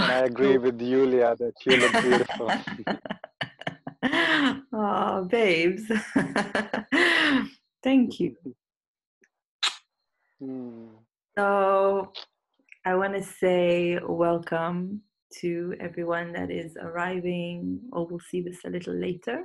and 0.00 0.12
I 0.12 0.18
agree 0.20 0.58
with 0.58 0.78
Julia 0.78 1.36
that 1.38 1.54
you 1.66 1.76
look 1.76 1.92
beautiful. 2.02 2.50
oh, 4.72 5.24
babes. 5.24 5.82
Thank 7.82 8.20
you. 8.20 8.36
Mm. 10.42 10.88
So, 11.36 12.12
I 12.84 12.94
want 12.94 13.14
to 13.14 13.22
say 13.22 13.98
welcome 14.06 15.02
to 15.40 15.74
everyone 15.80 16.32
that 16.32 16.50
is 16.50 16.76
arriving, 16.76 17.80
or 17.92 18.06
we'll 18.06 18.20
see 18.20 18.40
this 18.42 18.58
a 18.64 18.70
little 18.70 18.94
later. 18.94 19.44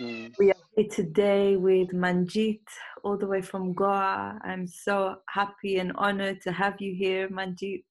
Mm. 0.00 0.34
We 0.38 0.50
are 0.50 0.56
here 0.76 0.88
today 0.90 1.56
with 1.56 1.88
Manjeet, 1.88 2.60
all 3.02 3.16
the 3.16 3.26
way 3.26 3.40
from 3.42 3.72
Goa. 3.72 4.38
I'm 4.44 4.66
so 4.66 5.16
happy 5.28 5.78
and 5.78 5.92
honored 5.96 6.42
to 6.42 6.52
have 6.52 6.80
you 6.80 6.94
here, 6.94 7.28
Manjeet. 7.28 7.84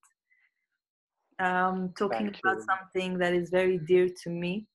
Um, 1.37 1.93
talking 1.97 2.31
Thank 2.31 2.39
about 2.43 2.57
you. 2.59 2.65
something 2.65 3.17
that 3.17 3.33
is 3.33 3.49
very 3.49 3.77
dear 3.77 4.07
to 4.23 4.29
me 4.29 4.67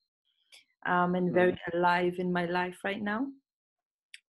um, 0.85 1.15
and 1.15 1.33
very 1.33 1.53
mm. 1.53 1.75
alive 1.75 2.17
in 2.19 2.31
my 2.31 2.45
life 2.45 2.79
right 2.85 3.01
now 3.01 3.27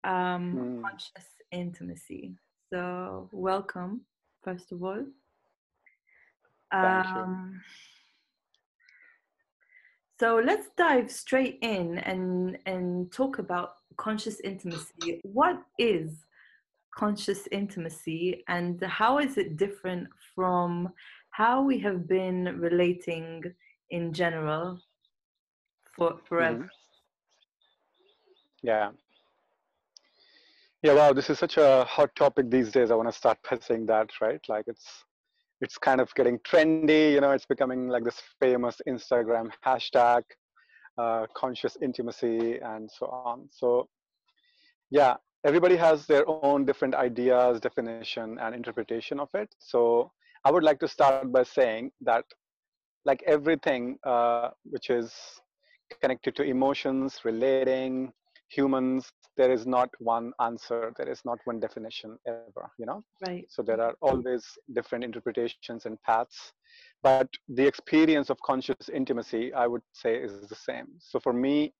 um, 0.03 0.55
mm. 0.55 0.81
conscious 0.81 1.27
intimacy. 1.51 2.35
So, 2.71 3.29
welcome, 3.31 4.01
first 4.43 4.71
of 4.71 4.83
all. 4.83 5.05
Um, 6.71 7.61
so 10.20 10.41
let's 10.43 10.70
dive 10.77 11.11
straight 11.11 11.59
in 11.61 11.98
and 11.98 12.57
and 12.65 13.11
talk 13.11 13.39
about 13.39 13.73
conscious 13.98 14.39
intimacy. 14.41 15.20
What 15.23 15.61
is 15.77 16.11
conscious 16.95 17.48
intimacy, 17.51 18.43
and 18.48 18.81
how 18.84 19.20
is 19.20 19.37
it 19.37 19.57
different 19.57 20.07
from 20.34 20.93
how 21.31 21.62
we 21.63 21.80
have 21.80 22.08
been 22.08 22.59
relating 22.59 23.44
in 23.90 24.13
general 24.13 24.79
for 25.96 26.20
forever? 26.27 26.57
Mm-hmm. 26.57 26.68
Yeah. 28.63 28.91
Yeah, 30.84 30.93
wow, 30.93 31.13
this 31.13 31.29
is 31.29 31.38
such 31.38 31.57
a 31.57 31.84
hot 31.85 32.15
topic 32.15 32.49
these 32.49 32.71
days. 32.71 32.91
I 32.91 32.96
want 32.96 33.10
to 33.10 33.15
start 33.15 33.38
by 33.49 33.60
saying 33.60 33.85
that, 33.88 34.10
right? 34.20 34.41
Like 34.49 34.65
it's 34.68 35.05
it's 35.62 35.77
kind 35.77 36.01
of 36.01 36.13
getting 36.15 36.40
trendy 36.40 37.13
you 37.13 37.21
know 37.21 37.32
it's 37.32 37.45
becoming 37.45 37.88
like 37.88 38.04
this 38.04 38.21
famous 38.40 38.82
instagram 38.88 39.49
hashtag 39.66 40.23
uh, 40.98 41.26
conscious 41.35 41.77
intimacy 41.82 42.60
and 42.60 42.90
so 42.91 43.05
on 43.05 43.48
so 43.51 43.88
yeah 44.90 45.16
everybody 45.45 45.76
has 45.76 46.05
their 46.05 46.26
own 46.27 46.66
different 46.66 46.95
ideas 46.95 47.60
definition 47.60 48.38
and 48.41 48.54
interpretation 48.54 49.20
of 49.20 49.29
it 49.34 49.55
so 49.60 50.12
i 50.45 50.51
would 50.51 50.63
like 50.63 50.79
to 50.79 50.87
start 50.87 51.31
by 51.31 51.43
saying 51.43 51.91
that 52.01 52.25
like 53.05 53.23
everything 53.25 53.97
uh, 54.05 54.49
which 54.63 54.89
is 54.89 55.13
connected 56.01 56.35
to 56.35 56.43
emotions 56.43 57.20
relating 57.23 58.11
humans 58.49 59.11
there 59.37 59.51
is 59.51 59.65
not 59.65 59.89
one 59.99 60.33
answer. 60.41 60.93
There 60.98 61.09
is 61.09 61.21
not 61.23 61.39
one 61.45 61.59
definition 61.59 62.17
ever 62.27 62.70
you 62.77 62.85
know? 62.85 63.03
Right. 63.25 63.45
So 63.49 63.61
there 63.63 63.81
are 63.81 63.95
always 64.01 64.45
different 64.75 65.03
interpretations 65.03 65.85
and 65.85 66.01
paths 66.03 66.51
but 67.01 67.29
the 67.47 67.66
experience 67.66 68.29
of 68.29 68.38
conscious 68.41 68.89
intimacy 68.94 69.53
i 69.53 69.67
would 69.67 69.81
say 69.94 70.16
is 70.16 70.47
the 70.47 70.55
same. 70.55 70.88
So 71.00 71.19
for 71.19 71.33
me 71.33 71.73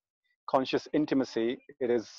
conscious 0.50 0.88
intimacy 0.94 1.58
it 1.80 1.90
is 1.90 2.10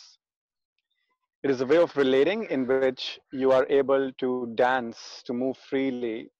it 1.44 1.50
is 1.50 1.60
a 1.60 1.66
way 1.66 1.78
of 1.78 1.96
relating 1.96 2.44
in 2.44 2.66
which 2.66 3.18
you 3.32 3.50
are 3.50 3.66
able 3.68 4.12
to 4.18 4.52
dance 4.54 5.22
to 5.26 5.32
move 5.32 5.56
freely 5.58 6.30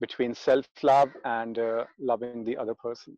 between 0.00 0.34
self 0.34 0.66
love 0.82 1.10
and 1.24 1.58
uh, 1.58 1.84
loving 1.98 2.44
the 2.44 2.56
other 2.56 2.74
person. 2.74 3.16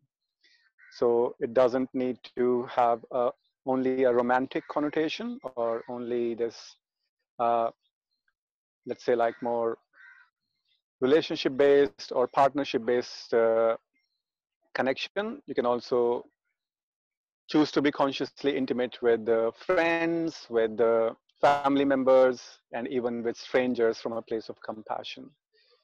So 0.93 1.35
it 1.39 1.53
doesn't 1.53 1.89
need 1.93 2.17
to 2.37 2.67
have 2.69 3.05
a 3.11 3.29
only 3.67 4.05
a 4.05 4.13
romantic 4.13 4.67
connotation 4.69 5.39
or 5.55 5.83
only 5.89 6.33
this 6.33 6.77
uh, 7.39 7.69
let's 8.87 9.03
say 9.03 9.13
like 9.15 9.35
more 9.41 9.77
relationship 11.01 11.55
based 11.57 12.11
or 12.15 12.27
partnership 12.27 12.85
based 12.85 13.33
uh, 13.33 13.75
connection. 14.73 15.41
You 15.45 15.53
can 15.53 15.65
also 15.65 16.23
choose 17.49 17.71
to 17.71 17.81
be 17.81 17.91
consciously 17.91 18.57
intimate 18.57 18.97
with 19.01 19.27
friends 19.65 20.47
with 20.49 20.77
the 20.77 21.15
family 21.41 21.85
members 21.85 22.59
and 22.73 22.87
even 22.87 23.23
with 23.23 23.37
strangers 23.37 23.97
from 23.99 24.13
a 24.13 24.21
place 24.21 24.49
of 24.49 24.61
compassion 24.61 25.29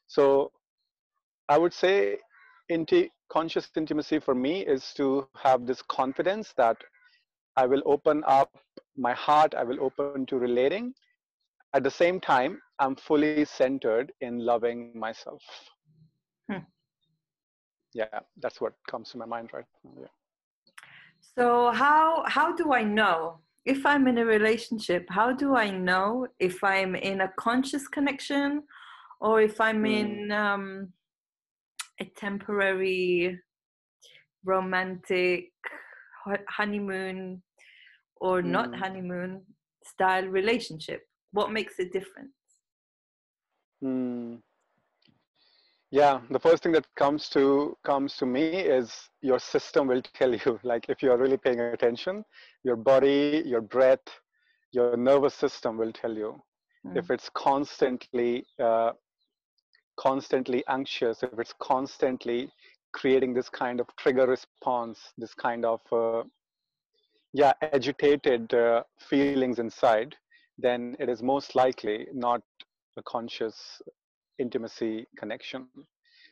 so 0.08 0.52
i 1.50 1.58
would 1.58 1.74
say 1.74 2.18
inti- 2.72 3.10
conscious 3.32 3.70
intimacy 3.76 4.20
for 4.20 4.36
me 4.36 4.62
is 4.66 4.94
to 4.96 5.28
have 5.36 5.66
this 5.66 5.82
confidence 5.84 6.54
that 6.58 6.78
I 7.56 7.68
will 7.68 7.84
open 7.86 8.24
up 8.26 8.58
my 8.98 9.14
heart, 9.14 9.54
I 9.54 9.64
will 9.64 9.82
open 9.82 10.26
to 10.28 10.38
relating. 10.38 10.94
At 11.76 11.84
the 11.84 11.92
same 11.92 12.20
time, 12.20 12.62
I'm 12.80 12.96
fully 12.96 13.46
centered 13.46 14.12
in 14.22 14.40
loving 14.46 14.98
myself. 14.98 15.42
Hmm. 16.50 16.66
Yeah, 17.94 18.20
that's 18.42 18.60
what 18.60 18.74
comes 18.90 19.12
to 19.12 19.18
my 19.18 19.26
mind 19.26 19.52
right 19.54 19.66
now. 19.84 19.92
Yeah. 20.02 20.08
So 21.36 21.72
how 21.72 22.24
how 22.28 22.56
do 22.56 22.74
I 22.74 22.84
know 22.84 23.40
if 23.66 23.86
I'm 23.86 24.08
in 24.08 24.18
a 24.18 24.26
relationship? 24.26 25.06
How 25.10 25.32
do 25.32 25.56
I 25.56 25.70
know 25.70 26.28
if 26.40 26.64
I'm 26.64 26.96
in 26.96 27.22
a 27.22 27.32
conscious 27.38 27.88
connection 27.88 28.64
or 29.22 29.42
if 29.42 29.60
I'm 29.62 29.80
hmm. 29.80 29.86
in 29.86 30.32
um, 30.32 30.94
a 32.00 32.06
temporary 32.18 33.40
romantic 34.44 35.52
honeymoon 36.50 37.42
or 38.18 38.42
mm. 38.42 38.46
not 38.46 38.76
honeymoon 38.76 39.42
style 39.86 40.26
relationship? 40.26 41.02
What 41.32 41.52
makes 41.52 41.80
it 41.80 41.94
different? 41.94 42.30
Mm. 43.84 44.40
Yeah, 45.94 46.22
the 46.32 46.40
first 46.40 46.64
thing 46.64 46.72
that 46.72 46.88
comes 46.96 47.30
to 47.30 47.78
comes 47.86 48.18
to 48.18 48.26
me 48.26 48.46
is 48.46 49.12
your 49.22 49.38
system 49.38 49.86
will 49.86 50.02
tell 50.02 50.34
you. 50.34 50.60
Like 50.64 50.90
if 50.90 51.04
you 51.04 51.12
are 51.12 51.20
really 51.20 51.38
paying 51.38 51.60
attention, 51.60 52.26
your 52.64 52.76
body, 52.76 53.44
your 53.46 53.62
breath, 53.62 54.08
your 54.72 54.98
nervous 54.98 55.36
system 55.36 55.78
will 55.78 55.92
tell 55.92 56.18
you. 56.18 56.42
Mm. 56.88 56.98
If 56.98 57.12
it's 57.12 57.30
constantly 57.36 58.44
uh, 58.60 58.94
constantly 60.00 60.64
anxious, 60.68 61.22
if 61.22 61.38
it's 61.38 61.54
constantly 61.62 62.52
creating 62.94 63.36
this 63.36 63.50
kind 63.50 63.80
of 63.80 63.86
trigger 63.96 64.26
response, 64.26 64.98
this 65.20 65.36
kind 65.36 65.64
of 65.64 65.80
uh, 65.92 66.24
yeah 67.34 67.54
agitated 67.62 68.52
uh, 68.52 68.82
feelings 69.00 69.60
inside, 69.60 70.16
then 70.58 70.96
it 71.00 71.08
is 71.08 71.22
most 71.22 71.54
likely 71.54 72.08
not 72.12 72.42
a 72.98 73.04
conscious 73.04 73.80
intimacy 74.46 75.08
connection. 75.22 75.62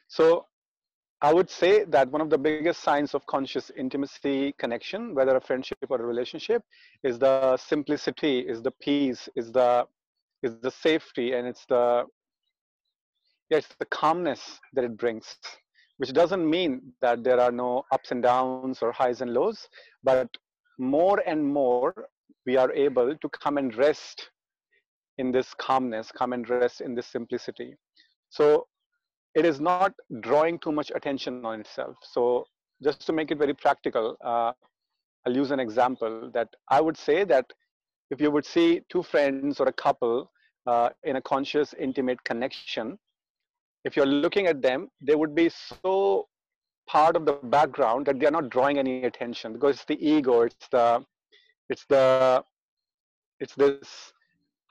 So 0.08 0.46
I 1.22 1.32
would 1.34 1.50
say 1.50 1.74
that 1.96 2.12
one 2.16 2.22
of 2.26 2.30
the 2.30 2.38
biggest 2.38 2.80
signs 2.90 3.14
of 3.16 3.26
conscious 3.36 3.72
intimacy 3.84 4.54
connection, 4.64 5.16
whether 5.18 5.36
a 5.36 5.42
friendship 5.50 5.90
or 5.90 6.00
a 6.02 6.06
relationship, 6.14 6.62
is 7.10 7.18
the 7.26 7.58
simplicity, 7.58 8.36
is 8.54 8.62
the 8.68 8.76
peace, 8.88 9.30
is 9.36 9.52
the 9.52 9.88
is 10.48 10.54
the 10.66 10.72
safety, 10.72 11.28
and 11.36 11.44
it's 11.52 11.66
the 11.74 12.06
yeah, 13.50 13.60
it's 13.62 13.76
the 13.84 13.90
calmness 14.00 14.44
that 14.74 14.84
it 14.90 14.96
brings 14.98 15.28
which 16.02 16.14
doesn't 16.14 16.50
mean 16.50 16.82
that 17.00 17.24
there 17.24 17.40
are 17.40 17.52
no 17.52 17.86
ups 17.92 18.10
and 18.10 18.24
downs 18.24 18.80
or 18.82 18.92
highs 18.92 19.22
and 19.22 19.36
lows, 19.36 19.70
but 20.04 20.28
more 20.80 21.22
and 21.28 21.46
more 21.46 21.94
we 22.48 22.58
are 22.58 22.72
able 22.74 23.16
to 23.16 23.30
come 23.30 23.60
and 23.60 23.76
rest 23.76 24.32
in 25.20 25.32
this 25.32 25.54
calmness, 25.54 26.12
come 26.12 26.34
and 26.34 26.50
rest 26.50 26.82
in 26.82 26.96
this 26.96 27.06
simplicity. 27.06 27.76
So 28.32 28.68
it 29.36 29.46
is 29.46 29.60
not 29.62 29.94
drawing 30.22 30.58
too 30.60 30.72
much 30.72 30.92
attention 30.96 31.46
on 31.46 31.60
itself. 31.60 31.96
So 32.02 32.46
just 32.82 33.06
to 33.06 33.14
make 33.14 33.30
it 33.30 33.38
very 33.38 33.54
practical, 33.54 34.18
uh, 34.24 34.54
I'll 35.26 35.36
use 35.36 35.52
an 35.52 35.60
example 35.60 36.32
that 36.34 36.50
I 36.70 36.82
would 36.82 36.98
say 36.98 37.24
that 37.26 37.46
if 38.10 38.20
you 38.20 38.32
would 38.32 38.46
see 38.46 38.82
two 38.90 39.04
friends 39.04 39.60
or 39.60 39.68
a 39.68 39.74
couple 39.74 40.32
uh, 40.66 40.90
in 41.04 41.18
a 41.18 41.22
conscious, 41.22 41.76
intimate 41.80 42.24
connection, 42.24 42.98
if 43.84 43.96
you're 43.96 44.06
looking 44.06 44.48
at 44.48 44.62
them, 44.62 44.90
they 45.02 45.16
would 45.16 45.36
be 45.36 45.50
so 45.84 46.28
part 46.88 47.16
of 47.16 47.26
the 47.26 47.34
background 47.34 48.06
that 48.06 48.20
they're 48.20 48.32
not 48.32 48.50
drawing 48.50 48.78
any 48.78 49.04
attention 49.04 49.54
because 49.54 49.76
it's 49.76 49.86
the 49.86 50.06
ego, 50.06 50.42
it's 50.42 50.68
the, 50.72 51.04
it's 51.70 51.86
the, 51.90 52.44
it's 53.40 53.56
this 53.56 54.14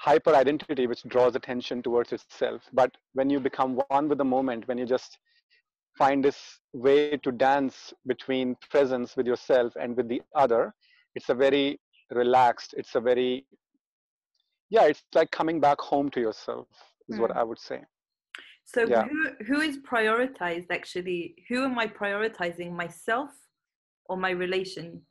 hyper 0.00 0.34
identity 0.34 0.86
which 0.86 1.02
draws 1.04 1.36
attention 1.36 1.82
towards 1.82 2.12
itself. 2.12 2.62
But 2.72 2.96
when 3.12 3.28
you 3.28 3.38
become 3.38 3.78
one 3.88 4.08
with 4.08 4.16
the 4.18 4.24
moment, 4.24 4.66
when 4.66 4.78
you 4.78 4.86
just 4.86 5.18
find 5.98 6.24
this 6.24 6.58
way 6.72 7.18
to 7.18 7.30
dance 7.30 7.92
between 8.06 8.56
presence 8.70 9.14
with 9.14 9.26
yourself 9.26 9.74
and 9.78 9.94
with 9.94 10.08
the 10.08 10.22
other, 10.34 10.74
it's 11.14 11.28
a 11.28 11.34
very 11.34 11.78
relaxed, 12.10 12.74
it's 12.78 12.94
a 12.94 13.00
very, 13.00 13.44
yeah, 14.70 14.84
it's 14.84 15.02
like 15.14 15.30
coming 15.30 15.60
back 15.60 15.78
home 15.78 16.08
to 16.10 16.20
yourself, 16.20 16.66
is 17.10 17.16
mm. 17.16 17.20
what 17.20 17.32
hmm. 17.32 17.38
I 17.38 17.42
would 17.42 17.58
say. 17.58 17.80
So 18.64 18.86
yeah. 18.86 19.04
who 19.04 19.44
who 19.44 19.60
is 19.60 19.78
prioritized 19.78 20.70
actually? 20.70 21.34
Who 21.48 21.64
am 21.64 21.76
I 21.78 21.88
prioritizing? 21.88 22.72
Myself 22.72 23.30
or 24.08 24.16
my 24.16 24.30
relation? 24.30 25.02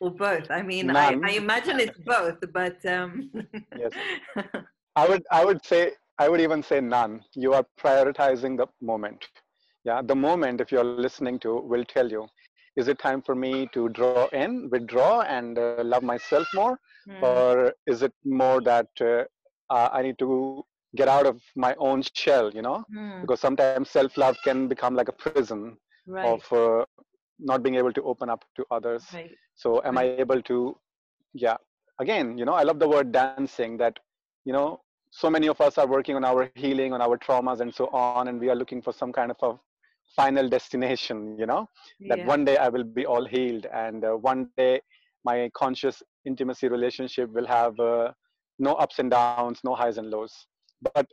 Or 0.00 0.10
both? 0.10 0.50
I 0.50 0.62
mean, 0.62 0.90
I, 0.90 1.18
I, 1.24 1.30
imagine 1.30 1.80
it's 1.80 1.98
both, 1.98 2.38
but 2.52 2.84
um 2.86 3.30
yes. 3.78 3.92
I 4.96 5.08
would 5.08 5.24
I 5.30 5.44
would 5.44 5.64
say 5.64 5.92
I 6.18 6.28
would 6.28 6.40
even 6.40 6.62
say 6.62 6.80
none. 6.80 7.22
You 7.34 7.54
are 7.54 7.64
prioritizing 7.80 8.56
the 8.56 8.66
moment. 8.80 9.26
Yeah, 9.84 10.02
the 10.02 10.16
moment 10.16 10.60
if 10.60 10.72
you're 10.72 10.84
listening 10.84 11.38
to 11.40 11.60
will 11.60 11.84
tell 11.84 12.10
you 12.10 12.26
is 12.76 12.88
it 12.88 12.98
time 12.98 13.22
for 13.22 13.34
me 13.34 13.68
to 13.72 13.88
draw 13.88 14.26
in, 14.28 14.68
withdraw, 14.70 15.22
and 15.22 15.58
uh, 15.58 15.82
love 15.82 16.02
myself 16.02 16.46
more, 16.54 16.78
mm. 17.08 17.22
or 17.22 17.72
is 17.86 18.02
it 18.02 18.12
more 18.24 18.60
that 18.60 18.88
uh, 19.00 19.24
uh, 19.72 19.88
I 19.92 20.02
need 20.02 20.18
to 20.18 20.62
get 20.94 21.08
out 21.08 21.26
of 21.26 21.40
my 21.56 21.74
own 21.78 22.02
shell? 22.14 22.52
You 22.52 22.62
know, 22.62 22.84
mm. 22.94 23.22
because 23.22 23.40
sometimes 23.40 23.90
self-love 23.90 24.36
can 24.44 24.68
become 24.68 24.94
like 24.94 25.08
a 25.08 25.12
prison 25.12 25.78
right. 26.06 26.26
of 26.26 26.52
uh, 26.52 26.84
not 27.38 27.62
being 27.62 27.76
able 27.76 27.92
to 27.92 28.02
open 28.02 28.28
up 28.30 28.44
to 28.56 28.64
others. 28.70 29.04
Right. 29.12 29.30
So, 29.54 29.82
am 29.84 29.96
right. 29.96 30.10
I 30.10 30.20
able 30.20 30.42
to? 30.42 30.76
Yeah. 31.34 31.56
Again, 32.00 32.36
you 32.36 32.44
know, 32.44 32.54
I 32.54 32.62
love 32.62 32.78
the 32.78 32.88
word 32.88 33.12
dancing. 33.12 33.76
That 33.78 33.98
you 34.44 34.52
know, 34.52 34.80
so 35.10 35.30
many 35.30 35.48
of 35.48 35.60
us 35.60 35.78
are 35.78 35.86
working 35.86 36.16
on 36.16 36.24
our 36.24 36.50
healing, 36.54 36.92
on 36.92 37.00
our 37.00 37.16
traumas, 37.18 37.60
and 37.60 37.74
so 37.74 37.86
on, 37.88 38.28
and 38.28 38.40
we 38.40 38.50
are 38.50 38.56
looking 38.56 38.82
for 38.82 38.92
some 38.92 39.12
kind 39.12 39.30
of 39.30 39.36
a 39.42 39.58
final 40.14 40.48
destination 40.48 41.36
you 41.38 41.46
know 41.46 41.68
that 42.08 42.24
one 42.26 42.44
day 42.44 42.56
i 42.56 42.68
will 42.68 42.84
be 42.84 43.04
all 43.04 43.24
healed 43.24 43.66
and 43.72 44.04
uh, 44.04 44.12
one 44.12 44.48
day 44.56 44.80
my 45.24 45.50
conscious 45.54 46.02
intimacy 46.24 46.68
relationship 46.68 47.30
will 47.32 47.46
have 47.46 47.78
uh, 47.80 48.12
no 48.58 48.72
ups 48.74 48.98
and 48.98 49.10
downs 49.10 49.60
no 49.64 49.74
highs 49.74 49.98
and 49.98 50.10
lows 50.10 50.46
but 50.94 51.06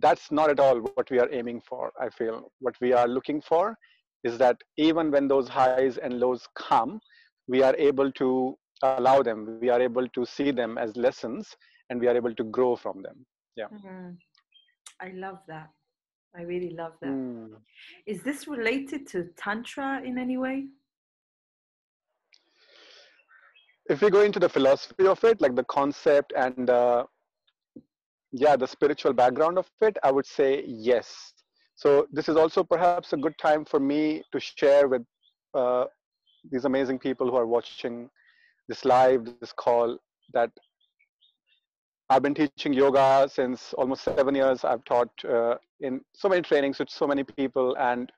that's 0.00 0.30
not 0.30 0.50
at 0.50 0.60
all 0.60 0.78
what 0.94 1.10
we 1.10 1.18
are 1.18 1.30
aiming 1.32 1.60
for 1.68 1.92
i 2.00 2.08
feel 2.08 2.50
what 2.60 2.74
we 2.80 2.92
are 2.92 3.08
looking 3.08 3.40
for 3.40 3.76
is 4.24 4.38
that 4.38 4.56
even 4.76 5.10
when 5.10 5.28
those 5.28 5.48
highs 5.48 5.98
and 5.98 6.20
lows 6.20 6.46
come 6.56 7.00
we 7.46 7.62
are 7.62 7.76
able 7.76 8.10
to 8.12 8.56
allow 8.82 9.22
them 9.22 9.58
we 9.60 9.68
are 9.68 9.80
able 9.80 10.08
to 10.08 10.24
see 10.26 10.50
them 10.50 10.78
as 10.78 10.96
lessons 10.96 11.56
and 11.90 12.00
we 12.00 12.08
are 12.08 12.16
able 12.16 12.34
to 12.34 12.44
grow 12.44 12.76
from 12.76 13.02
them 13.02 13.24
yeah 13.56 13.66
mm-hmm. 13.66 14.10
i 15.00 15.10
love 15.14 15.38
that 15.48 15.68
I 16.36 16.42
really 16.42 16.70
love 16.70 16.92
that. 17.00 17.10
Mm. 17.10 17.48
Is 18.06 18.22
this 18.22 18.46
related 18.46 19.08
to 19.08 19.28
Tantra 19.36 20.02
in 20.04 20.18
any 20.18 20.36
way? 20.36 20.66
If 23.88 24.02
we 24.02 24.10
go 24.10 24.20
into 24.20 24.38
the 24.38 24.48
philosophy 24.48 25.06
of 25.06 25.22
it, 25.24 25.40
like 25.40 25.56
the 25.56 25.64
concept 25.64 26.32
and 26.36 26.68
uh, 26.68 27.04
yeah, 28.32 28.54
the 28.56 28.66
spiritual 28.66 29.14
background 29.14 29.58
of 29.58 29.66
it, 29.80 29.96
I 30.04 30.12
would 30.12 30.26
say 30.26 30.62
yes. 30.66 31.32
So 31.78 32.08
this 32.10 32.28
is 32.28 32.36
also 32.36 32.64
perhaps 32.64 33.12
a 33.12 33.16
good 33.16 33.38
time 33.38 33.64
for 33.64 33.78
me 33.78 34.24
to 34.32 34.40
share 34.40 34.88
with 34.88 35.02
uh, 35.54 35.84
these 36.50 36.64
amazing 36.64 36.98
people 36.98 37.30
who 37.30 37.36
are 37.36 37.46
watching 37.46 38.10
this 38.66 38.84
live, 38.84 39.24
this 39.40 39.52
call, 39.52 39.96
that 40.32 40.50
I've 42.10 42.22
been 42.22 42.34
teaching 42.34 42.72
yoga 42.72 43.28
since 43.32 43.74
almost 43.74 44.02
seven 44.02 44.34
years. 44.34 44.64
I've 44.64 44.84
taught 44.86 45.10
uh, 45.24 45.54
in 45.78 46.00
so 46.14 46.28
many 46.28 46.42
trainings 46.42 46.80
with 46.80 46.90
so 46.90 47.06
many 47.06 47.22
people, 47.22 47.76
and 47.78 48.10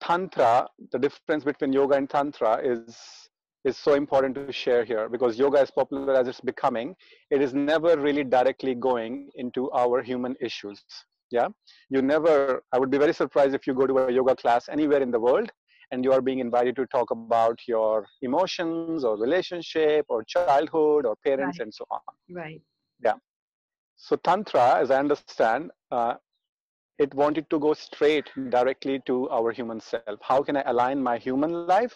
tantra. 0.00 0.68
The 0.92 0.98
difference 0.98 1.44
between 1.44 1.74
yoga 1.74 1.96
and 1.96 2.08
tantra 2.08 2.60
is 2.64 3.28
is 3.64 3.76
so 3.76 3.92
important 3.92 4.36
to 4.36 4.50
share 4.52 4.86
here 4.86 5.10
because 5.10 5.38
yoga, 5.38 5.60
as 5.60 5.70
popular 5.70 6.14
as 6.14 6.28
it's 6.28 6.40
becoming, 6.40 6.96
it 7.30 7.42
is 7.42 7.52
never 7.52 7.98
really 7.98 8.24
directly 8.24 8.74
going 8.74 9.28
into 9.34 9.70
our 9.72 10.02
human 10.02 10.34
issues. 10.40 10.82
Yeah, 11.30 11.48
you 11.90 12.02
never. 12.02 12.62
I 12.72 12.78
would 12.78 12.90
be 12.90 12.98
very 12.98 13.12
surprised 13.12 13.54
if 13.54 13.66
you 13.66 13.74
go 13.74 13.86
to 13.86 13.98
a 13.98 14.12
yoga 14.12 14.34
class 14.34 14.68
anywhere 14.68 15.02
in 15.02 15.10
the 15.10 15.20
world 15.20 15.50
and 15.90 16.04
you 16.04 16.12
are 16.12 16.20
being 16.20 16.38
invited 16.38 16.76
to 16.76 16.86
talk 16.86 17.10
about 17.10 17.58
your 17.66 18.06
emotions 18.22 19.04
or 19.04 19.16
relationship 19.16 20.06
or 20.08 20.22
childhood 20.24 21.06
or 21.06 21.16
parents 21.24 21.58
right. 21.58 21.64
and 21.64 21.74
so 21.74 21.84
on. 21.90 22.00
Right. 22.30 22.60
Yeah. 23.02 23.14
So 23.96 24.16
Tantra, 24.16 24.76
as 24.80 24.90
I 24.90 24.98
understand, 24.98 25.70
uh, 25.90 26.14
it 26.98 27.14
wanted 27.14 27.48
to 27.50 27.58
go 27.58 27.74
straight 27.74 28.28
directly 28.50 29.00
to 29.06 29.28
our 29.30 29.52
human 29.52 29.80
self. 29.80 30.18
How 30.22 30.42
can 30.42 30.56
I 30.56 30.62
align 30.66 31.02
my 31.02 31.16
human 31.18 31.66
life 31.66 31.94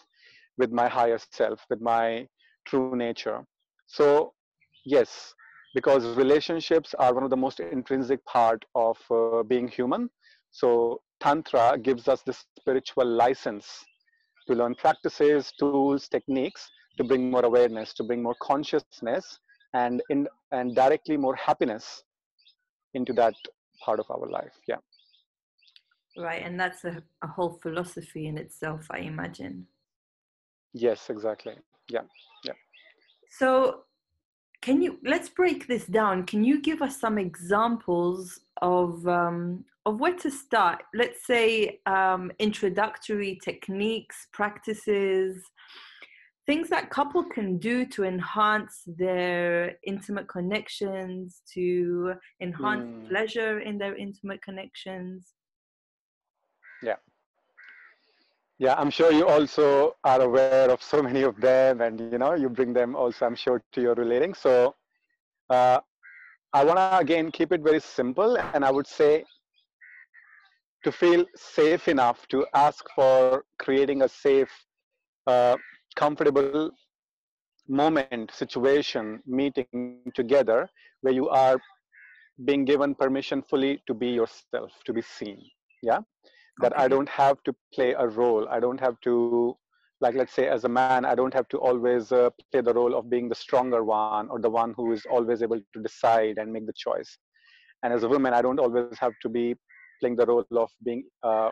with 0.58 0.70
my 0.70 0.88
higher 0.88 1.18
self, 1.30 1.64
with 1.68 1.80
my 1.80 2.26
true 2.66 2.94
nature? 2.96 3.44
So, 3.86 4.32
yes, 4.84 5.34
because 5.74 6.04
relationships 6.16 6.94
are 6.98 7.14
one 7.14 7.22
of 7.24 7.30
the 7.30 7.36
most 7.36 7.60
intrinsic 7.60 8.24
part 8.24 8.64
of 8.74 8.98
uh, 9.10 9.42
being 9.42 9.68
human. 9.68 10.10
So 10.50 11.00
Tantra 11.20 11.78
gives 11.78 12.08
us 12.08 12.22
this 12.22 12.44
spiritual 12.58 13.06
license 13.06 13.84
to 14.46 14.54
learn 14.54 14.74
practices, 14.74 15.52
tools, 15.58 16.08
techniques 16.08 16.68
to 16.98 17.04
bring 17.04 17.30
more 17.30 17.44
awareness, 17.44 17.94
to 17.94 18.04
bring 18.04 18.22
more 18.22 18.36
consciousness, 18.42 19.38
and 19.74 20.02
in 20.10 20.28
and 20.50 20.74
directly 20.74 21.16
more 21.16 21.34
happiness 21.36 22.02
into 22.94 23.12
that 23.14 23.34
part 23.82 23.98
of 23.98 24.06
our 24.10 24.28
life. 24.28 24.52
Yeah. 24.68 24.76
Right, 26.18 26.42
and 26.42 26.60
that's 26.60 26.84
a, 26.84 27.02
a 27.22 27.26
whole 27.26 27.58
philosophy 27.62 28.26
in 28.26 28.36
itself, 28.36 28.86
I 28.90 28.98
imagine. 28.98 29.66
Yes, 30.74 31.08
exactly. 31.08 31.54
Yeah, 31.88 32.02
yeah. 32.44 32.52
So, 33.30 33.84
can 34.62 34.80
you 34.80 34.98
let's 35.04 35.28
break 35.28 35.66
this 35.66 35.86
down? 35.86 36.24
Can 36.24 36.44
you 36.44 36.62
give 36.62 36.80
us 36.82 36.98
some 36.98 37.18
examples 37.18 38.40
of 38.62 39.06
um, 39.06 39.64
of 39.84 39.98
where 39.98 40.14
to 40.14 40.30
start 40.30 40.82
let's 40.94 41.26
say 41.26 41.80
um, 41.86 42.30
introductory 42.38 43.38
techniques 43.44 44.28
practices 44.32 45.42
things 46.46 46.68
that 46.68 46.90
couple 46.90 47.24
can 47.24 47.58
do 47.58 47.86
to 47.86 48.04
enhance 48.04 48.82
their 48.86 49.76
intimate 49.86 50.28
connections 50.28 51.42
to 51.54 52.14
enhance 52.40 52.84
mm. 52.84 53.08
pleasure 53.08 53.60
in 53.60 53.78
their 53.78 53.96
intimate 53.96 54.42
connections 54.42 55.32
yeah 56.82 56.96
yeah 58.62 58.80
i'm 58.80 58.90
sure 58.98 59.12
you 59.20 59.36
also 59.36 60.02
are 60.12 60.30
aware 60.30 60.70
of 60.70 60.82
so 60.82 61.02
many 61.10 61.22
of 61.22 61.40
them 61.40 61.82
and 61.82 62.02
you 62.10 62.18
know 62.18 62.34
you 62.34 62.48
bring 62.48 62.74
them 62.74 62.96
also 62.96 63.26
i'm 63.26 63.36
sure 63.36 63.62
to 63.72 63.82
your 63.82 63.94
relating 63.94 64.34
so 64.34 64.74
uh, 65.50 65.80
I 66.54 66.64
want 66.64 66.78
to 66.78 66.98
again 66.98 67.30
keep 67.30 67.52
it 67.52 67.62
very 67.62 67.80
simple, 67.80 68.38
and 68.38 68.64
I 68.64 68.70
would 68.70 68.86
say 68.86 69.24
to 70.84 70.92
feel 70.92 71.24
safe 71.36 71.88
enough 71.88 72.26
to 72.28 72.46
ask 72.54 72.84
for 72.94 73.44
creating 73.58 74.02
a 74.02 74.08
safe, 74.08 74.52
uh, 75.26 75.56
comfortable 75.96 76.70
moment, 77.68 78.30
situation, 78.32 79.22
meeting 79.26 80.02
together 80.14 80.68
where 81.02 81.14
you 81.14 81.28
are 81.28 81.58
being 82.44 82.64
given 82.64 82.94
permission 82.94 83.42
fully 83.42 83.82
to 83.86 83.94
be 83.94 84.08
yourself, 84.08 84.70
to 84.84 84.92
be 84.92 85.02
seen. 85.02 85.38
Yeah, 85.82 86.00
that 86.60 86.72
okay. 86.72 86.84
I 86.84 86.88
don't 86.88 87.08
have 87.08 87.42
to 87.44 87.54
play 87.74 87.92
a 87.92 88.06
role. 88.06 88.48
I 88.48 88.60
don't 88.60 88.80
have 88.80 89.00
to 89.02 89.56
like 90.02 90.16
let's 90.16 90.34
say 90.34 90.48
as 90.48 90.64
a 90.64 90.68
man 90.68 91.04
i 91.04 91.14
don't 91.14 91.32
have 91.32 91.48
to 91.48 91.58
always 91.58 92.10
uh, 92.10 92.28
play 92.50 92.60
the 92.60 92.74
role 92.74 92.94
of 92.98 93.08
being 93.08 93.28
the 93.28 93.34
stronger 93.34 93.84
one 93.84 94.28
or 94.28 94.40
the 94.40 94.50
one 94.50 94.74
who 94.76 94.92
is 94.92 95.06
always 95.08 95.42
able 95.42 95.60
to 95.74 95.80
decide 95.80 96.38
and 96.38 96.52
make 96.52 96.66
the 96.66 96.72
choice 96.76 97.18
and 97.82 97.92
as 97.92 98.02
a 98.02 98.08
woman 98.08 98.34
i 98.34 98.42
don't 98.42 98.58
always 98.58 98.98
have 98.98 99.12
to 99.22 99.28
be 99.28 99.54
playing 100.00 100.16
the 100.16 100.26
role 100.26 100.44
of 100.56 100.70
being 100.84 101.04
uh, 101.22 101.50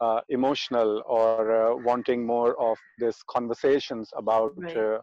uh, 0.00 0.20
emotional 0.30 1.02
or 1.06 1.52
uh, 1.60 1.76
wanting 1.76 2.26
more 2.26 2.58
of 2.60 2.78
this 2.98 3.22
conversations 3.28 4.10
about 4.16 4.52
right. 4.56 4.76
Uh, 4.76 4.98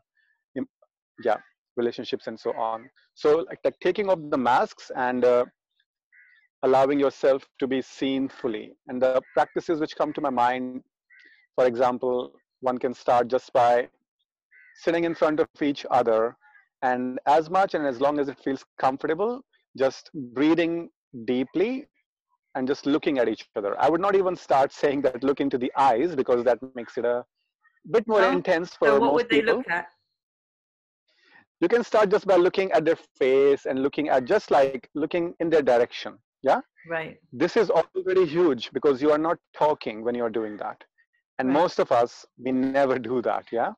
yeah 1.23 1.37
relationships 1.77 2.27
and 2.27 2.37
so 2.39 2.51
on 2.57 2.89
so 3.13 3.45
like, 3.49 3.59
like 3.63 3.75
taking 3.81 4.09
off 4.09 4.19
the 4.29 4.37
masks 4.37 4.91
and 4.95 5.23
uh, 5.23 5.45
allowing 6.65 6.99
yourself 6.99 7.47
to 7.59 7.67
be 7.67 7.81
seen 7.81 8.27
fully. 8.27 8.73
And 8.87 9.01
the 9.01 9.21
practices 9.33 9.79
which 9.79 9.95
come 9.95 10.11
to 10.13 10.21
my 10.21 10.29
mind 10.29 10.81
for 11.55 11.65
example 11.65 12.33
one 12.59 12.77
can 12.77 12.93
start 12.93 13.27
just 13.27 13.51
by 13.53 13.87
sitting 14.83 15.05
in 15.05 15.15
front 15.15 15.39
of 15.39 15.47
each 15.61 15.85
other 15.89 16.35
and 16.81 17.19
as 17.25 17.49
much 17.49 17.73
and 17.73 17.85
as 17.85 18.01
long 18.01 18.19
as 18.19 18.27
it 18.27 18.39
feels 18.43 18.63
comfortable 18.79 19.41
just 19.77 20.09
breathing 20.33 20.89
deeply 21.25 21.87
and 22.55 22.67
just 22.67 22.85
looking 22.85 23.17
at 23.19 23.27
each 23.27 23.45
other. 23.57 23.79
I 23.79 23.89
would 23.89 23.99
not 23.99 24.15
even 24.15 24.35
start 24.35 24.71
saying 24.71 25.01
that 25.01 25.23
look 25.23 25.41
into 25.41 25.57
the 25.57 25.71
eyes 25.77 26.15
because 26.15 26.43
that 26.45 26.57
makes 26.73 26.97
it 26.97 27.05
a 27.05 27.23
bit 27.91 28.07
more 28.07 28.21
oh, 28.21 28.31
intense 28.31 28.75
for 28.75 28.87
so 28.87 28.93
what 28.99 29.07
most 29.07 29.13
would 29.15 29.29
they 29.29 29.41
people. 29.41 29.57
look 29.57 29.69
at? 29.69 29.87
You 31.61 31.67
can 31.67 31.83
start 31.83 32.09
just 32.09 32.25
by 32.25 32.35
looking 32.35 32.71
at 32.71 32.85
their 32.85 32.97
face 33.19 33.65
and 33.65 33.81
looking 33.81 34.09
at 34.09 34.25
just 34.25 34.51
like 34.51 34.89
looking 34.93 35.33
in 35.39 35.49
their 35.49 35.61
direction 35.61 36.17
yeah 36.45 36.61
right 36.87 37.17
this 37.33 37.57
is 37.57 37.69
already 37.69 38.25
huge 38.25 38.69
because 38.71 39.01
you 39.01 39.11
are 39.11 39.23
not 39.27 39.37
talking 39.57 40.03
when 40.03 40.15
you're 40.15 40.35
doing 40.37 40.55
that 40.57 40.83
and 41.39 41.49
right. 41.49 41.61
most 41.61 41.79
of 41.79 41.91
us 41.91 42.25
we 42.37 42.51
never 42.51 42.99
do 42.99 43.21
that 43.21 43.45
yeah 43.51 43.71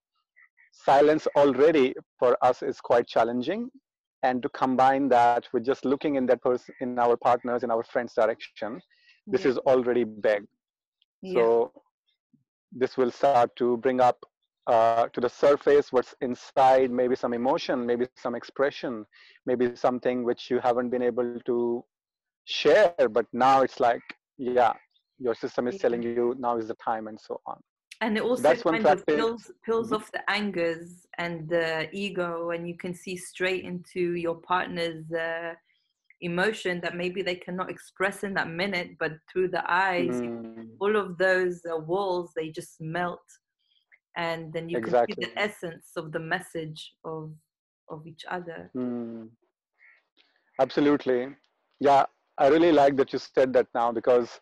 silence 0.72 1.28
already 1.36 1.94
for 2.20 2.38
us 2.42 2.62
is 2.62 2.80
quite 2.82 3.08
challenging 3.08 3.70
and 4.24 4.44
to 4.44 4.50
combine 4.50 5.08
that 5.08 5.48
with 5.54 5.66
just 5.66 5.86
looking 5.86 6.16
in 6.16 6.26
that 6.26 6.42
person 6.42 6.76
in 6.82 7.00
our 7.00 7.16
partners 7.16 7.64
in 7.64 7.72
our 7.72 7.84
friends 7.84 8.14
direction 8.14 8.80
this 9.26 9.44
yeah. 9.44 9.52
is 9.52 9.58
already 9.60 10.04
big 10.04 10.44
yeah. 11.22 11.34
so 11.34 11.72
this 12.72 12.98
will 12.98 13.12
start 13.12 13.56
to 13.56 13.78
bring 13.78 14.02
up 14.02 14.18
uh, 14.68 15.08
to 15.14 15.22
the 15.22 15.30
surface 15.30 15.94
what's 15.94 16.14
inside 16.22 16.92
maybe 16.92 17.16
some 17.16 17.34
emotion 17.34 17.86
maybe 17.86 18.06
some 18.16 18.36
expression 18.36 19.06
maybe 19.46 19.74
something 19.76 20.26
which 20.26 20.50
you 20.52 20.60
haven't 20.60 20.90
been 20.90 21.02
able 21.02 21.40
to 21.46 21.84
share 22.48 22.96
but 23.12 23.26
now 23.34 23.62
it's 23.62 23.80
like 23.80 24.02
yeah 24.38 24.74
your 25.20 25.36
system 25.36 25.68
is 25.68 25.78
telling 25.78 26.02
you 26.02 26.34
now 26.40 26.58
is 26.58 26.70
the 26.70 26.76
time 26.76 27.08
and 27.08 27.20
so 27.20 27.40
on 27.46 27.60
and 28.00 28.16
it 28.16 28.24
also 28.24 28.44
That's 28.44 28.62
kind 28.62 28.86
of 28.86 29.06
peels, 29.06 29.52
peels 29.66 29.88
mm-hmm. 29.88 29.96
off 29.96 30.12
the 30.12 30.30
angers 30.30 31.08
and 31.18 31.50
the 31.50 31.90
ego 31.92 32.52
and 32.52 32.68
you 32.68 32.78
can 32.78 32.94
see 32.94 33.18
straight 33.18 33.66
into 33.66 34.14
your 34.14 34.36
partner's 34.36 35.12
uh, 35.12 35.54
emotion 36.22 36.80
that 36.82 36.96
maybe 36.96 37.22
they 37.22 37.36
cannot 37.36 37.70
express 37.70 38.24
in 38.24 38.34
that 38.36 38.50
minute 38.50 38.92
but 39.00 39.14
through 39.30 39.50
the 39.50 39.64
eyes 39.72 40.22
mm. 40.22 40.68
all 40.80 40.96
of 40.96 41.18
those 41.18 41.62
uh, 41.72 41.78
walls 41.78 42.32
they 42.36 42.50
just 42.50 42.80
melt 42.80 43.28
and 44.16 44.52
then 44.54 44.68
you 44.70 44.78
exactly. 44.78 45.14
can 45.14 45.24
see 45.24 45.30
the 45.30 45.40
essence 45.40 45.92
of 45.96 46.12
the 46.12 46.20
message 46.20 46.94
of 47.04 47.32
of 47.90 48.08
each 48.08 48.26
other 48.32 48.72
mm. 48.76 49.28
absolutely 50.60 51.28
yeah 51.80 52.06
i 52.40 52.48
really 52.48 52.72
like 52.72 52.96
that 52.96 53.14
you 53.14 53.20
said 53.20 53.54
that 53.54 53.68
now 53.74 53.92
because 53.92 54.40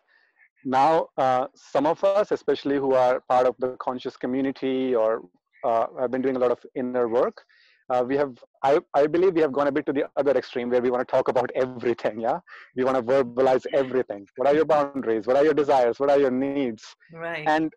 now 0.64 1.06
uh, 1.18 1.46
some 1.54 1.86
of 1.86 2.02
us 2.04 2.32
especially 2.32 2.76
who 2.76 2.92
are 2.94 3.20
part 3.28 3.46
of 3.46 3.54
the 3.58 3.76
conscious 3.78 4.16
community 4.16 4.94
or 4.94 5.22
uh, 5.64 5.86
have 6.00 6.10
been 6.10 6.22
doing 6.22 6.36
a 6.36 6.38
lot 6.38 6.50
of 6.50 6.58
inner 6.74 7.08
work 7.08 7.42
uh, 7.88 8.04
we 8.06 8.16
have 8.16 8.36
I, 8.62 8.80
I 8.94 9.06
believe 9.06 9.34
we 9.34 9.40
have 9.42 9.52
gone 9.52 9.68
a 9.68 9.72
bit 9.72 9.86
to 9.86 9.92
the 9.92 10.08
other 10.16 10.32
extreme 10.32 10.70
where 10.70 10.82
we 10.82 10.90
want 10.90 11.06
to 11.06 11.10
talk 11.10 11.28
about 11.28 11.50
everything 11.54 12.20
yeah? 12.20 12.40
We 12.74 12.84
want 12.84 12.96
to 12.96 13.02
verbalize 13.02 13.64
everything. 13.72 14.26
What 14.36 14.48
are 14.48 14.54
your 14.54 14.64
boundaries? 14.64 15.26
What 15.26 15.36
are 15.36 15.44
your 15.44 15.54
desires? 15.54 16.00
What 16.00 16.10
are 16.10 16.18
your 16.18 16.32
needs? 16.32 16.82
Right. 17.12 17.46
And 17.46 17.72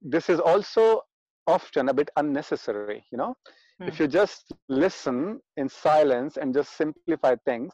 this 0.00 0.30
is 0.30 0.40
also 0.40 1.02
often 1.46 1.88
a 1.90 1.94
bit 1.94 2.08
unnecessary 2.16 3.04
you 3.12 3.18
know? 3.18 3.34
Hmm. 3.78 3.88
if 3.88 4.00
you 4.00 4.08
just 4.08 4.52
listen 4.68 5.38
in 5.58 5.68
silence 5.68 6.38
and 6.38 6.54
just 6.54 6.76
simplify 6.76 7.36
things 7.44 7.72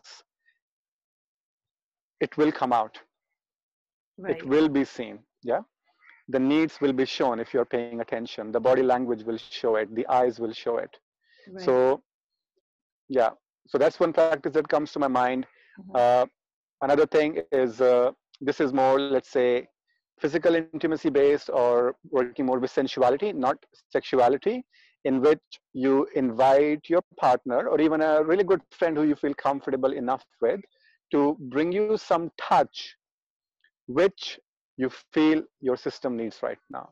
it 2.27 2.37
will 2.37 2.53
come 2.63 2.73
out. 2.73 2.99
Right. 4.19 4.37
it 4.37 4.47
will 4.47 4.69
be 4.69 4.85
seen 4.85 5.21
yeah? 5.43 5.61
The 6.29 6.39
needs 6.39 6.81
will 6.81 6.93
be 6.93 7.05
shown 7.05 7.41
if 7.41 7.53
you're 7.53 7.65
paying 7.65 8.01
attention. 8.01 8.53
The 8.53 8.61
body 8.61 8.83
language 8.83 9.25
will 9.25 9.39
show 9.39 9.77
it. 9.77 9.95
The 9.95 10.07
eyes 10.07 10.39
will 10.39 10.53
show 10.53 10.79
it. 10.79 10.91
Right. 11.51 11.65
so 11.65 12.03
yeah. 13.09 13.31
So 13.67 13.79
that's 13.79 13.99
one 14.01 14.13
practice 14.13 14.53
that 14.55 14.69
comes 14.69 14.93
to 14.93 14.99
my 14.99 15.09
mind. 15.09 15.47
Mm-hmm. 15.81 15.97
uh, 15.97 16.27
another 16.83 17.07
thing 17.07 17.41
is 17.51 17.81
uh, 17.81 18.11
this 18.41 18.61
is 18.61 18.73
more 18.73 19.01
let's 19.01 19.31
say 19.31 19.67
physical 20.21 20.55
intimacy 20.55 21.09
based 21.09 21.49
or 21.51 21.95
working 22.11 22.45
more 22.45 22.59
with 22.59 22.71
sensuality 22.71 23.33
not 23.33 23.57
sexuality 23.91 24.63
in 25.07 25.23
which 25.23 25.41
you 25.73 26.07
invite 26.15 26.83
your 26.91 27.01
partner 27.19 27.69
or 27.69 27.81
even 27.81 28.03
a 28.03 28.23
really 28.23 28.45
good 28.45 28.61
friend 28.71 28.99
who 28.99 29.05
you 29.05 29.17
feel 29.17 29.33
comfortable 29.35 29.93
enough 29.93 30.23
with 30.43 30.61
to 31.13 31.37
bring 31.41 31.71
you 31.73 31.97
some 31.97 32.31
touch 32.39 32.97
which 33.87 34.39
you 34.77 34.91
feel 35.13 35.43
your 35.61 35.77
system 35.77 36.17
needs 36.17 36.39
right 36.43 36.59
now. 36.71 36.89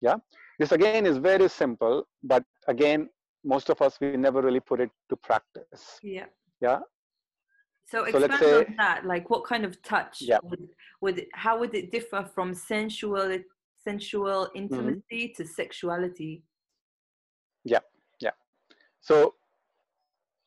Yeah? 0.00 0.16
This 0.58 0.72
again 0.72 1.06
is 1.06 1.16
very 1.18 1.48
simple 1.48 2.06
but 2.22 2.44
again 2.68 3.08
most 3.44 3.68
of 3.68 3.82
us 3.82 3.98
we 4.00 4.16
never 4.16 4.40
really 4.40 4.60
put 4.60 4.80
it 4.80 4.90
to 5.10 5.16
practice. 5.16 5.98
Yeah. 6.02 6.26
Yeah? 6.60 6.78
So 7.86 8.04
expand 8.04 8.32
so 8.38 8.38
say, 8.38 8.56
on 8.58 8.76
that 8.78 9.04
like 9.04 9.28
what 9.30 9.44
kind 9.44 9.64
of 9.64 9.82
touch 9.82 10.18
yeah. 10.20 10.38
would, 10.42 10.68
would 11.00 11.26
how 11.32 11.58
would 11.58 11.74
it 11.74 11.90
differ 11.90 12.28
from 12.34 12.54
sensual 12.54 13.38
sensual 13.86 14.48
intimacy 14.54 15.02
mm-hmm. 15.12 15.42
to 15.42 15.48
sexuality? 15.48 16.42
Yeah 17.64 17.80
yeah. 18.20 18.30
So 19.00 19.34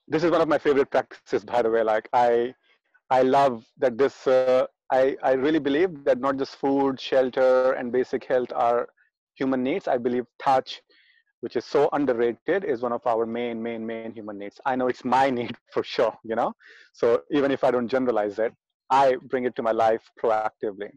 this 0.08 0.24
is 0.24 0.32
one 0.32 0.42
of 0.42 0.48
my 0.48 0.58
favorite 0.58 0.90
practices 0.90 1.44
by 1.44 1.62
the 1.62 1.70
way. 1.70 1.84
Like 1.84 2.08
i 2.14 2.54
i 3.10 3.22
love 3.22 3.66
that 3.78 3.98
this 3.98 4.28
uh, 4.28 4.66
I, 4.92 5.18
I 5.24 5.34
really 5.34 5.60
believe 5.60 6.06
that 6.06 6.20
not 6.20 6.38
just 6.38 6.56
food, 6.56 7.00
shelter, 7.00 7.74
and 7.74 7.92
basic 7.92 8.24
health 8.24 8.52
are 8.54 8.88
human 9.36 9.62
needs. 9.64 9.88
I 9.88 9.98
believe 9.98 10.26
touch, 10.40 10.82
which 11.42 11.58
is 11.58 11.66
so 11.66 11.90
underrated, 11.92 12.64
is 12.64 12.82
one 12.82 12.94
of 12.94 13.06
our 13.06 13.26
main, 13.26 13.62
main, 13.62 13.86
main 13.86 14.14
human 14.14 14.38
needs. 14.38 14.60
I 14.66 14.76
know 14.76 14.88
it's 14.88 15.04
my 15.04 15.30
need 15.30 15.56
for 15.74 15.84
sure, 15.84 16.16
you 16.24 16.36
know? 16.36 16.54
So 16.94 17.24
even 17.32 17.52
if 17.52 17.64
I 17.64 17.72
don't 17.72 17.88
generalize 17.90 18.40
it, 18.40 18.54
I 18.90 19.16
bring 19.24 19.46
it 19.46 19.56
to 19.58 19.62
my 19.64 19.72
life 19.72 20.10
proactively. 20.22 20.92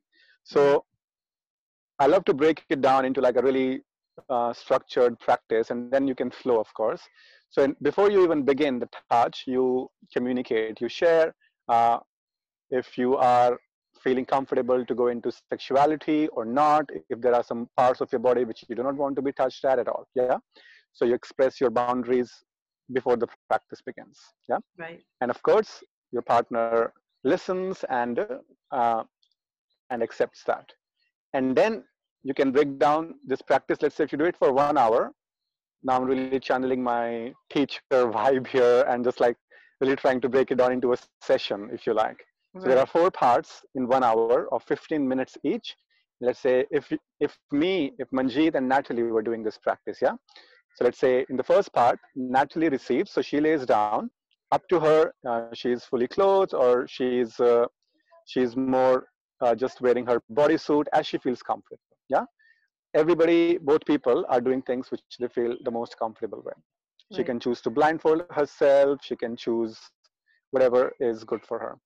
So 0.45 0.85
I 1.99 2.07
love 2.07 2.25
to 2.27 2.35
break 2.35 2.65
it 2.69 2.81
down 2.81 3.05
into 3.05 3.21
like 3.21 3.37
a 3.37 3.43
really 3.43 3.83
uh, 4.29 4.53
structured 4.53 5.19
practice, 5.19 5.71
and 5.71 5.91
then 5.93 6.07
you 6.07 6.15
can 6.15 6.31
flow, 6.31 6.61
of 6.61 6.73
course. 6.75 7.03
So 7.51 7.63
in, 7.65 7.77
before 7.83 8.11
you 8.11 8.23
even 8.25 8.45
begin 8.45 8.79
the 8.79 8.89
touch, 9.11 9.45
you 9.47 9.89
communicate, 10.13 10.81
you 10.81 10.89
share. 10.89 11.35
Uh, 11.71 11.99
if 12.71 12.99
you 12.99 13.17
are 13.17 13.57
feeling 14.03 14.25
comfortable 14.25 14.85
to 14.85 14.95
go 14.95 15.09
into 15.09 15.31
sexuality 15.53 16.29
or 16.29 16.45
not, 16.45 16.85
if 17.09 17.21
there 17.21 17.35
are 17.35 17.45
some 17.45 17.69
parts 17.77 18.01
of 18.01 18.11
your 18.13 18.19
body 18.19 18.45
which 18.45 18.65
you 18.69 18.75
do 18.75 18.83
not 18.83 18.97
want 18.97 19.17
to 19.17 19.23
be 19.23 19.33
touched 19.33 19.65
at 19.65 19.79
at 19.79 19.89
all. 19.89 20.07
Yeah. 20.15 20.39
So 20.93 21.05
you 21.05 21.15
express 21.15 21.61
your 21.61 21.71
boundaries 21.71 22.31
before 22.93 23.17
the 23.17 23.29
practice 23.49 23.81
begins. 23.85 24.19
Yeah. 24.49 24.59
Right. 24.79 25.03
And 25.21 25.31
of 25.31 25.43
course, 25.43 25.83
your 26.13 26.23
partner 26.23 26.93
listens 27.25 27.85
and 27.89 28.27
uh, 28.73 29.03
and 29.91 30.03
accepts 30.03 30.43
that. 30.47 30.67
And 31.35 31.57
then 31.57 31.85
you 32.23 32.35
can 32.35 32.51
break 32.53 32.79
down 32.79 33.15
this 33.27 33.43
practice. 33.43 33.79
Let's 33.83 33.97
say 33.97 34.05
if 34.05 34.13
you 34.13 34.19
do 34.19 34.25
it 34.25 34.37
for 34.37 34.53
one 34.53 34.79
hour, 34.79 35.13
now 35.83 35.97
I'm 35.97 36.05
really 36.05 36.41
channeling 36.41 36.83
my 36.83 37.33
teacher 37.51 37.81
vibe 37.93 38.47
here 38.47 38.85
and 38.89 39.05
just 39.05 39.21
like 39.21 39.37
really 39.81 39.97
trying 39.97 40.21
to 40.21 40.29
break 40.29 40.51
it 40.51 40.57
down 40.57 40.73
into 40.73 40.93
a 40.93 40.97
session, 41.21 41.71
if 41.73 41.87
you 41.87 41.95
like. 41.95 42.25
So 42.59 42.67
there 42.67 42.79
are 42.79 42.87
four 42.87 43.13
parts 43.13 43.63
in 43.77 43.87
one 43.87 44.03
hour 44.03 44.53
of 44.53 44.65
15 44.65 45.07
minutes 45.07 45.39
each. 45.45 45.77
Let's 46.21 46.41
say 46.41 46.67
if 46.71 46.93
if 47.21 47.39
me, 47.53 47.93
if 47.99 48.11
Manjeet 48.11 48.57
and 48.57 48.69
Natalie 48.69 49.05
were 49.05 49.23
doing 49.23 49.45
this 49.45 49.57
practice, 49.57 49.99
yeah. 50.03 50.17
So 50.75 50.85
let's 50.85 50.99
say 50.99 51.25
in 51.31 51.37
the 51.37 51.45
first 51.45 51.73
part, 51.73 51.99
Natalie 52.17 52.69
receives, 52.69 53.13
so 53.13 53.23
she 53.23 53.41
lays 53.41 53.65
down. 53.65 54.11
Up 54.53 54.63
to 54.69 54.81
her, 54.81 55.13
uh, 55.29 55.47
is 55.65 55.85
fully 55.85 56.09
clothed, 56.09 56.53
or 56.53 56.87
she's 56.89 57.39
uh, 57.39 57.67
she's 58.27 58.57
more 58.57 59.07
uh, 59.41 59.55
just 59.55 59.81
wearing 59.81 60.05
her 60.07 60.21
bodysuit 60.33 60.87
as 60.93 61.07
she 61.07 61.19
feels 61.19 61.43
comfortable. 61.43 61.81
Yeah. 62.09 62.25
Everybody, 62.95 63.59
both 63.59 63.85
people, 63.87 64.27
are 64.29 64.41
doing 64.41 64.63
things 64.63 64.91
which 64.91 65.03
they 65.21 65.29
feel 65.29 65.55
the 65.65 65.71
most 65.71 65.97
comfortable 65.97 66.43
with. 66.45 66.57
Right. 67.11 67.17
She 67.17 67.25
can 67.25 67.41
choose 67.41 67.61
to 67.63 67.71
blindfold 67.71 68.25
herself. 68.31 69.01
She 69.03 69.17
can 69.17 69.37
choose 69.37 69.79
whatever 70.51 70.93
is 71.01 71.25
good 71.25 71.45
for 71.47 71.59
her 71.59 71.79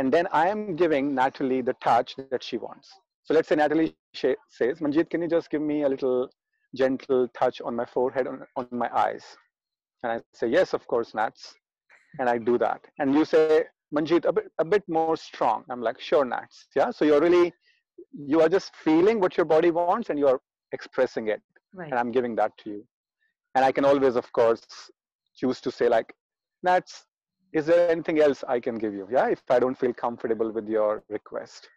and 0.00 0.10
then 0.10 0.26
I 0.32 0.48
am 0.48 0.76
giving 0.76 1.14
Natalie 1.14 1.60
the 1.60 1.74
touch 1.74 2.16
that 2.30 2.42
she 2.42 2.56
wants. 2.56 2.88
So 3.22 3.34
let's 3.34 3.48
say 3.50 3.56
Natalie 3.56 3.94
says, 4.14 4.80
Manjeet, 4.80 5.10
can 5.10 5.20
you 5.20 5.28
just 5.28 5.50
give 5.50 5.60
me 5.60 5.82
a 5.82 5.88
little 5.90 6.30
gentle 6.74 7.28
touch 7.38 7.60
on 7.60 7.76
my 7.76 7.84
forehead, 7.84 8.26
on, 8.26 8.40
on 8.56 8.66
my 8.72 8.88
eyes? 8.96 9.22
And 10.02 10.12
I 10.12 10.20
say, 10.32 10.46
yes, 10.46 10.72
of 10.72 10.86
course, 10.86 11.14
Nats. 11.14 11.54
And 12.18 12.30
I 12.30 12.38
do 12.38 12.56
that. 12.56 12.80
And 12.98 13.14
you 13.14 13.26
say, 13.26 13.64
Manjeet, 13.94 14.24
a 14.24 14.32
bit, 14.32 14.50
a 14.58 14.64
bit 14.64 14.84
more 14.88 15.18
strong. 15.18 15.64
I'm 15.68 15.82
like, 15.82 16.00
sure, 16.00 16.24
Nats. 16.24 16.68
Yeah. 16.74 16.90
So 16.90 17.04
you're 17.04 17.20
really, 17.20 17.52
you 18.14 18.40
are 18.40 18.48
just 18.48 18.74
feeling 18.76 19.20
what 19.20 19.36
your 19.36 19.44
body 19.44 19.70
wants 19.70 20.08
and 20.08 20.18
you're 20.18 20.40
expressing 20.72 21.28
it. 21.28 21.42
Right. 21.74 21.90
And 21.90 21.98
I'm 21.98 22.10
giving 22.10 22.34
that 22.36 22.56
to 22.64 22.70
you. 22.70 22.86
And 23.54 23.64
I 23.64 23.72
can 23.72 23.84
always, 23.84 24.16
of 24.16 24.32
course, 24.32 24.60
choose 25.34 25.60
to 25.62 25.70
say 25.70 25.88
like, 25.88 26.12
Nats, 26.62 27.04
is 27.52 27.66
there 27.66 27.90
anything 27.90 28.20
else 28.20 28.44
I 28.46 28.60
can 28.60 28.78
give 28.78 28.94
you? 28.94 29.08
Yeah, 29.10 29.28
if 29.28 29.42
I 29.50 29.58
don't 29.58 29.78
feel 29.78 29.92
comfortable 29.92 30.52
with 30.52 30.68
your 30.68 31.02
request. 31.08 31.68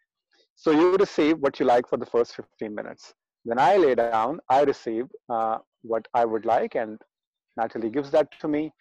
So 0.56 0.72
you 0.72 0.96
receive 0.98 1.40
what 1.40 1.60
you 1.60 1.66
like 1.66 1.88
for 1.88 1.98
the 1.98 2.06
first 2.06 2.36
15 2.36 2.74
minutes. 2.74 3.14
then 3.46 3.60
I 3.60 3.76
lay 3.78 3.96
down, 3.96 4.40
I 4.50 4.62
receive 4.64 5.06
uh, 5.30 5.58
what 5.82 6.08
I 6.14 6.26
would 6.26 6.46
like, 6.46 6.76
and 6.76 7.02
Natalie 7.58 7.90
gives 7.90 8.12
that 8.12 8.28
to 8.40 8.48
me. 8.48 8.72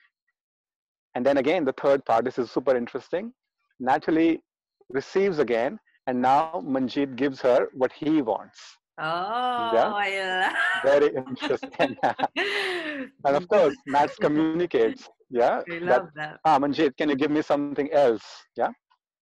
And 1.14 1.26
then 1.26 1.38
again, 1.38 1.64
the 1.64 1.74
third 1.80 2.04
part, 2.04 2.24
this 2.24 2.38
is 2.38 2.50
super 2.50 2.76
interesting. 2.76 3.32
Natalie 3.80 4.42
receives 4.90 5.38
again, 5.38 5.78
and 6.06 6.20
now 6.20 6.62
Manjeet 6.64 7.16
gives 7.16 7.40
her 7.40 7.68
what 7.74 7.92
he 7.92 8.22
wants. 8.22 8.58
Oh, 8.98 10.02
yeah? 10.04 10.54
very 10.84 11.14
interesting. 11.14 11.96
and 12.02 13.36
of 13.36 13.48
course, 13.48 13.74
Nats 13.86 14.16
communicates 14.16 15.08
yeah 15.32 15.62
I 15.70 15.78
love 15.78 16.08
that, 16.14 16.14
that. 16.16 16.40
ah 16.44 16.58
manjeet 16.58 16.96
can 16.98 17.08
you 17.08 17.16
give 17.22 17.32
me 17.36 17.42
something 17.42 17.90
else 18.04 18.26
yeah 18.60 18.72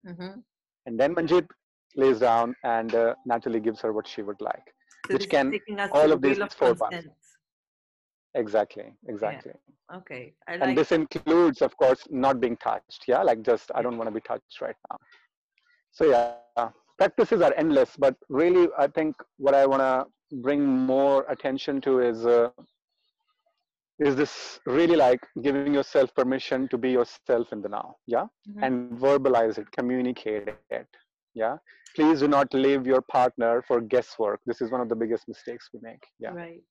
mm-hmm. 0.09 0.33
and 0.85 0.99
then 0.99 1.13
manjeet 1.17 1.47
lays 1.95 2.19
down 2.19 2.55
and 2.63 2.95
uh, 2.95 3.13
natalie 3.25 3.59
gives 3.67 3.81
her 3.81 3.91
what 3.97 4.07
she 4.07 4.21
would 4.21 4.41
like 4.49 4.67
so 5.07 5.13
which 5.13 5.29
can 5.29 5.53
all 5.91 6.11
of 6.15 6.21
these 6.21 6.39
four 6.59 6.73
parts 6.75 7.07
exactly 8.43 8.87
exactly 9.13 9.55
yeah. 9.55 9.97
okay 9.97 10.23
like 10.49 10.61
and 10.63 10.77
this 10.77 10.91
includes 10.99 11.61
of 11.67 11.75
course 11.83 12.01
not 12.25 12.39
being 12.45 12.57
touched 12.69 13.03
yeah 13.13 13.21
like 13.29 13.41
just 13.51 13.71
i 13.75 13.81
don't 13.81 13.97
want 13.99 14.09
to 14.11 14.17
be 14.19 14.25
touched 14.31 14.61
right 14.65 14.79
now 14.89 14.97
so 15.91 16.05
yeah 16.15 16.69
practices 16.97 17.41
are 17.41 17.53
endless 17.57 17.95
but 17.97 18.15
really 18.29 18.67
i 18.77 18.87
think 18.87 19.15
what 19.37 19.53
i 19.53 19.65
want 19.65 19.81
to 19.81 20.37
bring 20.37 20.65
more 20.65 21.25
attention 21.29 21.79
to 21.81 21.99
is 21.99 22.25
uh, 22.25 22.49
is 23.99 24.15
this 24.15 24.59
really 24.65 24.95
like 24.95 25.19
giving 25.41 25.73
yourself 25.73 26.13
permission 26.13 26.67
to 26.67 26.77
be 26.77 26.91
yourself 26.91 27.51
in 27.51 27.61
the 27.61 27.69
now 27.69 27.95
yeah 28.05 28.25
mm-hmm. 28.49 28.63
and 28.63 28.91
verbalize 28.99 29.57
it 29.57 29.71
communicate 29.71 30.49
it 30.69 30.87
yeah 31.33 31.57
please 31.95 32.19
do 32.19 32.27
not 32.27 32.53
leave 32.53 32.85
your 32.85 33.01
partner 33.01 33.63
for 33.67 33.81
guesswork 33.81 34.39
this 34.45 34.61
is 34.61 34.71
one 34.71 34.81
of 34.81 34.89
the 34.89 34.95
biggest 34.95 35.27
mistakes 35.27 35.69
we 35.73 35.79
make 35.81 36.03
yeah 36.19 36.29
right 36.29 36.61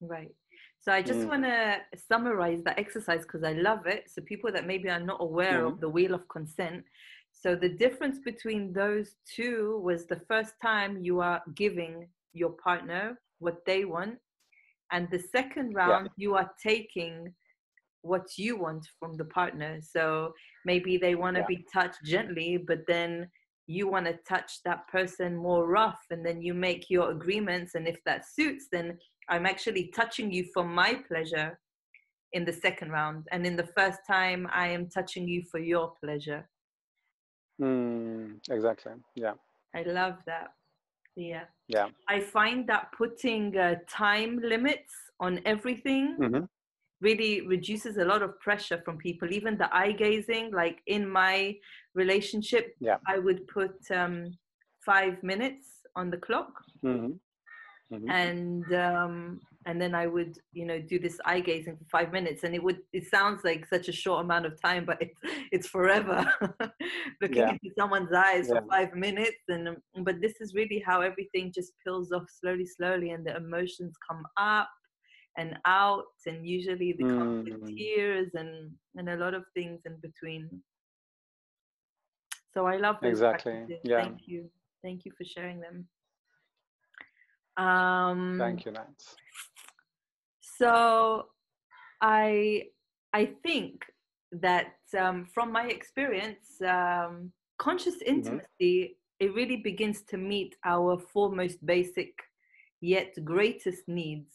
right 0.00 0.34
so 0.80 0.92
i 0.92 1.00
just 1.00 1.20
mm. 1.20 1.28
want 1.28 1.44
to 1.44 1.76
summarize 2.10 2.60
that 2.64 2.78
exercise 2.78 3.22
because 3.22 3.44
i 3.44 3.52
love 3.52 3.86
it 3.86 4.10
so 4.12 4.20
people 4.22 4.50
that 4.50 4.66
maybe 4.66 4.88
are 4.88 5.00
not 5.00 5.18
aware 5.20 5.62
mm. 5.62 5.68
of 5.72 5.80
the 5.80 5.88
wheel 5.88 6.14
of 6.14 6.28
consent 6.28 6.82
so 7.32 7.56
the 7.56 7.68
difference 7.68 8.18
between 8.24 8.72
those 8.72 9.16
two 9.34 9.80
was 9.82 10.06
the 10.06 10.20
first 10.28 10.54
time 10.62 11.02
you 11.02 11.20
are 11.20 11.42
giving 11.56 12.08
your 12.32 12.50
partner 12.50 13.18
what 13.38 13.64
they 13.66 13.84
want 13.84 14.16
and 14.92 15.08
the 15.10 15.18
second 15.18 15.74
round 15.74 16.06
yeah. 16.06 16.12
you 16.16 16.34
are 16.34 16.50
taking 16.62 17.32
what 18.02 18.26
you 18.36 18.56
want 18.56 18.86
from 18.98 19.16
the 19.16 19.24
partner 19.24 19.78
so 19.80 20.32
maybe 20.64 20.96
they 20.96 21.14
want 21.14 21.34
to 21.36 21.40
yeah. 21.40 21.46
be 21.48 21.64
touched 21.72 22.04
gently 22.04 22.56
but 22.56 22.80
then 22.86 23.28
you 23.66 23.88
want 23.88 24.06
to 24.06 24.18
touch 24.28 24.60
that 24.64 24.86
person 24.88 25.36
more 25.36 25.66
rough 25.66 26.00
and 26.10 26.24
then 26.26 26.42
you 26.42 26.52
make 26.52 26.90
your 26.90 27.10
agreements 27.10 27.74
and 27.74 27.86
if 27.86 27.98
that 28.04 28.24
suits 28.28 28.66
then 28.72 28.96
i'm 29.28 29.46
actually 29.46 29.90
touching 29.94 30.32
you 30.32 30.44
for 30.52 30.64
my 30.64 30.94
pleasure 31.08 31.58
in 32.32 32.44
the 32.44 32.52
second 32.52 32.90
round 32.90 33.24
and 33.30 33.46
in 33.46 33.56
the 33.56 33.68
first 33.76 34.00
time 34.06 34.48
i 34.52 34.66
am 34.66 34.88
touching 34.88 35.28
you 35.28 35.42
for 35.50 35.60
your 35.60 35.92
pleasure 36.02 36.48
mm, 37.60 38.38
exactly 38.50 38.92
yeah 39.14 39.32
i 39.74 39.82
love 39.82 40.16
that 40.26 40.52
yeah 41.16 41.44
yeah 41.68 41.88
i 42.08 42.18
find 42.20 42.66
that 42.66 42.88
putting 42.96 43.56
uh, 43.56 43.74
time 43.88 44.40
limits 44.42 44.94
on 45.20 45.40
everything 45.44 46.16
mm-hmm. 46.20 46.44
really 47.00 47.46
reduces 47.46 47.98
a 47.98 48.04
lot 48.04 48.22
of 48.22 48.38
pressure 48.40 48.80
from 48.84 48.96
people 48.96 49.30
even 49.32 49.58
the 49.58 49.74
eye 49.74 49.92
gazing 49.92 50.50
like 50.52 50.80
in 50.86 51.08
my 51.08 51.54
relationship 51.94 52.74
yeah. 52.80 52.96
i 53.06 53.18
would 53.18 53.46
put 53.48 53.74
um, 53.94 54.30
five 54.84 55.22
minutes 55.22 55.66
on 55.96 56.10
the 56.10 56.16
clock 56.16 56.52
mm-hmm. 56.84 57.12
Mm-hmm. 57.94 58.10
and 58.10 58.74
um, 58.74 59.40
and 59.66 59.80
then 59.80 59.94
I 59.94 60.06
would 60.06 60.38
you 60.52 60.64
know 60.64 60.80
do 60.80 60.98
this 60.98 61.18
eye 61.24 61.40
gazing 61.40 61.76
for 61.76 61.84
five 61.90 62.12
minutes, 62.12 62.44
and 62.44 62.54
it 62.54 62.62
would 62.62 62.78
it 62.92 63.08
sounds 63.08 63.42
like 63.44 63.66
such 63.66 63.88
a 63.88 63.92
short 63.92 64.24
amount 64.24 64.46
of 64.46 64.60
time, 64.60 64.84
but 64.84 65.00
it's 65.00 65.18
it's 65.52 65.68
forever 65.68 66.24
looking 67.20 67.36
yeah. 67.36 67.50
into 67.50 67.70
someone's 67.78 68.12
eyes 68.12 68.48
yeah. 68.48 68.60
for 68.60 68.66
five 68.68 68.94
minutes, 68.94 69.42
and 69.48 69.68
um, 69.68 69.76
but 70.02 70.20
this 70.20 70.40
is 70.40 70.54
really 70.54 70.82
how 70.84 71.00
everything 71.00 71.52
just 71.54 71.72
peels 71.84 72.12
off 72.12 72.24
slowly, 72.40 72.66
slowly, 72.66 73.10
and 73.10 73.26
the 73.26 73.36
emotions 73.36 73.94
come 74.08 74.22
up 74.38 74.68
and 75.38 75.58
out, 75.64 76.04
and 76.26 76.46
usually 76.46 76.92
they 76.92 77.04
come 77.04 77.44
with 77.44 77.62
mm. 77.62 77.76
tears 77.76 78.30
and 78.34 78.70
and 78.96 79.08
a 79.08 79.16
lot 79.16 79.34
of 79.34 79.44
things 79.54 79.80
in 79.86 79.96
between. 80.02 80.48
So 82.54 82.66
I 82.66 82.76
love 82.76 82.96
exactly. 83.02 83.52
Practices. 83.52 83.80
Yeah. 83.84 84.02
Thank 84.02 84.20
you. 84.26 84.50
Thank 84.82 85.04
you 85.04 85.12
for 85.16 85.24
sharing 85.24 85.60
them. 85.60 85.88
Um, 87.56 88.36
Thank 88.38 88.64
you, 88.64 88.72
Nance. 88.72 89.16
So, 90.58 91.26
I 92.00 92.64
I 93.12 93.26
think 93.42 93.84
that 94.32 94.74
um, 94.98 95.26
from 95.34 95.52
my 95.52 95.66
experience, 95.66 96.60
um, 96.62 97.32
conscious 97.58 97.96
mm-hmm. 97.96 98.14
intimacy 98.14 98.48
mm-hmm. 98.60 99.26
it 99.26 99.34
really 99.34 99.56
begins 99.56 100.02
to 100.10 100.16
meet 100.16 100.56
our 100.64 100.98
foremost 100.98 101.64
basic 101.64 102.12
yet 102.80 103.14
greatest 103.24 103.86
needs. 103.86 104.32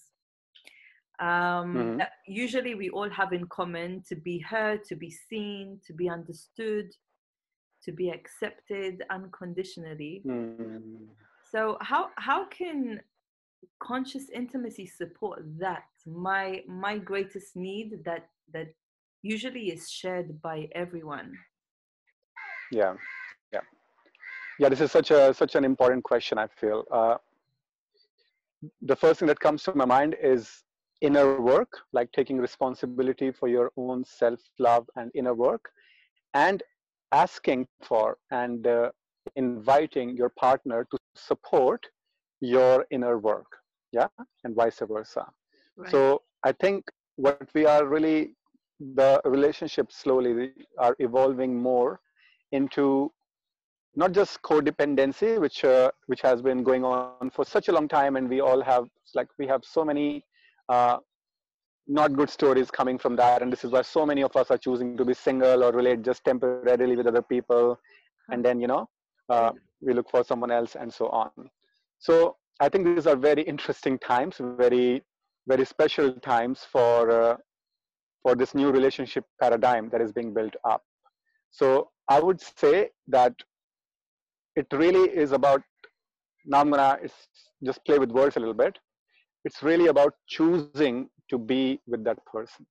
Um, 1.19 1.27
mm-hmm. 1.27 2.01
usually, 2.27 2.75
we 2.75 2.89
all 2.89 3.09
have 3.09 3.33
in 3.33 3.47
common 3.47 4.03
to 4.07 4.15
be 4.15 4.39
heard, 4.39 4.83
to 4.85 4.95
be 4.95 5.09
seen, 5.09 5.79
to 5.85 5.93
be 5.93 6.07
understood, 6.09 6.91
to 7.83 7.91
be 7.91 8.09
accepted 8.09 9.03
unconditionally. 9.09 10.21
Mm-hmm. 10.25 11.05
So 11.51 11.77
how 11.81 12.09
how 12.17 12.45
can 12.45 13.01
conscious 13.79 14.29
intimacy 14.29 14.85
support 14.85 15.39
that 15.59 15.85
my 16.07 16.63
my 16.67 16.97
greatest 16.97 17.55
need 17.55 18.03
that 18.05 18.29
that 18.53 18.67
usually 19.21 19.71
is 19.71 19.89
shared 19.89 20.41
by 20.41 20.69
everyone? 20.73 21.33
Yeah, 22.71 22.93
yeah, 23.53 23.61
yeah. 24.59 24.69
This 24.69 24.81
is 24.81 24.91
such 24.91 25.11
a 25.11 25.33
such 25.33 25.55
an 25.55 25.63
important 25.63 26.03
question. 26.03 26.37
I 26.37 26.47
feel 26.47 26.85
uh, 26.91 27.15
the 28.81 28.95
first 28.95 29.19
thing 29.19 29.27
that 29.27 29.39
comes 29.39 29.63
to 29.63 29.75
my 29.75 29.85
mind 29.85 30.15
is 30.21 30.63
inner 31.01 31.41
work, 31.41 31.71
like 31.93 32.11
taking 32.11 32.37
responsibility 32.37 33.31
for 33.31 33.47
your 33.47 33.71
own 33.77 34.03
self 34.05 34.39
love 34.59 34.89
and 34.95 35.11
inner 35.13 35.33
work, 35.33 35.69
and 36.33 36.63
asking 37.11 37.67
for 37.83 38.17
and 38.31 38.67
uh, 38.67 38.89
inviting 39.35 40.15
your 40.15 40.29
partner 40.29 40.87
to 40.91 40.97
support 41.15 41.85
your 42.39 42.85
inner 42.91 43.17
work 43.17 43.47
yeah 43.91 44.07
and 44.43 44.55
vice 44.55 44.81
versa 44.87 45.25
right. 45.77 45.91
so 45.91 46.21
i 46.43 46.51
think 46.51 46.85
what 47.15 47.49
we 47.53 47.65
are 47.65 47.85
really 47.85 48.31
the 48.95 49.21
relationships 49.25 49.95
slowly 49.97 50.51
are 50.77 50.95
evolving 50.99 51.59
more 51.59 51.99
into 52.51 53.11
not 53.95 54.11
just 54.11 54.41
codependency 54.43 55.39
which 55.39 55.63
uh, 55.65 55.89
which 56.05 56.21
has 56.21 56.41
been 56.41 56.63
going 56.63 56.83
on 56.85 57.29
for 57.31 57.43
such 57.43 57.67
a 57.67 57.71
long 57.71 57.87
time 57.87 58.15
and 58.15 58.29
we 58.29 58.39
all 58.39 58.61
have 58.61 58.85
like 59.15 59.27
we 59.39 59.47
have 59.47 59.63
so 59.65 59.83
many 59.83 60.23
uh, 60.69 60.97
not 61.87 62.13
good 62.13 62.29
stories 62.29 62.69
coming 62.69 62.97
from 62.97 63.15
that 63.15 63.41
and 63.41 63.51
this 63.51 63.63
is 63.63 63.71
why 63.71 63.81
so 63.81 64.05
many 64.05 64.21
of 64.21 64.35
us 64.35 64.51
are 64.51 64.57
choosing 64.57 64.95
to 64.97 65.05
be 65.05 65.13
single 65.13 65.63
or 65.63 65.71
relate 65.71 66.01
just 66.03 66.23
temporarily 66.23 66.95
with 66.95 67.07
other 67.07 67.21
people 67.21 67.79
and 68.29 68.45
then 68.45 68.59
you 68.59 68.67
know 68.67 68.87
uh, 69.29 69.51
we 69.81 69.93
look 69.93 70.09
for 70.09 70.23
someone 70.23 70.51
else 70.51 70.75
and 70.75 70.93
so 70.93 71.07
on. 71.09 71.31
So 71.99 72.35
i 72.59 72.69
think 72.69 72.85
these 72.85 73.07
are 73.07 73.15
very 73.15 73.41
interesting 73.53 73.97
times 73.99 74.35
very 74.39 75.01
very 75.47 75.65
special 75.65 76.13
times 76.13 76.65
for 76.71 77.11
uh, 77.11 77.37
for 78.21 78.35
this 78.35 78.53
new 78.53 78.71
relationship 78.71 79.23
paradigm 79.41 79.89
that 79.89 80.01
is 80.01 80.11
being 80.11 80.33
built 80.33 80.55
up. 80.69 80.81
So 81.51 81.89
i 82.09 82.19
would 82.19 82.41
say 82.41 82.89
that 83.15 83.33
it 84.55 84.67
really 84.71 85.09
is 85.23 85.31
about 85.37 85.61
now 86.45 86.61
i'm 86.61 86.69
gonna 86.71 86.99
just 87.69 87.83
play 87.85 87.97
with 87.99 88.11
words 88.11 88.37
a 88.37 88.39
little 88.39 88.59
bit. 88.65 88.77
It's 89.45 89.63
really 89.63 89.87
about 89.87 90.13
choosing 90.27 91.09
to 91.29 91.37
be 91.37 91.79
with 91.87 92.03
that 92.05 92.19
person. 92.25 92.65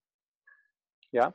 Yeah? 1.13 1.31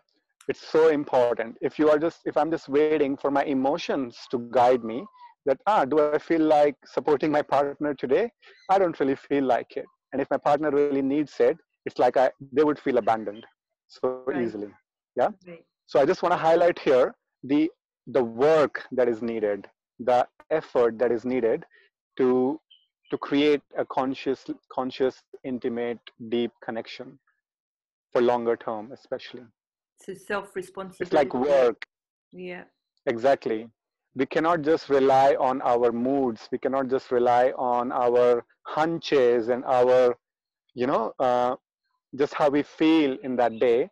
It's 0.47 0.67
so 0.67 0.89
important. 0.89 1.57
If 1.61 1.79
you 1.79 1.89
are 1.89 1.99
just 1.99 2.21
if 2.25 2.37
i'm 2.37 2.51
just 2.51 2.69
waiting 2.69 3.17
for 3.17 3.31
my 3.31 3.43
emotions 3.43 4.19
to 4.31 4.39
guide 4.59 4.83
me 4.83 4.99
that 5.45 5.59
ah 5.65 5.85
do 5.85 5.99
i 6.17 6.19
feel 6.29 6.41
like 6.41 6.75
supporting 6.85 7.31
my 7.31 7.41
partner 7.41 7.93
today? 7.93 8.31
I 8.69 8.79
don't 8.79 8.99
really 8.99 9.15
feel 9.15 9.43
like 9.55 9.77
it 9.77 9.89
and 10.11 10.21
if 10.21 10.29
my 10.29 10.37
partner 10.37 10.71
really 10.71 11.01
needs 11.01 11.35
it 11.39 11.57
it's 11.85 11.99
like 11.99 12.17
i 12.17 12.29
they 12.51 12.63
would 12.63 12.79
feel 12.79 12.97
abandoned 12.97 13.45
so 13.87 14.23
right. 14.27 14.41
easily. 14.43 14.69
Yeah? 15.15 15.29
Right. 15.47 15.65
so 15.85 15.99
i 15.99 16.05
just 16.05 16.23
want 16.23 16.33
to 16.33 16.37
highlight 16.37 16.79
here 16.79 17.13
the 17.43 17.69
the 18.07 18.23
work 18.23 18.83
that 18.91 19.07
is 19.07 19.21
needed 19.21 19.67
the 19.99 20.27
effort 20.49 20.97
that 20.97 21.11
is 21.11 21.25
needed 21.25 21.65
to 22.17 22.59
to 23.09 23.17
create 23.17 23.61
a 23.77 23.85
conscious 23.85 24.45
conscious 24.71 25.21
intimate 25.43 25.99
deep 26.29 26.51
connection 26.63 27.19
for 28.11 28.21
longer 28.21 28.55
term 28.55 28.91
especially. 28.93 29.43
So 30.03 30.13
self 30.13 30.55
responsibility 30.55 31.03
it's 31.03 31.13
like 31.13 31.33
work. 31.33 31.85
Yeah. 32.31 32.63
Exactly 33.05 33.69
we 34.15 34.25
cannot 34.25 34.61
just 34.61 34.89
rely 34.89 35.35
on 35.39 35.61
our 35.61 35.91
moods 35.91 36.47
we 36.51 36.57
cannot 36.57 36.89
just 36.89 37.11
rely 37.11 37.51
on 37.57 37.91
our 37.91 38.43
hunches 38.63 39.49
and 39.49 39.63
our 39.65 40.15
you 40.73 40.87
know 40.87 41.13
uh, 41.19 41.55
just 42.15 42.33
how 42.33 42.49
we 42.49 42.61
feel 42.61 43.17
in 43.23 43.35
that 43.35 43.59
day 43.59 43.89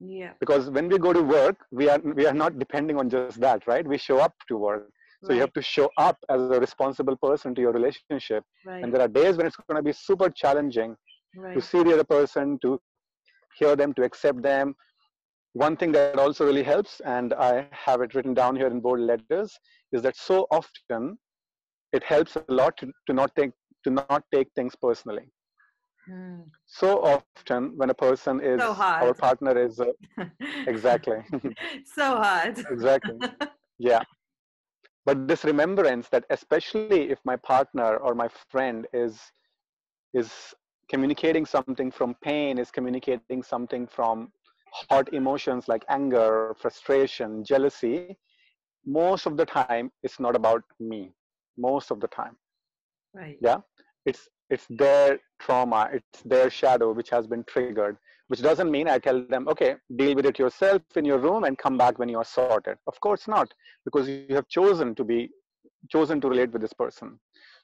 yeah 0.00 0.32
because 0.40 0.70
when 0.70 0.88
we 0.88 0.98
go 0.98 1.12
to 1.12 1.22
work 1.22 1.56
we 1.70 1.88
are 1.88 1.98
we 2.14 2.26
are 2.26 2.34
not 2.34 2.58
depending 2.58 2.96
on 2.98 3.08
just 3.08 3.40
that 3.40 3.66
right 3.66 3.86
we 3.86 3.98
show 3.98 4.18
up 4.18 4.34
to 4.48 4.56
work 4.56 4.88
so 5.22 5.28
right. 5.28 5.34
you 5.34 5.40
have 5.40 5.52
to 5.52 5.62
show 5.62 5.88
up 5.98 6.16
as 6.30 6.40
a 6.40 6.58
responsible 6.58 7.16
person 7.16 7.54
to 7.54 7.60
your 7.60 7.72
relationship 7.72 8.42
right. 8.64 8.82
and 8.82 8.92
there 8.92 9.02
are 9.02 9.08
days 9.08 9.36
when 9.36 9.46
it's 9.46 9.56
going 9.68 9.76
to 9.76 9.82
be 9.82 9.92
super 9.92 10.30
challenging 10.30 10.96
right. 11.36 11.54
to 11.54 11.60
see 11.60 11.82
the 11.82 11.92
other 11.92 12.04
person 12.04 12.58
to 12.62 12.80
hear 13.58 13.76
them 13.76 13.92
to 13.94 14.02
accept 14.02 14.42
them 14.42 14.74
one 15.52 15.76
thing 15.76 15.92
that 15.92 16.18
also 16.18 16.44
really 16.46 16.62
helps, 16.62 17.00
and 17.00 17.34
I 17.34 17.68
have 17.72 18.00
it 18.02 18.14
written 18.14 18.34
down 18.34 18.56
here 18.56 18.68
in 18.68 18.80
bold 18.80 19.00
letters, 19.00 19.58
is 19.92 20.02
that 20.02 20.16
so 20.16 20.46
often 20.50 21.18
it 21.92 22.02
helps 22.04 22.36
a 22.36 22.44
lot 22.48 22.76
to, 22.78 22.92
to 23.06 23.12
not 23.12 23.34
take 23.36 23.52
to 23.84 23.90
not 23.90 24.22
take 24.32 24.48
things 24.54 24.74
personally. 24.76 25.26
Mm. 26.08 26.44
So 26.66 27.02
often, 27.02 27.72
when 27.76 27.90
a 27.90 27.94
person 27.94 28.40
is 28.40 28.60
So 28.60 28.72
hard. 28.74 29.02
our 29.04 29.14
partner 29.14 29.58
is 29.58 29.80
uh, 29.80 29.86
exactly 30.66 31.18
so 31.84 32.16
hard. 32.16 32.58
exactly 32.70 33.16
yeah 33.78 34.02
but 35.06 35.26
this 35.28 35.44
remembrance 35.44 36.08
that 36.08 36.24
especially 36.30 37.10
if 37.10 37.18
my 37.24 37.36
partner 37.36 37.96
or 37.96 38.14
my 38.14 38.28
friend 38.50 38.86
is 38.92 39.20
is 40.14 40.54
communicating 40.88 41.46
something 41.46 41.90
from 41.90 42.14
pain 42.22 42.58
is 42.58 42.70
communicating 42.70 43.42
something 43.42 43.86
from 43.86 44.32
hot 44.72 45.12
emotions 45.12 45.68
like 45.68 45.84
anger 45.88 46.54
frustration 46.58 47.44
jealousy 47.44 48.16
most 48.86 49.26
of 49.26 49.36
the 49.36 49.44
time 49.44 49.90
it's 50.02 50.18
not 50.18 50.34
about 50.34 50.62
me. 50.78 51.12
Most 51.58 51.90
of 51.90 52.00
the 52.00 52.08
time. 52.08 52.36
Right. 53.14 53.36
yeah? 53.40 53.58
It's 54.06 54.28
it's 54.48 54.66
their 54.68 55.18
trauma 55.40 55.90
it's 55.92 56.22
their 56.24 56.50
shadow 56.50 56.92
which 56.92 57.08
has 57.10 57.26
been 57.26 57.44
triggered 57.44 57.96
which 58.26 58.42
doesn't 58.42 58.68
mean 58.68 58.88
i 58.88 58.98
tell 58.98 59.24
them 59.28 59.46
okay 59.48 59.76
deal 59.96 60.16
with 60.16 60.26
it 60.26 60.40
yourself 60.40 60.82
in 60.96 61.04
your 61.04 61.18
room 61.18 61.44
and 61.44 61.56
come 61.56 61.78
back 61.78 61.98
when 62.00 62.08
you 62.08 62.18
are 62.18 62.24
sorted. 62.24 62.76
Of 62.86 63.00
course 63.00 63.28
not 63.28 63.52
because 63.84 64.08
you 64.08 64.34
have 64.34 64.48
chosen 64.48 64.94
to 64.96 65.04
be 65.04 65.28
chosen 65.88 66.20
to 66.20 66.28
relate 66.28 66.52
with 66.52 66.62
this 66.62 66.72
person. 66.72 67.18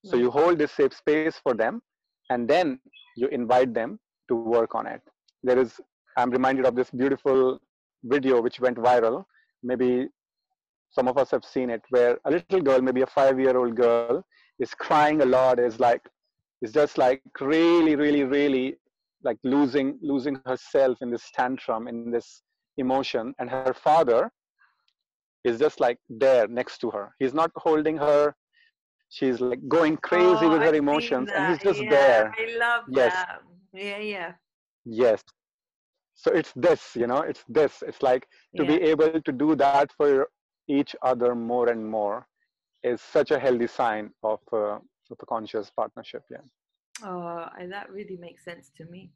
So 0.04 0.16
you 0.16 0.30
hold 0.30 0.58
this 0.58 0.72
safe 0.72 0.94
space 0.94 1.40
for 1.42 1.54
them 1.54 1.82
and 2.30 2.48
then 2.48 2.78
you 3.16 3.26
invite 3.28 3.74
them 3.74 3.98
to 4.28 4.36
work 4.36 4.74
on 4.74 4.86
it. 4.86 5.00
There 5.42 5.58
is 5.58 5.80
i'm 6.16 6.30
reminded 6.30 6.64
of 6.66 6.74
this 6.74 6.90
beautiful 6.90 7.58
video 8.04 8.40
which 8.40 8.60
went 8.60 8.76
viral. 8.76 9.24
Maybe 9.62 10.08
some 10.90 11.08
of 11.08 11.18
us 11.18 11.30
have 11.30 11.44
seen 11.44 11.70
it 11.70 11.82
where 11.90 12.18
a 12.24 12.30
little 12.30 12.60
girl 12.60 12.80
maybe 12.80 13.02
a 13.02 13.06
five 13.06 13.38
year 13.40 13.56
old 13.56 13.74
girl 13.76 14.22
is 14.58 14.74
crying 14.74 15.22
a 15.22 15.24
lot 15.26 15.58
is 15.58 15.80
like 15.80 16.02
is 16.62 16.72
just 16.72 16.98
like 16.98 17.22
really 17.40 17.96
really 17.96 18.24
really 18.24 18.76
like 19.24 19.38
losing 19.44 19.98
losing 20.02 20.36
herself 20.46 20.98
in 21.02 21.10
this 21.10 21.30
tantrum 21.32 21.88
in 21.88 22.10
this 22.10 22.42
emotion. 22.78 23.34
And 23.38 23.50
her 23.50 23.74
father 23.74 24.30
is 25.44 25.58
just 25.58 25.80
like 25.80 25.98
there 26.08 26.46
next 26.48 26.78
to 26.78 26.90
her. 26.90 27.14
He's 27.18 27.34
not 27.34 27.50
holding 27.56 27.96
her. 27.96 28.34
She's 29.08 29.40
like 29.40 29.60
going 29.68 29.96
crazy 29.98 30.46
Oh, 30.46 30.50
with 30.50 30.62
her 30.62 30.68
I've 30.68 30.74
emotions 30.74 31.30
and 31.34 31.46
he's 31.48 31.58
just 31.58 31.80
yeah, 31.82 31.90
there. 31.90 32.34
I 32.38 32.56
love 32.58 32.84
Yes. 32.88 33.12
that. 33.14 33.40
Yeah, 33.72 33.98
yeah. 33.98 34.32
yes 34.84 35.22
so 36.16 36.32
it's 36.32 36.52
this 36.56 36.96
you 36.96 37.06
know 37.06 37.20
it's 37.20 37.44
this 37.48 37.82
it's 37.86 38.02
like 38.02 38.26
to 38.56 38.64
yeah. 38.64 38.76
be 38.76 38.82
able 38.82 39.20
to 39.20 39.32
do 39.32 39.54
that 39.54 39.92
for 39.92 40.28
each 40.68 40.96
other 41.02 41.34
more 41.34 41.68
and 41.68 41.82
more 41.88 42.26
is 42.82 43.00
such 43.00 43.30
a 43.30 43.38
healthy 43.38 43.66
sign 43.66 44.10
of 44.22 44.40
uh, 44.52 44.78
of 45.12 45.18
a 45.20 45.26
conscious 45.26 45.70
partnership 45.70 46.24
yeah 46.30 46.46
Oh, 47.04 47.46
and 47.58 47.70
that 47.72 47.90
really 47.90 48.16
makes 48.16 48.44
sense 48.44 48.70
to 48.78 48.84
me. 48.86 49.10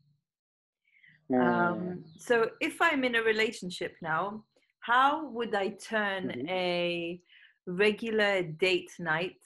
Mm. 1.33 1.41
Um, 1.41 2.05
so 2.17 2.51
if 2.61 2.81
I'm 2.81 3.05
in 3.05 3.15
a 3.15 3.23
relationship 3.23 3.95
now, 4.03 4.45
how 4.81 5.29
would 5.29 5.55
I 5.55 5.71
turn 5.71 6.31
Mhm. 6.31 6.49
a 6.49 7.21
regular 7.67 8.43
date 8.43 8.93
night 8.99 9.41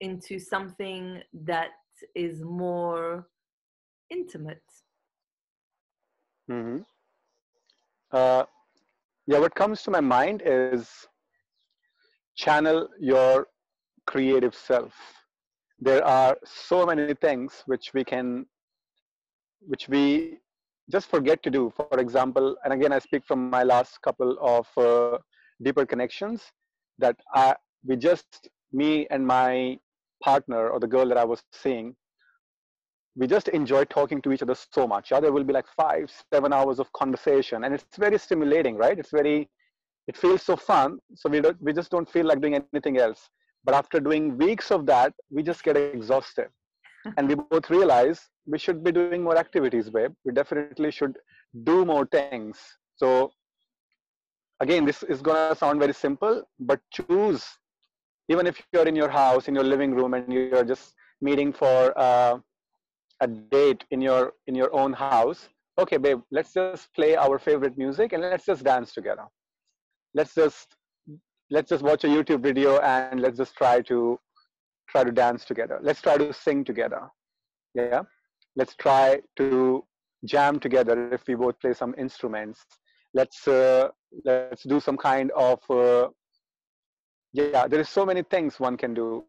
into 0.00 0.38
something 0.38 1.22
that 1.32 1.72
is 2.14 2.42
more 2.42 3.28
intimate? 4.10 4.64
Hmm 6.48 6.78
Uh, 8.12 8.44
yeah, 9.26 9.38
what 9.38 9.54
comes 9.54 9.82
to 9.82 9.90
my 9.90 10.00
mind 10.00 10.42
is 10.44 10.88
channel 12.36 12.88
your 13.00 13.46
creative 14.06 14.54
self. 14.54 14.92
There 15.78 16.04
are 16.04 16.36
so 16.44 16.86
many 16.86 17.14
things 17.14 17.62
which 17.66 17.92
we 17.94 18.04
can, 18.04 18.46
which 19.60 19.88
we 19.88 20.38
just 20.90 21.08
forget 21.08 21.42
to 21.44 21.50
do. 21.50 21.72
For 21.76 21.98
example, 22.00 22.56
and 22.64 22.72
again, 22.72 22.92
I 22.92 22.98
speak 22.98 23.24
from 23.26 23.50
my 23.50 23.62
last 23.62 24.00
couple 24.02 24.36
of 24.40 24.66
uh, 24.76 25.18
deeper 25.62 25.86
connections 25.86 26.42
that 26.98 27.16
I, 27.34 27.54
we 27.84 27.96
just, 27.96 28.48
me 28.72 29.06
and 29.10 29.26
my 29.26 29.78
partner 30.22 30.68
or 30.68 30.80
the 30.80 30.86
girl 30.86 31.08
that 31.08 31.18
I 31.18 31.24
was 31.24 31.42
seeing, 31.52 31.94
we 33.14 33.26
just 33.26 33.48
enjoy 33.48 33.84
talking 33.84 34.22
to 34.22 34.32
each 34.32 34.42
other 34.42 34.54
so 34.54 34.86
much. 34.86 35.10
Yeah, 35.10 35.20
there 35.20 35.32
will 35.32 35.44
be 35.44 35.52
like 35.52 35.66
five, 35.76 36.10
seven 36.32 36.52
hours 36.52 36.78
of 36.78 36.92
conversation, 36.92 37.64
and 37.64 37.74
it's 37.74 37.96
very 37.96 38.18
stimulating, 38.18 38.76
right? 38.76 38.98
It's 38.98 39.10
very, 39.10 39.48
it 40.08 40.16
feels 40.16 40.42
so 40.42 40.56
fun. 40.56 40.98
So 41.14 41.28
we 41.28 41.40
don't, 41.40 41.60
we 41.62 41.72
just 41.72 41.90
don't 41.90 42.08
feel 42.08 42.26
like 42.26 42.40
doing 42.40 42.62
anything 42.72 42.98
else. 42.98 43.28
But 43.64 43.74
after 43.74 44.00
doing 44.00 44.38
weeks 44.38 44.70
of 44.70 44.86
that, 44.86 45.12
we 45.30 45.42
just 45.42 45.62
get 45.62 45.76
exhausted, 45.76 46.48
and 47.16 47.28
we 47.28 47.34
both 47.34 47.68
realize 47.70 48.20
we 48.46 48.58
should 48.58 48.82
be 48.82 48.90
doing 48.90 49.22
more 49.22 49.36
activities, 49.36 49.90
babe. 49.90 50.12
We 50.24 50.32
definitely 50.32 50.90
should 50.90 51.16
do 51.64 51.84
more 51.84 52.06
things. 52.06 52.58
So 52.96 53.30
again, 54.60 54.84
this 54.84 55.02
is 55.02 55.20
gonna 55.20 55.54
sound 55.54 55.80
very 55.80 55.92
simple, 55.92 56.42
but 56.58 56.80
choose. 56.92 57.44
Even 58.28 58.46
if 58.46 58.60
you're 58.72 58.88
in 58.88 58.96
your 58.96 59.10
house, 59.10 59.48
in 59.48 59.54
your 59.54 59.64
living 59.64 59.94
room, 59.94 60.14
and 60.14 60.32
you're 60.32 60.64
just 60.64 60.94
meeting 61.20 61.52
for 61.52 61.96
uh, 61.96 62.38
a 63.22 63.26
date 63.26 63.84
in 63.90 64.00
your 64.00 64.34
in 64.46 64.54
your 64.54 64.70
own 64.74 64.92
house. 64.92 65.48
Okay 65.80 65.96
babe 65.96 66.20
let's 66.30 66.52
just 66.52 66.92
play 66.94 67.16
our 67.16 67.38
favorite 67.38 67.78
music 67.78 68.12
and 68.12 68.22
let's 68.22 68.44
just 68.44 68.64
dance 68.64 68.92
together. 68.92 69.26
Let's 70.14 70.34
just 70.34 70.76
let's 71.50 71.70
just 71.70 71.82
watch 71.82 72.04
a 72.04 72.08
youtube 72.08 72.42
video 72.42 72.78
and 72.80 73.20
let's 73.20 73.38
just 73.38 73.54
try 73.54 73.80
to 73.82 74.18
try 74.88 75.04
to 75.04 75.12
dance 75.12 75.44
together. 75.44 75.78
Let's 75.82 76.02
try 76.02 76.16
to 76.18 76.32
sing 76.32 76.64
together. 76.64 77.02
Yeah? 77.74 78.02
Let's 78.56 78.74
try 78.74 79.20
to 79.38 79.84
jam 80.24 80.60
together 80.60 81.12
if 81.12 81.26
we 81.26 81.34
both 81.34 81.58
play 81.60 81.72
some 81.72 81.94
instruments. 81.98 82.64
Let's 83.14 83.48
uh, 83.48 83.88
let's 84.24 84.62
do 84.64 84.80
some 84.80 84.96
kind 84.96 85.30
of 85.32 85.58
uh, 85.70 86.08
yeah 87.32 87.66
there 87.66 87.80
is 87.80 87.88
so 87.88 88.04
many 88.04 88.22
things 88.22 88.60
one 88.60 88.76
can 88.76 88.94
do. 88.94 89.24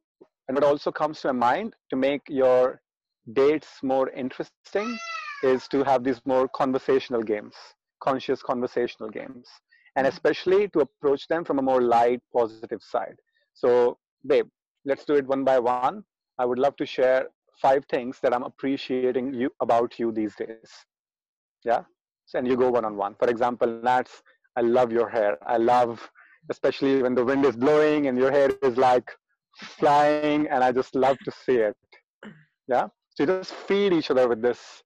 And 0.47 0.57
what 0.57 0.65
also 0.65 0.91
comes 0.91 1.21
to 1.21 1.31
my 1.31 1.39
mind 1.53 1.75
to 1.89 1.95
make 1.95 2.21
your 2.27 2.81
dates 3.31 3.79
more 3.81 4.09
interesting 4.09 4.97
is 5.43 5.67
to 5.69 5.83
have 5.83 6.03
these 6.03 6.21
more 6.25 6.47
conversational 6.49 7.21
games, 7.21 7.55
conscious 8.01 8.41
conversational 8.41 9.09
games, 9.09 9.47
and 9.95 10.05
mm-hmm. 10.05 10.13
especially 10.13 10.67
to 10.69 10.79
approach 10.79 11.27
them 11.27 11.43
from 11.43 11.59
a 11.59 11.61
more 11.61 11.81
light, 11.81 12.21
positive 12.33 12.81
side. 12.81 13.15
So, 13.53 13.97
babe, 14.25 14.47
let's 14.85 15.05
do 15.05 15.15
it 15.15 15.27
one 15.27 15.43
by 15.43 15.59
one. 15.59 16.03
I 16.39 16.45
would 16.45 16.59
love 16.59 16.75
to 16.77 16.85
share 16.85 17.27
five 17.61 17.85
things 17.89 18.17
that 18.23 18.33
I'm 18.33 18.43
appreciating 18.43 19.33
you 19.33 19.51
about 19.61 19.99
you 19.99 20.11
these 20.11 20.35
days. 20.35 20.71
Yeah, 21.63 21.83
and 22.33 22.47
you 22.47 22.57
go 22.57 22.69
one 22.69 22.85
on 22.85 22.97
one. 22.97 23.15
For 23.15 23.29
example, 23.29 23.79
Nats, 23.83 24.21
I 24.55 24.61
love 24.61 24.91
your 24.91 25.09
hair. 25.09 25.37
I 25.45 25.57
love, 25.57 26.09
especially 26.49 27.01
when 27.01 27.15
the 27.15 27.23
wind 27.23 27.45
is 27.45 27.55
blowing 27.55 28.07
and 28.07 28.17
your 28.17 28.31
hair 28.31 28.49
is 28.63 28.77
like 28.77 29.09
flying, 29.79 30.47
and 30.47 30.63
I 30.63 30.71
just 30.71 30.95
love 30.95 31.17
to 31.19 31.31
see 31.31 31.57
it. 31.57 31.77
Yeah, 32.67 32.87
so 33.13 33.23
you 33.23 33.27
just 33.33 33.53
feed 33.53 33.93
each 33.93 34.11
other 34.11 34.27
with 34.27 34.41
this 34.41 34.83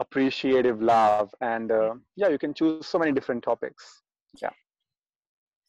appreciative 0.00 0.82
love 0.82 1.34
and 1.40 1.70
uh, 1.72 1.94
yeah 2.16 2.28
you 2.28 2.38
can 2.38 2.54
choose 2.54 2.86
so 2.86 2.98
many 2.98 3.12
different 3.12 3.42
topics 3.42 4.02
Yeah. 4.40 4.50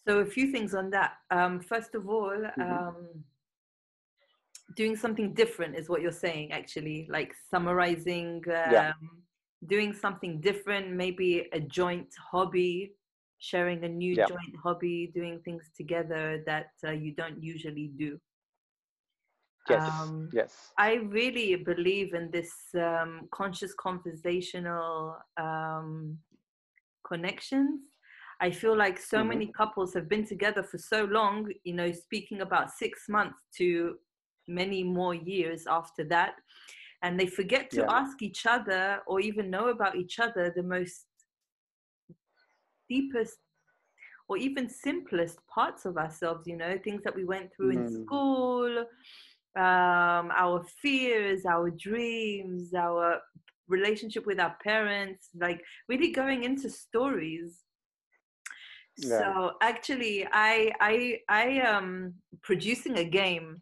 So 0.08 0.20
a 0.20 0.26
few 0.26 0.52
things 0.52 0.74
on 0.74 0.90
that. 0.92 1.14
Um, 1.32 1.60
first 1.62 1.96
of 1.96 2.08
all, 2.10 2.36
Mhm. 2.58 2.62
um, 2.62 3.24
doing 4.76 4.96
something 4.96 5.34
different 5.34 5.76
is 5.76 5.90
what 5.90 6.02
you're 6.02 6.12
saying. 6.12 6.52
Actually, 6.52 7.08
like 7.10 7.34
summarizing, 7.50 8.44
um, 8.54 8.94
Yeah. 9.32 9.64
doing 9.68 9.94
something 9.94 10.40
different, 10.42 10.92
maybe 10.92 11.48
a 11.54 11.60
joint 11.60 12.10
hobby, 12.32 12.94
sharing 13.40 13.84
a 13.84 13.90
new 13.90 14.16
Yeah. 14.16 14.30
joint 14.32 14.56
hobby, 14.64 15.12
doing 15.14 15.40
things 15.44 15.72
together 15.76 16.44
that 16.46 16.68
uh, 16.86 16.92
you 16.92 17.14
don't 17.14 17.42
usually 17.44 17.88
do. 17.98 18.20
Yes 19.70 20.14
Um, 20.14 20.30
yes 20.32 20.74
I 20.78 20.96
really 20.96 21.56
believe 21.56 22.14
in 22.14 22.32
this 22.32 22.52
um, 22.76 23.28
conscious 23.32 23.74
conversational 23.76 25.18
um, 25.38 26.18
connections. 27.08 27.82
I 28.42 28.52
feel 28.52 28.76
like 28.76 29.00
so 29.00 29.24
Mhm. 29.24 29.30
many 29.30 29.48
couples 29.48 29.94
have 29.94 30.10
been 30.10 30.26
together 30.26 30.64
for 30.64 30.78
so 30.78 31.06
long, 31.06 31.48
you 31.64 31.74
know, 31.74 31.92
speaking 31.92 32.42
about 32.42 32.72
six 32.72 33.08
months 33.08 33.38
to 33.58 33.96
many 34.48 34.84
more 34.84 35.14
years 35.14 35.66
after 35.68 36.04
that. 36.06 36.34
And 37.04 37.20
they 37.20 37.28
forget 37.28 37.70
to 37.72 37.84
Yeah. 37.84 37.90
ask 37.90 38.22
each 38.22 38.46
other 38.46 39.02
or 39.08 39.20
even 39.20 39.50
know 39.50 39.68
about 39.70 39.96
each 39.96 40.20
other 40.20 40.52
the 40.56 40.64
most 40.64 41.06
deepest 42.90 43.38
or 44.28 44.38
even 44.38 44.70
simplest 44.70 45.40
parts 45.54 45.86
of 45.86 45.98
ourselves, 45.98 46.48
you 46.48 46.58
know, 46.58 46.78
things 46.84 47.04
that 47.04 47.16
we 47.16 47.26
went 47.26 47.54
through 47.54 47.72
in 47.72 47.86
Mm. 47.86 48.06
school, 48.06 48.86
um, 49.56 50.32
our 50.36 50.64
fears, 50.82 51.46
our 51.46 51.70
dreams, 51.70 52.74
our 52.74 53.20
relationship 53.68 54.26
with 54.26 54.40
our 54.40 54.56
parents, 54.64 55.30
like 55.40 55.62
really 55.88 56.12
going 56.12 56.44
into 56.44 56.70
stories. 56.70 57.62
Yeah. 58.98 59.20
So 59.20 59.52
actually, 59.62 60.28
I 60.32 60.72
I 60.80 61.20
I 61.30 61.46
am 61.66 62.16
producing 62.42 62.98
a 62.98 63.04
game 63.04 63.62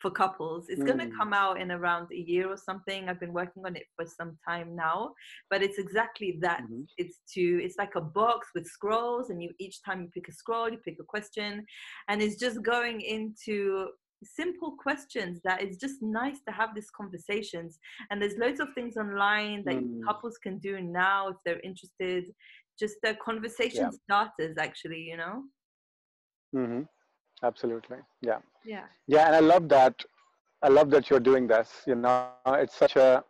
for 0.00 0.10
couples. 0.10 0.66
It's 0.68 0.80
mm. 0.80 0.86
going 0.86 0.98
to 0.98 1.16
come 1.16 1.32
out 1.32 1.60
in 1.60 1.72
around 1.72 2.08
a 2.12 2.16
year 2.16 2.48
or 2.48 2.56
something. 2.56 3.08
I've 3.08 3.18
been 3.18 3.32
working 3.32 3.64
on 3.66 3.76
it 3.76 3.84
for 3.96 4.06
some 4.06 4.38
time 4.46 4.76
now, 4.76 5.12
but 5.50 5.62
it's 5.62 5.78
exactly 5.78 6.38
that. 6.40 6.62
Mm-hmm. 6.62 6.82
It's 6.96 7.18
to 7.34 7.40
it's 7.64 7.76
like 7.78 7.94
a 7.96 8.00
box 8.00 8.48
with 8.54 8.66
scrolls, 8.66 9.30
and 9.30 9.42
you 9.42 9.50
each 9.58 9.82
time 9.82 10.02
you 10.02 10.08
pick 10.08 10.28
a 10.28 10.32
scroll, 10.32 10.70
you 10.70 10.78
pick 10.84 10.98
a 11.00 11.04
question, 11.04 11.64
and 12.08 12.22
it's 12.22 12.38
just 12.38 12.62
going 12.62 13.00
into 13.00 13.88
simple 14.24 14.74
questions 14.78 15.40
that 15.44 15.62
it's 15.62 15.76
just 15.76 16.02
nice 16.02 16.40
to 16.46 16.52
have 16.52 16.74
these 16.74 16.90
conversations. 16.90 17.78
And 18.10 18.20
there's 18.20 18.36
loads 18.36 18.60
of 18.60 18.68
things 18.74 18.96
online 18.96 19.64
that 19.66 19.76
mm. 19.76 20.00
couples 20.06 20.38
can 20.38 20.58
do 20.58 20.80
now 20.80 21.28
if 21.28 21.36
they're 21.44 21.60
interested. 21.60 22.24
Just 22.78 22.96
the 23.02 23.16
conversation 23.24 23.90
yeah. 23.92 23.98
starters 24.04 24.56
actually 24.58 25.00
you 25.00 25.16
know? 25.16 25.42
Mm-hmm. 26.54 26.82
Absolutely. 27.42 27.98
Yeah. 28.22 28.38
Yeah. 28.64 28.84
Yeah 29.06 29.26
and 29.26 29.36
i 29.36 29.40
love 29.40 29.68
that. 29.68 29.94
I 30.62 30.68
love 30.68 30.90
that 30.90 31.08
you're 31.10 31.20
doing 31.20 31.46
this 31.46 31.82
you 31.86 31.94
know? 31.94 32.28
It's 32.46 32.76
such 32.76 32.96
a 32.96 33.24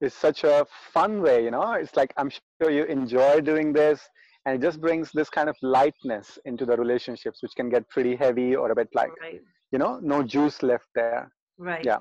it's 0.00 0.14
such 0.14 0.44
a 0.44 0.66
fun 0.92 1.20
way 1.22 1.44
you 1.44 1.50
know? 1.50 1.72
It's 1.72 1.96
like 1.96 2.12
i'm 2.16 2.30
sure 2.30 2.70
you 2.70 2.84
enjoy 2.84 3.40
doing 3.40 3.72
this 3.72 4.00
and 4.46 4.56
it 4.56 4.66
just 4.66 4.80
brings 4.80 5.10
this 5.12 5.28
kind 5.28 5.48
of 5.48 5.56
lightness 5.62 6.38
into 6.44 6.64
the 6.64 6.76
relationships 6.76 7.42
which 7.42 7.52
can 7.54 7.68
get 7.68 7.88
pretty 7.88 8.16
heavy 8.16 8.56
or 8.56 8.70
a 8.70 8.74
bit 8.74 8.88
like 8.94 9.10
right. 9.20 9.40
You 9.72 9.78
know 9.78 9.98
no 10.02 10.22
juice 10.22 10.62
left 10.62 10.86
there 10.94 11.30
right 11.58 11.84
yeah 11.84 11.98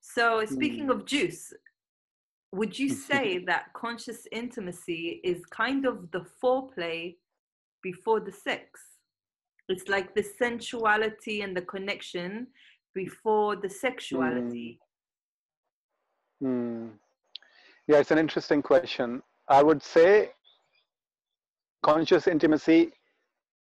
so 0.00 0.44
speaking 0.44 0.86
mm. 0.86 0.94
of 0.94 1.04
juice 1.04 1.52
would 2.52 2.78
you 2.78 2.88
say 3.10 3.38
that 3.44 3.64
conscious 3.74 4.26
intimacy 4.32 5.20
is 5.24 5.44
kind 5.46 5.86
of 5.86 6.10
the 6.12 6.24
foreplay 6.42 7.14
before 7.82 8.20
the 8.20 8.32
sex 8.32 8.80
it's 9.68 9.88
like 9.88 10.14
the 10.14 10.22
sensuality 10.22 11.42
and 11.42 11.56
the 11.56 11.62
connection 11.62 12.48
before 12.94 13.56
the 13.56 13.68
sexuality. 13.68 14.78
Mm. 16.42 16.48
Mm. 16.48 16.90
Yeah, 17.86 17.98
it's 17.98 18.10
an 18.10 18.18
interesting 18.18 18.62
question. 18.62 19.22
I 19.48 19.62
would 19.62 19.82
say 19.82 20.30
conscious 21.82 22.26
intimacy 22.26 22.92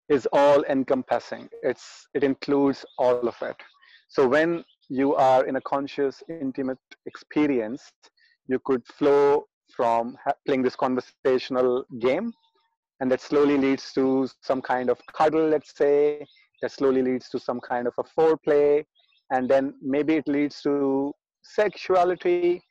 is 0.10 0.28
all 0.34 0.64
encompassing. 0.66 1.50
It's 1.62 2.08
it 2.14 2.24
includes 2.24 2.86
all 2.98 3.28
of 3.28 3.36
it. 3.42 3.56
So 4.10 4.28
when 4.28 4.64
you 4.90 5.16
are 5.16 5.46
in 5.46 5.56
a 5.56 5.62
conscious 5.62 6.22
intimate 6.30 6.78
experience, 7.06 7.92
you 8.48 8.60
could 8.66 8.86
flow 8.86 9.46
from 9.76 10.16
playing 10.46 10.62
this 10.62 10.76
conversational 10.76 11.86
game 12.00 12.34
and 13.00 13.12
that 13.12 13.22
slowly 13.22 13.58
leads 13.58 13.92
to 13.94 14.28
some 14.42 14.62
kind 14.62 14.90
of 14.90 15.00
cuddle 15.18 15.48
let's 15.48 15.76
say 15.76 16.24
that 16.62 16.72
slowly 16.72 17.02
leads 17.02 17.28
to 17.30 17.40
some 17.40 17.60
kind 17.60 17.88
of 17.88 17.94
a 17.98 18.04
foreplay 18.04 18.84
and 19.32 19.50
then 19.50 19.74
maybe 19.82 20.16
it 20.16 20.28
leads 20.28 20.62
to 20.62 21.12
sexuality 21.44 22.62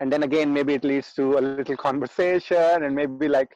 and 0.00 0.12
then 0.12 0.22
again 0.22 0.52
maybe 0.52 0.74
it 0.74 0.84
leads 0.84 1.12
to 1.14 1.38
a 1.38 1.40
little 1.40 1.76
conversation 1.88 2.82
and 2.84 2.94
maybe 2.94 3.28
like 3.28 3.48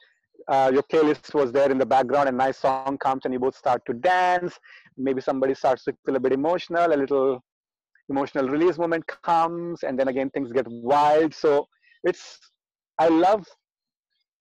uh, 0.49 0.71
your 0.73 0.83
playlist 0.83 1.35
was 1.35 1.53
there 1.53 1.71
in 1.71 1.79
the 1.79 1.87
background 1.87 2.29
and 2.29 2.37
nice 2.37 2.59
song 2.59 2.99
comes 2.99 3.23
and 3.25 3.33
you 3.33 3.41
both 3.41 3.57
start 3.57 3.83
to 3.87 3.95
dance 3.95 4.59
maybe 4.97 5.21
somebody 5.21 5.55
starts 5.55 5.85
to 5.85 5.93
feel 6.05 6.17
a 6.17 6.21
bit 6.21 6.33
emotional 6.33 6.93
a 6.93 6.97
little 6.97 7.43
emotional 8.09 8.49
release 8.49 8.77
moment 8.79 9.05
comes 9.23 9.83
and 9.83 9.99
then 9.99 10.09
again 10.09 10.29
things 10.31 10.53
get 10.53 10.67
wild 10.69 11.35
so 11.35 11.67
it's 12.05 12.39
i 12.99 13.09
love 13.09 13.47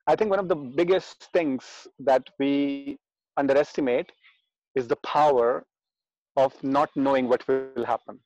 I 0.08 0.16
think 0.16 0.30
one 0.30 0.40
of 0.40 0.50
the 0.50 0.56
biggest 0.56 1.30
things 1.32 1.88
that 2.00 2.24
we 2.40 2.98
underestimate 3.38 4.12
is 4.76 4.88
the 4.88 4.98
power 4.98 5.66
of 6.36 6.52
not 6.64 6.90
knowing 6.96 7.30
what 7.30 7.48
will 7.48 7.86
happen. 7.86 8.20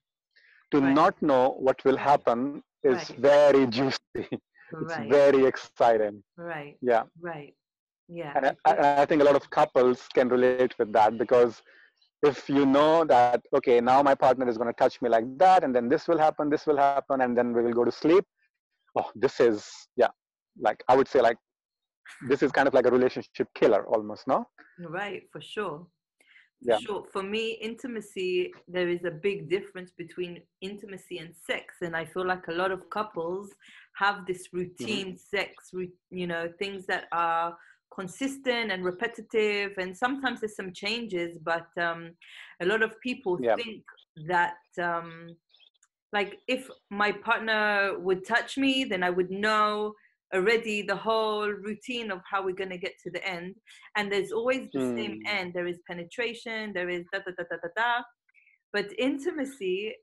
To 0.71 0.79
right. 0.79 0.93
not 0.93 1.21
know 1.21 1.55
what 1.59 1.83
will 1.85 1.97
happen 1.97 2.63
is 2.83 3.09
right. 3.09 3.19
very 3.19 3.67
juicy. 3.67 3.99
it's 4.15 4.41
right. 4.71 5.09
very 5.09 5.45
exciting. 5.45 6.23
Right. 6.35 6.77
Yeah. 6.81 7.03
Right. 7.21 7.53
Yeah. 8.07 8.33
And 8.35 8.55
I, 8.65 9.01
I 9.01 9.05
think 9.05 9.21
a 9.21 9.25
lot 9.25 9.35
of 9.35 9.49
couples 9.49 10.07
can 10.13 10.29
relate 10.29 10.73
with 10.79 10.93
that 10.93 11.17
because 11.17 11.61
if 12.23 12.49
you 12.49 12.65
know 12.65 13.03
that 13.05 13.41
okay 13.53 13.79
now 13.79 14.01
my 14.01 14.15
partner 14.15 14.47
is 14.47 14.57
going 14.57 14.67
to 14.67 14.73
touch 14.73 15.01
me 15.01 15.09
like 15.09 15.25
that 15.37 15.63
and 15.63 15.75
then 15.75 15.87
this 15.87 16.07
will 16.07 16.17
happen 16.17 16.49
this 16.49 16.65
will 16.65 16.77
happen 16.77 17.21
and 17.21 17.37
then 17.37 17.53
we 17.53 17.61
will 17.61 17.73
go 17.73 17.85
to 17.85 17.91
sleep 17.91 18.25
oh 18.97 19.09
this 19.15 19.39
is 19.39 19.69
yeah 19.95 20.07
like 20.59 20.83
i 20.87 20.95
would 20.95 21.07
say 21.07 21.21
like 21.21 21.37
this 22.27 22.41
is 22.41 22.51
kind 22.51 22.67
of 22.67 22.73
like 22.73 22.87
a 22.87 22.91
relationship 22.91 23.47
killer 23.53 23.85
almost 23.87 24.27
no 24.27 24.47
right 24.79 25.23
for 25.31 25.41
sure 25.41 25.85
for 26.63 26.71
yeah. 26.71 26.77
sure 26.79 27.05
for 27.11 27.21
me 27.21 27.51
intimacy 27.61 28.51
there 28.67 28.89
is 28.89 29.03
a 29.05 29.11
big 29.11 29.47
difference 29.47 29.91
between 29.95 30.41
intimacy 30.61 31.19
and 31.19 31.35
sex 31.35 31.75
and 31.81 31.95
i 31.95 32.03
feel 32.03 32.25
like 32.25 32.47
a 32.47 32.51
lot 32.51 32.71
of 32.71 32.89
couples 32.89 33.49
have 33.93 34.25
this 34.25 34.47
routine 34.53 35.09
mm-hmm. 35.09 35.37
sex 35.37 35.71
you 36.09 36.25
know 36.25 36.51
things 36.57 36.87
that 36.87 37.05
are 37.11 37.55
consistent 37.93 38.71
and 38.71 38.83
repetitive 38.83 39.71
and 39.77 39.95
sometimes 39.95 40.39
there's 40.39 40.55
some 40.55 40.73
changes 40.73 41.37
but 41.43 41.67
um, 41.81 42.11
a 42.61 42.65
lot 42.65 42.81
of 42.81 42.99
people 43.01 43.37
yeah. 43.41 43.55
think 43.55 43.83
that 44.27 44.57
um, 44.81 45.27
like 46.13 46.37
if 46.47 46.69
my 46.89 47.11
partner 47.11 47.97
would 47.99 48.25
touch 48.25 48.57
me 48.57 48.83
then 48.83 49.03
i 49.03 49.09
would 49.09 49.31
know 49.31 49.93
already 50.33 50.81
the 50.81 50.95
whole 50.95 51.47
routine 51.47 52.11
of 52.11 52.19
how 52.29 52.43
we're 52.43 52.53
going 52.53 52.69
to 52.69 52.77
get 52.77 52.93
to 53.01 53.09
the 53.09 53.25
end 53.25 53.55
and 53.95 54.11
there's 54.11 54.31
always 54.31 54.67
the 54.73 54.79
mm. 54.79 54.97
same 54.97 55.21
hmm. 55.21 55.27
end 55.27 55.53
there 55.53 55.67
is 55.67 55.79
penetration 55.87 56.73
there 56.73 56.89
is 56.89 57.05
da 57.13 57.19
da 57.19 57.31
da 57.37 57.43
da 57.49 57.57
da 57.63 57.69
da 57.75 58.03
but 58.73 58.87
intimacy 58.99 59.93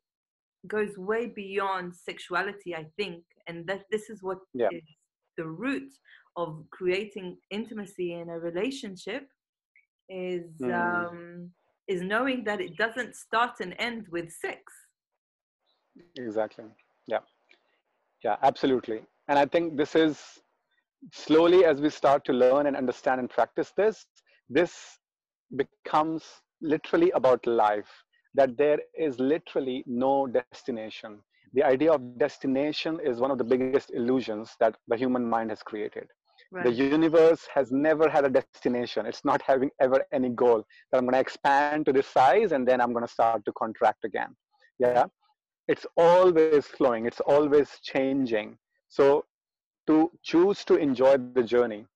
goes 0.66 0.97
way 0.97 1.27
beyond 1.27 1.94
sexuality 1.94 2.75
i 2.75 2.87
think 2.97 3.23
and 3.49 3.66
that 3.66 3.83
this 3.90 4.09
is 4.09 4.23
what 4.23 4.38
yeah. 4.55 4.68
is 4.73 4.83
the 5.37 5.47
root 5.47 5.90
of 6.37 6.64
creating 6.70 7.37
intimacy 7.51 8.14
in 8.14 8.29
a 8.29 8.38
relationship 8.38 9.27
is 10.09 10.44
mm. 10.61 10.75
um 10.75 11.51
is 11.87 12.01
knowing 12.03 12.44
that 12.44 12.61
it 12.61 12.77
doesn't 12.77 13.14
start 13.14 13.53
and 13.61 13.75
end 13.79 14.07
with 14.11 14.31
sex 14.31 14.62
exactly 16.16 16.64
yeah 17.07 17.20
yeah 18.23 18.37
absolutely 18.42 19.01
and 19.29 19.38
I 19.38 19.47
think 19.47 19.77
this 19.77 19.94
is 19.94 20.20
slowly 21.12 21.64
as 21.64 21.81
we 21.81 21.90
start 21.90 22.25
to 22.27 22.33
learn 22.33 22.66
and 22.66 22.77
understand 22.77 23.20
and 23.20 23.31
practice 23.31 23.73
this, 23.77 24.07
this 24.49 24.99
becomes 25.57 26.25
literally 26.61 27.11
about 27.12 27.47
life, 27.47 27.88
that 28.35 28.57
there 28.59 28.79
is 28.99 29.18
literally 29.18 29.83
no 29.87 30.27
destination. 30.27 31.20
The 31.55 31.62
idea 31.62 31.92
of 31.92 32.18
destination 32.18 32.99
is 33.05 33.20
one 33.20 33.31
of 33.31 33.38
the 33.38 33.44
biggest 33.44 33.92
illusions 33.94 34.55
that 34.61 34.77
the 34.88 34.97
human 34.97 35.29
mind 35.29 35.51
has 35.51 35.62
created. 35.62 36.07
Right. 36.52 36.64
The 36.64 36.72
universe 36.72 37.48
has 37.52 37.72
never 37.72 38.09
had 38.09 38.24
a 38.24 38.28
destination. 38.28 39.07
It's 39.07 39.24
not 39.24 39.42
having 39.42 39.70
ever 39.80 40.04
any 40.12 40.28
goal 40.28 40.64
that 40.90 40.98
I'm 40.98 41.04
going 41.04 41.14
to 41.14 41.20
expand 41.20 41.87
to 41.87 41.92
this 41.92 42.07
size 42.07 42.52
and 42.52 42.66
then 42.66 42.80
I'm 42.80 42.92
going 42.92 43.04
to 43.07 43.12
start 43.12 43.44
to 43.44 43.52
contract 43.52 44.04
again. 44.04 44.37
Yeah. 44.78 45.07
It's 45.66 45.87
always 45.96 46.66
flowing, 46.66 47.07
it's 47.07 47.20
always 47.20 47.70
changing. 47.83 48.59
So 48.88 49.24
to 49.87 50.11
choose 50.22 50.64
to 50.66 50.76
enjoy 50.76 51.16
the 51.35 51.42
journey, 51.42 51.87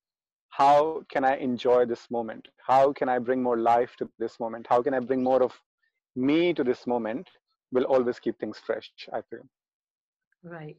how 0.48 1.04
can 1.12 1.24
I 1.24 1.36
enjoy 1.36 1.84
this 1.84 2.10
moment? 2.10 2.48
How 2.66 2.92
can 2.92 3.08
I 3.08 3.18
bring 3.18 3.42
more 3.42 3.58
life 3.58 3.94
to 3.98 4.08
this 4.18 4.40
moment? 4.40 4.66
How 4.68 4.82
can 4.82 4.94
I 4.94 5.00
bring 5.00 5.22
more 5.22 5.42
of 5.42 5.52
me 6.16 6.52
to 6.54 6.64
this 6.64 6.86
moment? 6.86 7.28
Will 7.70 7.84
always 7.84 8.18
keep 8.18 8.38
things 8.40 8.58
fresh, 8.58 8.90
I 9.12 9.20
feel. 9.30 9.46
Right. 10.42 10.76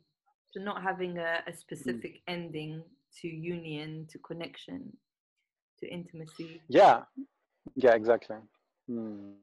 So 0.52 0.60
not 0.60 0.82
having 0.82 1.18
a, 1.18 1.44
a 1.48 1.52
mm. 1.52 1.58
specific 1.58 2.16
mm. 2.16 2.22
ending 2.28 2.84
to 3.22 3.28
union, 3.28 4.08
to 4.12 4.20
connection, 4.20 4.92
to 5.80 5.88
intimacy. 5.88 6.62
Yeah. 6.68 7.02
Yeah, 7.76 7.94
exactly. 7.94 8.38
Mm. 8.90 9.34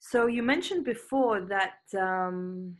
So 0.00 0.26
you 0.26 0.42
mentioned 0.42 0.84
before 0.84 1.40
that 1.42 1.80
um, 1.98 2.74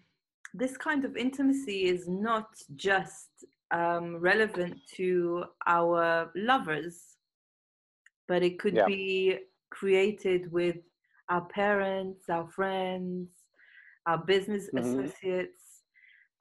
this 0.55 0.77
kind 0.77 1.05
of 1.05 1.17
intimacy 1.17 1.85
is 1.85 2.09
not 2.09 2.49
just 2.77 3.29
um, 3.71 4.17
relevant 4.17 4.79
to 4.97 5.45
our 5.67 6.31
lovers, 6.35 7.03
but 8.27 8.43
it 8.43 8.59
could 8.59 8.75
yeah. 8.75 8.87
be 8.87 9.39
created 9.71 10.51
with 10.51 10.77
our 11.29 11.45
parents, 11.47 12.29
our 12.31 12.49
friends, 12.49 13.29
our 14.07 14.19
business 14.19 14.69
mm-hmm. 14.75 15.01
associates. 15.01 15.63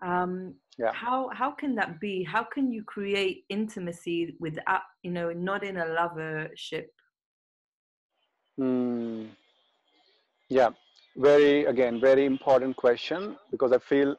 Um, 0.02 0.54
yeah. 0.78 0.92
How 0.94 1.30
how 1.34 1.52
can 1.52 1.74
that 1.76 2.00
be? 2.00 2.24
How 2.24 2.44
can 2.44 2.72
you 2.72 2.84
create 2.84 3.46
intimacy 3.50 4.36
without 4.40 4.82
you 5.04 5.12
know 5.12 5.32
not 5.32 5.64
in 5.64 5.78
a 5.78 5.86
lovership? 5.86 6.86
Mm. 8.60 9.30
Yeah, 10.50 10.70
very 11.18 11.66
again 11.66 12.00
very 12.00 12.26
important 12.26 12.76
question 12.76 13.36
because 13.50 13.72
i 13.72 13.78
feel 13.80 14.16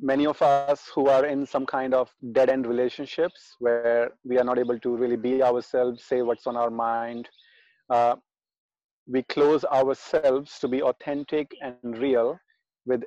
many 0.00 0.26
of 0.26 0.40
us 0.42 0.90
who 0.92 1.08
are 1.08 1.26
in 1.26 1.46
some 1.46 1.64
kind 1.64 1.94
of 1.94 2.10
dead 2.32 2.50
end 2.50 2.66
relationships 2.66 3.54
where 3.60 4.10
we 4.24 4.36
are 4.36 4.44
not 4.44 4.58
able 4.58 4.78
to 4.80 4.96
really 4.96 5.16
be 5.16 5.42
ourselves 5.42 6.02
say 6.04 6.22
what's 6.22 6.48
on 6.48 6.56
our 6.56 6.70
mind 6.70 7.28
uh, 7.90 8.16
we 9.06 9.22
close 9.22 9.64
ourselves 9.66 10.58
to 10.58 10.66
be 10.66 10.82
authentic 10.82 11.52
and 11.62 11.98
real 11.98 12.36
with 12.86 13.04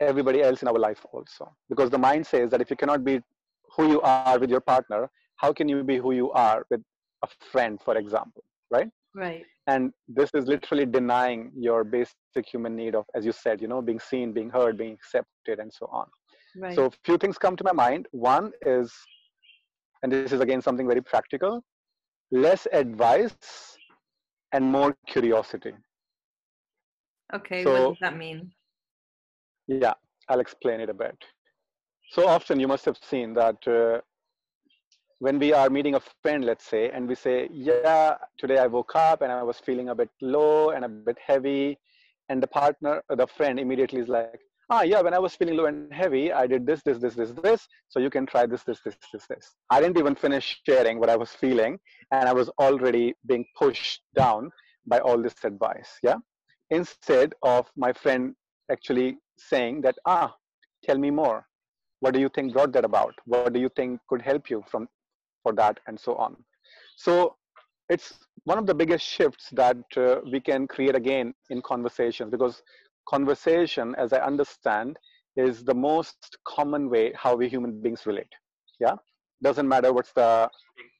everybody 0.00 0.42
else 0.42 0.62
in 0.62 0.68
our 0.68 0.78
life 0.78 1.04
also. 1.12 1.54
Because 1.68 1.90
the 1.90 1.98
mind 1.98 2.26
says 2.26 2.50
that 2.50 2.60
if 2.60 2.70
you 2.70 2.76
cannot 2.76 3.04
be 3.04 3.20
who 3.76 3.88
you 3.88 4.00
are 4.02 4.38
with 4.38 4.50
your 4.50 4.60
partner 4.60 5.10
how 5.36 5.52
can 5.52 5.68
you 5.68 5.82
be 5.82 5.96
who 5.96 6.12
you 6.12 6.30
are 6.32 6.64
with 6.70 6.80
a 7.24 7.28
friend 7.52 7.80
for 7.82 7.96
example 7.96 8.42
right? 8.70 8.88
Right. 9.14 9.44
And 9.66 9.92
this 10.08 10.30
is 10.34 10.46
literally 10.46 10.86
denying 10.86 11.52
your 11.56 11.84
basic 11.84 12.24
human 12.26 12.76
need 12.76 12.94
of 12.94 13.06
as 13.14 13.24
you 13.24 13.32
said 13.32 13.60
you 13.60 13.68
know 13.68 13.80
being 13.82 14.00
seen 14.00 14.32
being 14.32 14.50
heard 14.50 14.76
being 14.76 14.92
accepted 14.92 15.58
and 15.58 15.72
so 15.72 15.86
on. 15.92 16.06
Right 16.56 16.74
so 16.74 16.86
a 16.86 16.90
few 17.04 17.16
things 17.18 17.38
come 17.38 17.56
to 17.56 17.64
my 17.64 17.72
mind. 17.72 18.06
One 18.12 18.52
is 18.64 18.92
and 20.02 20.12
this 20.12 20.32
is 20.32 20.40
again 20.40 20.60
something 20.62 20.86
very 20.86 21.02
practical 21.02 21.62
less 22.30 22.66
advice 22.72 23.76
and 24.52 24.64
more 24.64 24.94
curiosity. 25.06 25.72
Okay 27.34 27.64
so- 27.64 27.72
what 27.72 27.88
does 27.88 27.98
that 28.00 28.16
mean 28.16 28.52
Yeah, 29.66 29.94
I'll 30.28 30.40
explain 30.40 30.80
it 30.80 30.90
a 30.90 30.94
bit. 30.94 31.16
So 32.10 32.28
often 32.28 32.60
you 32.60 32.68
must 32.68 32.84
have 32.84 32.98
seen 33.02 33.34
that 33.34 33.66
uh, 33.66 34.00
when 35.20 35.38
we 35.38 35.52
are 35.52 35.70
meeting 35.70 35.94
a 35.94 36.00
friend, 36.22 36.44
let's 36.44 36.66
say, 36.66 36.90
and 36.90 37.08
we 37.08 37.14
say, 37.14 37.48
Yeah, 37.50 38.16
today 38.38 38.58
I 38.58 38.66
woke 38.66 38.94
up 38.94 39.22
and 39.22 39.32
I 39.32 39.42
was 39.42 39.58
feeling 39.58 39.88
a 39.88 39.94
bit 39.94 40.10
low 40.20 40.70
and 40.70 40.84
a 40.84 40.88
bit 40.88 41.18
heavy. 41.24 41.78
And 42.28 42.42
the 42.42 42.46
partner, 42.46 43.02
the 43.08 43.26
friend 43.26 43.58
immediately 43.58 44.00
is 44.00 44.08
like, 44.08 44.40
Ah, 44.70 44.82
yeah, 44.82 45.00
when 45.02 45.14
I 45.14 45.18
was 45.18 45.34
feeling 45.34 45.56
low 45.56 45.66
and 45.66 45.92
heavy, 45.92 46.32
I 46.32 46.46
did 46.46 46.66
this, 46.66 46.82
this, 46.82 46.98
this, 46.98 47.14
this, 47.14 47.30
this. 47.42 47.66
So 47.88 48.00
you 48.00 48.10
can 48.10 48.26
try 48.26 48.46
this, 48.46 48.62
this, 48.62 48.80
this, 48.84 48.96
this, 49.12 49.26
this. 49.26 49.54
I 49.70 49.80
didn't 49.80 49.98
even 49.98 50.14
finish 50.14 50.60
sharing 50.66 50.98
what 50.98 51.10
I 51.10 51.16
was 51.16 51.30
feeling, 51.30 51.78
and 52.12 52.28
I 52.28 52.32
was 52.32 52.48
already 52.58 53.14
being 53.26 53.44
pushed 53.58 54.02
down 54.14 54.50
by 54.86 55.00
all 55.00 55.20
this 55.20 55.34
advice. 55.44 55.98
Yeah. 56.02 56.16
Instead 56.70 57.34
of 57.42 57.66
my 57.76 57.92
friend 57.92 58.34
actually 58.70 59.18
saying 59.36 59.80
that 59.82 59.96
ah 60.06 60.34
tell 60.84 60.98
me 60.98 61.10
more. 61.10 61.46
What 62.00 62.14
do 62.14 62.20
you 62.20 62.28
think 62.28 62.52
brought 62.52 62.72
that 62.72 62.84
about? 62.84 63.14
What 63.24 63.52
do 63.52 63.60
you 63.60 63.70
think 63.76 64.00
could 64.08 64.22
help 64.22 64.50
you 64.50 64.62
from 64.70 64.88
for 65.42 65.52
that? 65.54 65.80
and 65.86 65.98
so 65.98 66.14
on. 66.16 66.36
So 66.96 67.36
it's 67.88 68.14
one 68.44 68.58
of 68.58 68.66
the 68.66 68.74
biggest 68.74 69.04
shifts 69.06 69.48
that 69.52 69.76
uh, 69.96 70.20
we 70.30 70.40
can 70.40 70.66
create 70.66 70.94
again 70.94 71.34
in 71.50 71.62
conversations 71.62 72.30
because 72.30 72.62
conversation 73.08 73.94
as 73.98 74.14
i 74.14 74.18
understand 74.18 74.98
is 75.36 75.62
the 75.64 75.74
most 75.74 76.38
common 76.46 76.88
way 76.88 77.12
how 77.16 77.34
we 77.34 77.48
human 77.48 77.80
beings 77.82 78.06
relate. 78.06 78.32
Yeah? 78.80 78.94
Doesn't 79.42 79.68
matter 79.68 79.92
what's 79.92 80.12
the 80.12 80.50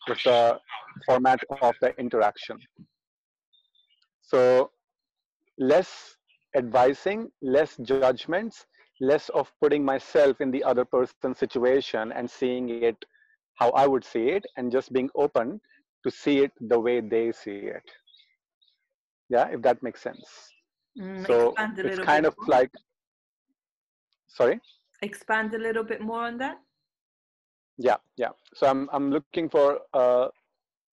what's 0.06 0.24
the 0.24 0.58
format 1.06 1.40
of 1.62 1.74
the 1.80 1.98
interaction. 1.98 2.58
So 4.22 4.70
less 5.58 6.16
advising, 6.56 7.30
less 7.42 7.76
judgments, 7.78 8.66
less 9.00 9.28
of 9.30 9.52
putting 9.60 9.84
myself 9.84 10.40
in 10.40 10.50
the 10.50 10.62
other 10.64 10.84
person's 10.84 11.38
situation 11.38 12.12
and 12.12 12.30
seeing 12.30 12.68
it 12.68 12.90
how 13.48 13.70
I 13.70 13.86
would 13.86 14.04
see 14.04 14.28
it, 14.30 14.44
and 14.56 14.70
just 14.70 14.92
being 14.92 15.10
open 15.14 15.60
to 16.04 16.10
see 16.10 16.40
it 16.40 16.52
the 16.60 16.78
way 16.78 17.00
they 17.00 17.32
see 17.32 17.56
it. 17.76 17.82
Yeah, 19.28 19.48
if 19.48 19.62
that 19.62 19.82
makes 19.82 20.00
sense. 20.02 20.54
Mm, 20.98 21.26
so 21.26 21.58
it's 21.82 21.98
kind 21.98 22.26
of 22.26 22.34
more. 22.38 22.46
like, 22.46 22.70
sorry. 24.26 24.60
expand 25.02 25.54
a 25.54 25.58
little 25.58 25.84
bit 25.84 26.00
more 26.00 26.24
on 26.24 26.38
that 26.38 26.58
Yeah, 27.78 27.96
yeah. 28.16 28.30
So 28.54 28.66
I'm 28.66 28.88
I'm 28.92 29.10
looking 29.10 29.48
for 29.48 29.80
uh, 29.94 30.28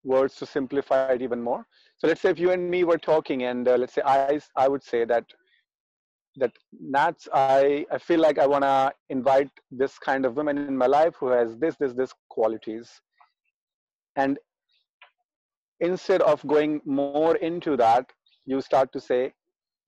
words 0.03 0.35
to 0.37 0.45
simplify 0.45 1.01
it 1.01 1.21
even 1.21 1.41
more. 1.41 1.65
So 1.97 2.07
let's 2.07 2.21
say 2.21 2.29
if 2.29 2.39
you 2.39 2.51
and 2.51 2.69
me 2.69 2.83
were 2.83 2.97
talking, 2.97 3.43
and 3.43 3.67
uh, 3.67 3.75
let's 3.77 3.93
say 3.93 4.01
I 4.05 4.39
I 4.55 4.67
would 4.67 4.83
say 4.83 5.05
that 5.05 5.25
that 6.37 6.51
Nats, 6.71 7.27
I 7.33 7.85
I 7.91 7.97
feel 7.97 8.19
like 8.19 8.37
I 8.39 8.47
wanna 8.47 8.93
invite 9.09 9.51
this 9.71 9.97
kind 9.99 10.25
of 10.25 10.35
woman 10.37 10.57
in 10.57 10.69
my 10.77 10.87
life 10.87 11.15
who 11.19 11.27
has 11.27 11.57
this 11.57 11.75
this 11.77 11.93
this 11.93 12.13
qualities, 12.29 13.01
and 14.15 14.37
instead 15.79 16.21
of 16.21 16.45
going 16.47 16.81
more 16.85 17.35
into 17.37 17.75
that, 17.77 18.11
you 18.45 18.61
start 18.61 18.91
to 18.93 18.99
say 18.99 19.33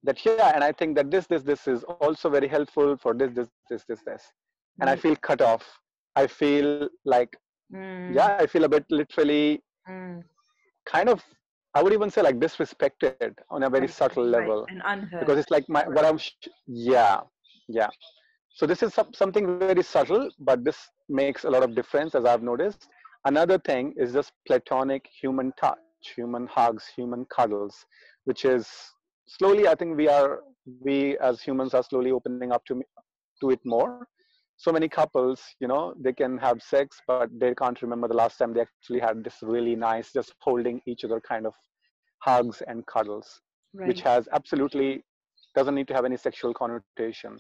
that 0.04 0.26
yeah, 0.26 0.52
and 0.54 0.64
I 0.64 0.72
think 0.72 0.96
that 0.96 1.12
this 1.12 1.28
this 1.28 1.44
this 1.44 1.68
is 1.68 1.84
also 1.84 2.30
very 2.30 2.48
helpful 2.48 2.98
for 2.98 3.14
this 3.14 3.32
this 3.32 3.50
this 3.70 3.84
this 3.86 4.02
this, 4.04 4.32
and 4.82 4.90
I 4.90 4.96
Mm, 4.96 4.98
feel 4.98 5.16
cut 5.16 5.42
off. 5.42 5.80
I 6.16 6.28
feel 6.28 6.90
like 7.06 7.38
mm, 7.72 8.20
yeah 8.20 8.38
i 8.40 8.46
feel 8.46 8.64
a 8.64 8.70
bit 8.70 8.86
literally 8.90 9.62
mm. 9.88 10.24
kind 10.86 11.10
of 11.10 11.24
i 11.76 11.82
would 11.84 11.94
even 11.94 12.10
say 12.10 12.22
like 12.22 12.40
disrespected 12.40 13.34
on 13.50 13.64
a 13.64 13.70
very 13.70 13.78
Right, 13.78 13.88
subtle 13.88 14.26
right, 14.36 14.38
level. 14.38 14.68
and 14.68 14.82
unheard. 14.86 15.32
Because 15.32 15.38
it's 15.40 15.52
like 15.52 15.68
my 15.70 15.84
what 15.88 16.06
i'm 16.06 16.18
sh- 16.18 16.48
yeah 16.68 17.22
yeah. 17.68 17.90
So 18.56 18.66
this 18.68 18.84
is 18.84 18.94
something 19.14 19.48
very 19.60 19.72
subtle 19.84 20.30
but 20.40 20.64
this 20.66 20.90
makes 21.10 21.44
a 21.46 21.50
lot 21.50 21.64
of 21.64 21.76
difference 21.76 22.16
as 22.16 22.26
i've 22.26 22.44
noticed. 22.44 22.88
Another 23.26 23.58
thing 23.60 23.94
is 23.98 24.14
just 24.14 24.32
platonic 24.48 25.08
human 25.22 25.52
touch 25.60 25.80
human 26.16 26.48
hugs 26.48 26.88
human 26.96 27.26
cuddles 27.36 27.86
which 28.26 28.46
is 28.46 28.68
slowly 29.28 29.68
i 29.68 29.76
think 29.76 29.98
we 29.98 30.08
are 30.08 30.42
we 30.82 31.18
as 31.20 31.42
humans 31.42 31.74
are 31.74 31.84
slowly 31.84 32.12
opening 32.12 32.52
up 32.52 32.66
to 32.66 32.82
to 33.42 33.52
it 33.52 33.60
more 33.66 34.06
so 34.58 34.72
many 34.72 34.88
couples 34.88 35.42
you 35.60 35.68
know 35.68 35.94
they 36.00 36.14
can 36.14 36.38
have 36.38 36.62
sex 36.62 37.02
but 37.08 37.30
they 37.38 37.54
can't 37.56 37.82
remember 37.82 38.08
the 38.08 38.14
last 38.14 38.38
time 38.38 38.54
they 38.54 38.62
actually 38.62 39.00
had 39.00 39.24
this 39.24 39.38
really 39.42 39.76
nice 39.76 40.14
just 40.14 40.34
holding 40.40 40.82
each 40.86 41.04
other 41.04 41.20
kind 41.20 41.46
of 41.46 41.54
hugs 42.20 42.62
and 42.68 42.86
cuddles 42.86 43.42
right. 43.74 43.88
which 43.88 44.02
has 44.02 44.28
absolutely 44.32 45.04
doesn't 45.56 45.76
need 45.76 45.88
to 45.88 45.94
have 45.94 46.06
any 46.06 46.18
sexual 46.18 46.54
connotation. 46.54 47.38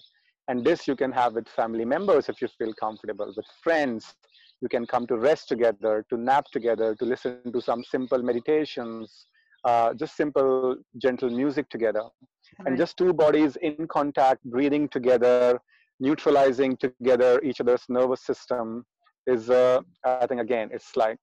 And 0.47 0.63
this 0.63 0.87
you 0.87 0.95
can 0.95 1.11
have 1.11 1.33
with 1.33 1.47
family 1.47 1.85
members 1.85 2.29
if 2.29 2.41
you 2.41 2.47
feel 2.57 2.73
comfortable 2.73 3.33
with 3.35 3.45
friends. 3.63 4.13
You 4.61 4.69
can 4.69 4.85
come 4.85 5.07
to 5.07 5.17
rest 5.17 5.47
together 5.47 6.05
to 6.09 6.17
nap 6.17 6.45
together 6.51 6.95
to 6.95 7.05
listen 7.05 7.51
to 7.51 7.61
some 7.61 7.83
simple 7.83 8.21
meditations 8.21 9.27
uh, 9.65 9.93
just 9.93 10.17
simple 10.17 10.75
gentle 10.97 11.29
music 11.29 11.69
together. 11.69 12.03
And 12.65 12.77
just 12.77 12.97
two 12.97 13.13
bodies 13.13 13.55
in 13.61 13.87
contact 13.87 14.43
breathing 14.43 14.89
together 14.89 15.59
neutralizing 15.99 16.77
together 16.77 17.39
each 17.43 17.59
other's 17.61 17.85
nervous 17.89 18.21
system 18.21 18.85
is 19.27 19.49
uh, 19.49 19.79
i 20.05 20.25
think 20.25 20.41
again 20.41 20.69
it's 20.71 20.95
like 20.95 21.17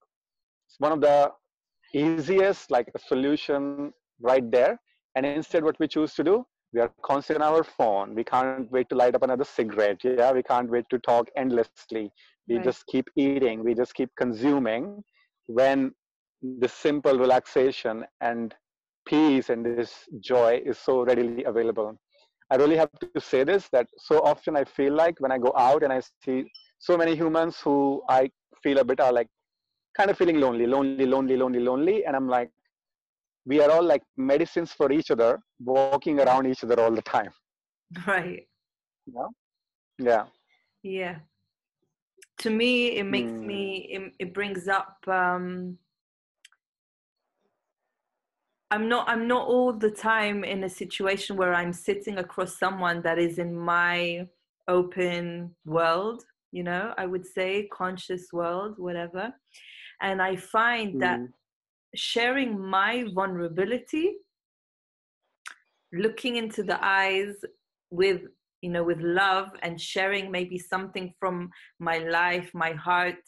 it's 0.66 0.78
one 0.78 0.92
of 0.92 1.00
the 1.00 1.30
easiest 1.94 2.70
like 2.70 2.88
a 2.94 2.98
solution 2.98 3.92
right 4.20 4.50
there. 4.50 4.78
And 5.16 5.26
instead 5.26 5.64
what 5.64 5.78
we 5.80 5.88
choose 5.88 6.14
to 6.14 6.24
do 6.24 6.46
we 6.72 6.80
are 6.80 6.90
constantly 7.02 7.44
on 7.44 7.52
our 7.54 7.64
phone. 7.64 8.14
We 8.14 8.24
can't 8.24 8.70
wait 8.70 8.88
to 8.90 8.94
light 8.94 9.14
up 9.16 9.22
another 9.22 9.44
cigarette. 9.44 10.00
Yeah 10.04 10.32
we 10.32 10.42
can't 10.42 10.70
wait 10.70 10.86
to 10.90 10.98
talk 11.00 11.28
endlessly. 11.36 12.12
We 12.48 12.56
Right. 12.56 12.64
just 12.64 12.86
keep 12.86 13.08
eating. 13.16 13.64
We 13.64 13.74
just 13.74 13.94
keep 13.94 14.10
consuming. 14.16 15.02
When 15.46 15.92
the 16.42 16.68
simple 16.68 17.18
relaxation 17.18 18.04
and 18.20 18.54
peace 19.06 19.50
and 19.50 19.64
this 19.66 20.08
joy 20.20 20.62
is 20.64 20.78
so 20.78 21.02
readily 21.04 21.44
available 21.44 21.98
i 22.50 22.56
really 22.62 22.76
have 22.76 22.92
to 22.92 23.06
say 23.06 23.30
this 23.44 23.68
that 23.68 23.86
so 23.98 24.20
often 24.32 24.56
i 24.56 24.64
feel 24.64 24.92
like 24.94 25.16
when 25.20 25.32
i 25.32 25.38
go 25.38 25.52
out 25.56 25.82
and 25.82 25.92
i 25.92 26.00
see 26.00 26.44
so 26.78 26.96
many 26.96 27.14
humans 27.16 27.60
who 27.64 28.02
i 28.08 28.30
feel 28.62 28.78
a 28.78 28.84
bit 28.84 29.00
are 29.00 29.12
like 29.12 29.28
kind 29.98 30.10
of 30.10 30.16
feeling 30.18 30.40
lonely 30.40 30.66
lonely 30.66 31.06
lonely 31.14 31.36
lonely 31.36 31.60
lonely 31.60 32.04
and 32.04 32.16
i'm 32.16 32.28
like 32.28 32.50
we 33.46 33.60
are 33.60 33.70
all 33.70 33.82
like 33.82 34.02
medicines 34.16 34.72
for 34.72 34.92
each 34.92 35.10
other 35.10 35.40
walking 35.60 36.18
around 36.20 36.46
each 36.46 36.62
other 36.64 36.78
all 36.80 36.90
the 36.92 37.02
time 37.02 37.32
right 38.06 38.46
Yeah. 39.06 39.28
yeah 39.98 40.24
yeah 40.82 41.16
to 42.38 42.50
me 42.50 42.96
it 42.98 43.04
makes 43.04 43.32
Hmm. 43.32 43.44
me 43.44 43.88
it, 43.90 44.12
it 44.18 44.34
brings 44.34 44.68
up 44.68 44.96
um 45.08 45.78
i'm 48.70 48.88
not 48.88 49.08
i'm 49.08 49.26
not 49.26 49.46
all 49.46 49.72
the 49.72 49.90
time 49.90 50.44
in 50.44 50.64
a 50.64 50.68
situation 50.68 51.36
where 51.36 51.54
i'm 51.54 51.72
sitting 51.72 52.18
across 52.18 52.58
someone 52.58 53.02
that 53.02 53.18
is 53.18 53.38
in 53.38 53.54
my 53.56 54.26
open 54.68 55.54
world 55.64 56.22
you 56.52 56.62
know 56.62 56.94
i 56.98 57.06
would 57.06 57.26
say 57.26 57.68
conscious 57.72 58.28
world 58.32 58.74
whatever. 58.78 59.32
And 60.02 60.22
i 60.22 60.36
find 60.36 60.98
that 61.00 61.20
Mm, 61.20 61.32
sharing 61.94 62.58
my 62.58 63.04
vulnerability 63.14 64.14
looking 65.92 66.36
into 66.36 66.62
the 66.62 66.78
eyes 66.84 67.34
with 67.90 68.22
you 68.62 68.70
know 68.70 68.84
with 68.84 69.00
love 69.00 69.48
and 69.62 69.80
sharing 69.80 70.30
maybe 70.30 70.58
something 70.58 71.12
from 71.18 71.50
my 71.78 71.98
life 71.98 72.50
my 72.54 72.72
heart 72.72 73.24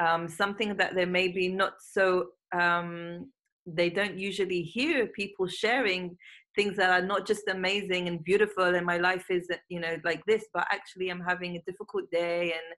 um, 0.00 0.26
something 0.28 0.76
that 0.76 0.94
they 0.94 1.04
maybe 1.04 1.48
not 1.48 1.74
so 1.80 2.26
um, 2.52 3.30
they 3.66 3.88
don't 3.90 4.18
usually 4.18 4.62
hear 4.62 5.06
people 5.06 5.46
sharing 5.46 6.16
things 6.54 6.76
that 6.76 6.90
are 6.90 7.06
not 7.06 7.26
just 7.26 7.48
amazing 7.48 8.08
and 8.08 8.22
beautiful 8.24 8.64
and 8.64 8.86
my 8.86 8.98
life 8.98 9.26
is 9.30 9.48
you 9.68 9.80
know 9.80 9.96
like 10.04 10.22
this 10.26 10.44
but 10.52 10.66
actually 10.70 11.08
i'm 11.08 11.20
having 11.20 11.56
a 11.56 11.62
difficult 11.66 12.08
day 12.10 12.52
and 12.52 12.68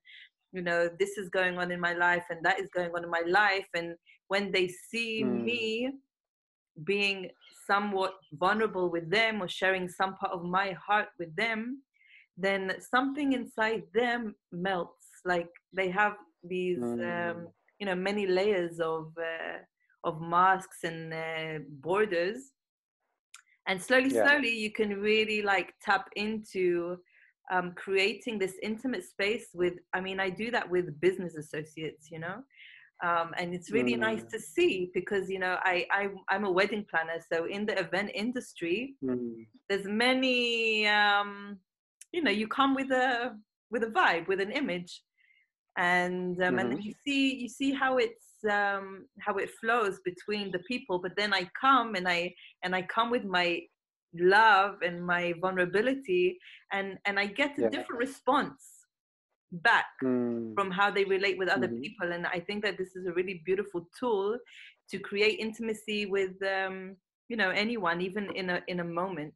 you 0.52 0.62
know 0.62 0.88
this 0.98 1.18
is 1.18 1.28
going 1.28 1.58
on 1.58 1.70
in 1.70 1.80
my 1.80 1.92
life 1.92 2.24
and 2.30 2.44
that 2.44 2.58
is 2.60 2.68
going 2.74 2.90
on 2.94 3.04
in 3.04 3.10
my 3.10 3.22
life 3.26 3.66
and 3.74 3.96
when 4.28 4.50
they 4.52 4.68
see 4.68 5.22
Mm. 5.24 5.44
me 5.44 5.90
being 6.84 7.30
somewhat 7.66 8.14
vulnerable 8.32 8.90
with 8.90 9.10
them 9.10 9.42
or 9.42 9.48
sharing 9.48 9.88
some 9.88 10.14
part 10.16 10.32
of 10.32 10.44
my 10.44 10.72
heart 10.72 11.08
with 11.18 11.34
them 11.36 11.82
then 12.36 12.72
something 12.80 13.32
inside 13.32 13.82
them 13.94 14.34
melts 14.52 15.06
like 15.24 15.48
they 15.72 15.88
have 15.90 16.14
these 16.44 16.78
um, 16.78 17.36
Mm. 17.38 17.52
you 17.80 17.86
know 17.86 17.94
many 17.94 18.26
layers 18.26 18.78
of 18.80 19.12
uh, 19.18 19.58
of 20.06 20.20
masks 20.20 20.84
and 20.84 21.12
uh, 21.12 21.58
borders 21.80 22.52
and 23.66 23.82
slowly 23.82 24.10
Yeah. 24.10 24.22
slowly 24.22 24.50
you 24.50 24.70
can 24.72 25.00
really 25.00 25.42
like 25.42 25.74
tap 25.82 26.08
into 26.16 26.96
um, 27.52 27.72
creating 27.76 28.38
this 28.38 28.54
intimate 28.62 29.04
space 29.04 29.48
with 29.54 29.74
i 29.92 30.00
mean 30.00 30.18
i 30.20 30.30
do 30.30 30.50
that 30.50 30.68
with 30.70 31.00
business 31.00 31.36
associates 31.36 32.08
you 32.10 32.18
know 32.18 32.42
um, 33.04 33.34
and 33.38 33.52
it's 33.54 33.70
really 33.70 33.94
nice 33.94 34.22
Mm. 34.22 34.30
to 34.30 34.38
see 34.40 34.90
because 34.94 35.28
you 35.28 35.38
know 35.38 35.58
I, 35.62 35.86
I 35.92 36.08
i'm 36.30 36.44
a 36.44 36.50
wedding 36.50 36.86
planner 36.90 37.20
so 37.30 37.44
in 37.46 37.66
the 37.66 37.78
event 37.78 38.10
industry 38.14 38.94
Mm. 39.04 39.46
there's 39.68 39.86
many 39.86 40.86
um, 40.86 41.58
you 42.12 42.22
know 42.22 42.30
you 42.30 42.46
come 42.48 42.74
with 42.74 42.90
a 42.90 43.36
with 43.70 43.82
a 43.82 43.88
vibe 43.88 44.28
with 44.28 44.40
an 44.40 44.52
image 44.52 45.02
and 45.76 46.40
um, 46.42 46.58
and 46.58 46.70
then 46.70 46.78
Mhm. 46.78 46.82
you 46.82 46.94
see 47.06 47.34
you 47.34 47.48
see 47.48 47.72
how 47.72 47.98
it's 47.98 48.26
um, 48.46 49.06
how 49.20 49.36
it 49.36 49.50
flows 49.60 50.00
between 50.04 50.50
the 50.52 50.60
people 50.60 50.98
but 50.98 51.12
then 51.16 51.32
i 51.32 51.48
come 51.60 51.94
and 51.94 52.08
i 52.08 52.32
and 52.62 52.74
i 52.74 52.82
come 52.82 53.10
with 53.10 53.24
my 53.24 53.60
love 54.18 54.76
and 54.82 55.04
my 55.04 55.34
vulnerability 55.40 56.38
and 56.72 56.98
and 57.06 57.18
i 57.18 57.26
get 57.26 57.58
a 57.58 57.62
Yeah. 57.62 57.68
different 57.68 57.98
response 58.00 58.62
back 59.52 59.86
Mm. 60.02 60.54
from 60.54 60.70
how 60.70 60.90
they 60.90 61.04
relate 61.04 61.38
with 61.38 61.48
other 61.48 61.68
Mhm. 61.68 61.80
people 61.82 62.12
and 62.12 62.26
i 62.26 62.40
think 62.40 62.62
that 62.64 62.76
this 62.78 62.96
is 62.96 63.06
a 63.06 63.12
really 63.12 63.42
beautiful 63.44 63.86
tool 63.98 64.36
to 64.90 64.98
create 64.98 65.38
intimacy 65.38 66.06
with 66.06 66.32
um, 66.42 66.96
you 67.28 67.36
know 67.36 67.50
anyone 67.50 68.00
even 68.00 68.30
in 68.36 68.50
a 68.50 68.62
in 68.68 68.80
a 68.80 68.84
moment 68.84 69.34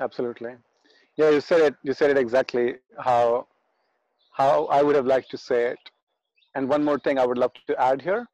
Absolutely. 0.00 0.54
Yeah, 1.16 1.30
you 1.30 1.40
said 1.40 1.60
it. 1.60 1.74
You 1.82 1.92
said 1.92 2.10
it 2.10 2.18
exactly 2.18 2.76
how 2.98 3.46
how 4.32 4.66
I 4.66 4.82
would 4.82 4.96
have 4.96 5.06
liked 5.06 5.30
to 5.32 5.38
say 5.38 5.66
it. 5.72 5.78
And 6.54 6.68
one 6.68 6.84
more 6.84 6.98
thing 6.98 7.18
I 7.18 7.26
would 7.26 7.38
love 7.38 7.52
to 7.68 7.80
add 7.80 8.02
here, 8.02 8.26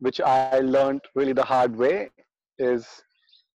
which 0.00 0.20
I 0.20 0.60
learned 0.60 1.00
really 1.14 1.32
the 1.32 1.44
hard 1.44 1.76
way, 1.76 2.10
is 2.58 2.86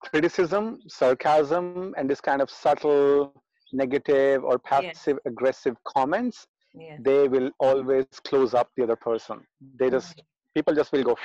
criticism, 0.00 0.80
sarcasm, 0.88 1.94
and 1.96 2.08
this 2.08 2.20
kind 2.20 2.40
of 2.40 2.50
subtle 2.50 3.32
negative 3.72 4.44
or 4.44 4.58
passive 4.58 5.18
aggressive 5.26 5.76
comments. 5.84 6.46
yeah 6.74 6.96
They 7.08 7.28
will 7.28 7.50
always 7.58 8.06
close 8.24 8.54
up 8.54 8.68
the 8.76 8.82
other 8.84 8.96
person. 8.96 9.40
They 9.78 9.90
just 9.90 10.22
people 10.54 10.74
just 10.74 10.92
will 10.92 11.04
go 11.04 11.16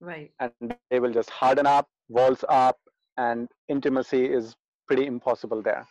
right 0.00 0.30
and 0.40 0.76
they 0.90 1.00
will 1.00 1.12
just 1.12 1.30
harden 1.30 1.66
up, 1.66 1.88
walls 2.08 2.44
up, 2.48 2.78
and 3.16 3.48
intimacy 3.68 4.24
is 4.24 4.54
pretty 4.86 5.06
impossible 5.06 5.62
there. 5.62 5.86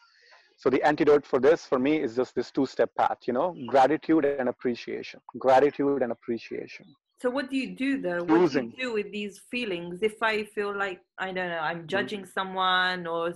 So 0.60 0.70
the 0.70 0.84
antidote 0.84 1.26
for 1.26 1.40
this, 1.40 1.66
for 1.66 1.80
me, 1.80 2.02
is 2.02 2.18
just 2.18 2.36
this 2.36 2.52
two-step 2.52 2.92
path. 2.98 3.20
You 3.26 3.34
know, 3.34 3.56
gratitude 3.66 4.26
and 4.26 4.50
appreciation. 4.50 5.22
Gratitude 5.40 6.02
and 6.04 6.12
appreciation. 6.12 6.86
So 7.22 7.30
what 7.30 7.50
do 7.50 7.56
you 7.56 7.76
do 7.76 8.02
though? 8.02 8.24
What 8.24 8.52
do 8.52 8.62
you 8.62 8.74
do 8.78 8.94
with 8.94 9.12
these 9.12 9.42
feelings? 9.50 10.04
If 10.04 10.22
I 10.22 10.44
feel 10.44 10.78
like 10.78 11.00
I 11.18 11.28
don't 11.28 11.50
know, 11.50 11.60
I'm 11.60 11.84
mm. 11.84 11.88
judging 11.88 12.26
someone 12.26 13.08
or 13.08 13.34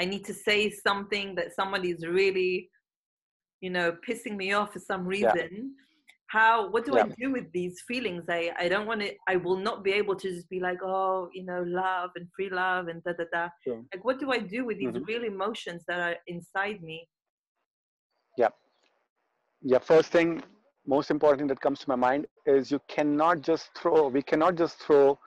i 0.00 0.04
need 0.04 0.24
to 0.24 0.34
say 0.34 0.70
something 0.70 1.34
that 1.36 1.54
somebody 1.54 1.90
is 1.90 2.06
really, 2.06 2.70
you 3.60 3.70
know, 3.70 3.96
pissing 4.08 4.36
me 4.36 4.52
off 4.52 4.72
for 4.72 4.80
some 4.80 5.10
Yeah. 5.10 5.32
How? 6.28 6.68
What 6.70 6.84
do 6.84 6.96
I 6.98 7.08
do 7.22 7.32
with 7.32 7.50
these 7.52 7.80
feelings? 7.88 8.24
I 8.28 8.52
I 8.58 8.68
don't 8.68 8.86
want 8.86 9.00
to. 9.00 9.10
I 9.26 9.36
will 9.36 9.56
not 9.56 9.82
be 9.82 9.92
able 9.92 10.14
to 10.16 10.28
just 10.28 10.48
be 10.50 10.60
like, 10.60 10.78
oh, 10.82 11.30
you 11.32 11.44
know, 11.44 11.62
love 11.66 12.10
and 12.16 12.26
free 12.36 12.50
love 12.50 12.88
and 12.88 13.02
da 13.04 13.12
da 13.18 13.24
da. 13.32 13.48
Sure. 13.64 13.82
Like, 13.92 14.04
what 14.04 14.20
do 14.20 14.30
I 14.30 14.38
do 14.38 14.64
with 14.66 14.78
these 14.78 14.94
Mhm. 14.94 15.06
real 15.06 15.24
emotions 15.24 15.84
that 15.88 16.00
are 16.08 16.16
inside 16.26 16.82
me? 16.82 17.08
Yeah. 18.36 18.50
Yeah. 19.62 19.78
First 19.78 20.12
thing, 20.12 20.42
most 20.86 21.10
important 21.10 21.38
thing 21.40 21.48
that 21.48 21.60
comes 21.60 21.80
to 21.80 21.88
my 21.88 21.96
mind 21.96 22.26
is 22.46 22.70
you 22.70 22.80
cannot 22.88 23.40
just 23.40 23.66
throw. 23.78 24.08
We 24.08 24.22
cannot 24.22 24.54
just 24.56 24.78
throw 24.84 25.18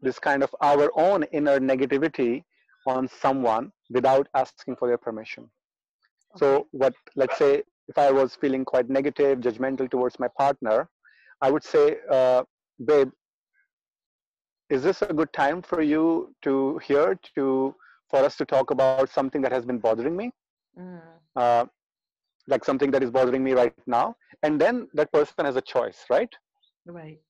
this 0.00 0.18
kind 0.18 0.42
of 0.42 0.54
our 0.60 0.90
own 1.06 1.22
inner 1.38 1.58
negativity 1.60 2.44
on 2.86 3.06
someone 3.08 3.70
without 3.90 4.26
asking 4.34 4.76
for 4.76 4.88
their 4.88 4.98
permission. 4.98 5.50
So 6.36 6.68
what, 6.70 6.94
let's 7.16 7.36
say 7.38 7.62
if 7.90 7.98
I 7.98 8.12
was 8.12 8.36
feeling 8.36 8.64
quite 8.64 8.90
negative, 8.90 9.40
judgmental 9.40 9.90
towards 9.90 10.20
my 10.20 10.28
partner, 10.38 10.88
I 11.42 11.50
would 11.50 11.64
say, 11.64 11.98
uh, 12.10 12.44
babe, 12.84 13.10
is 14.70 14.82
this 14.84 15.02
a 15.02 15.12
good 15.12 15.32
time 15.32 15.62
for 15.62 15.82
you 15.82 16.34
to 16.42 16.78
hear 16.78 17.18
to, 17.36 17.74
for 18.10 18.20
us 18.20 18.36
to 18.38 18.46
talk 18.46 18.70
about 18.70 19.08
something 19.10 19.42
that 19.42 19.52
has 19.52 19.66
been 19.66 19.78
bothering 19.78 20.16
me? 20.16 20.32
Mm, 20.78 21.20
Uh, 21.36 21.66
like 22.48 22.64
something 22.64 22.90
that 22.92 23.02
is 23.02 23.10
bothering 23.10 23.54
me 23.54 23.64
right 23.64 23.86
now. 23.86 24.16
And 24.42 24.60
then 24.60 24.88
that 24.94 25.12
person 25.12 25.44
has 25.46 25.56
a 25.56 25.62
choice, 25.62 26.04
right? 26.10 26.34
right. 26.86 27.20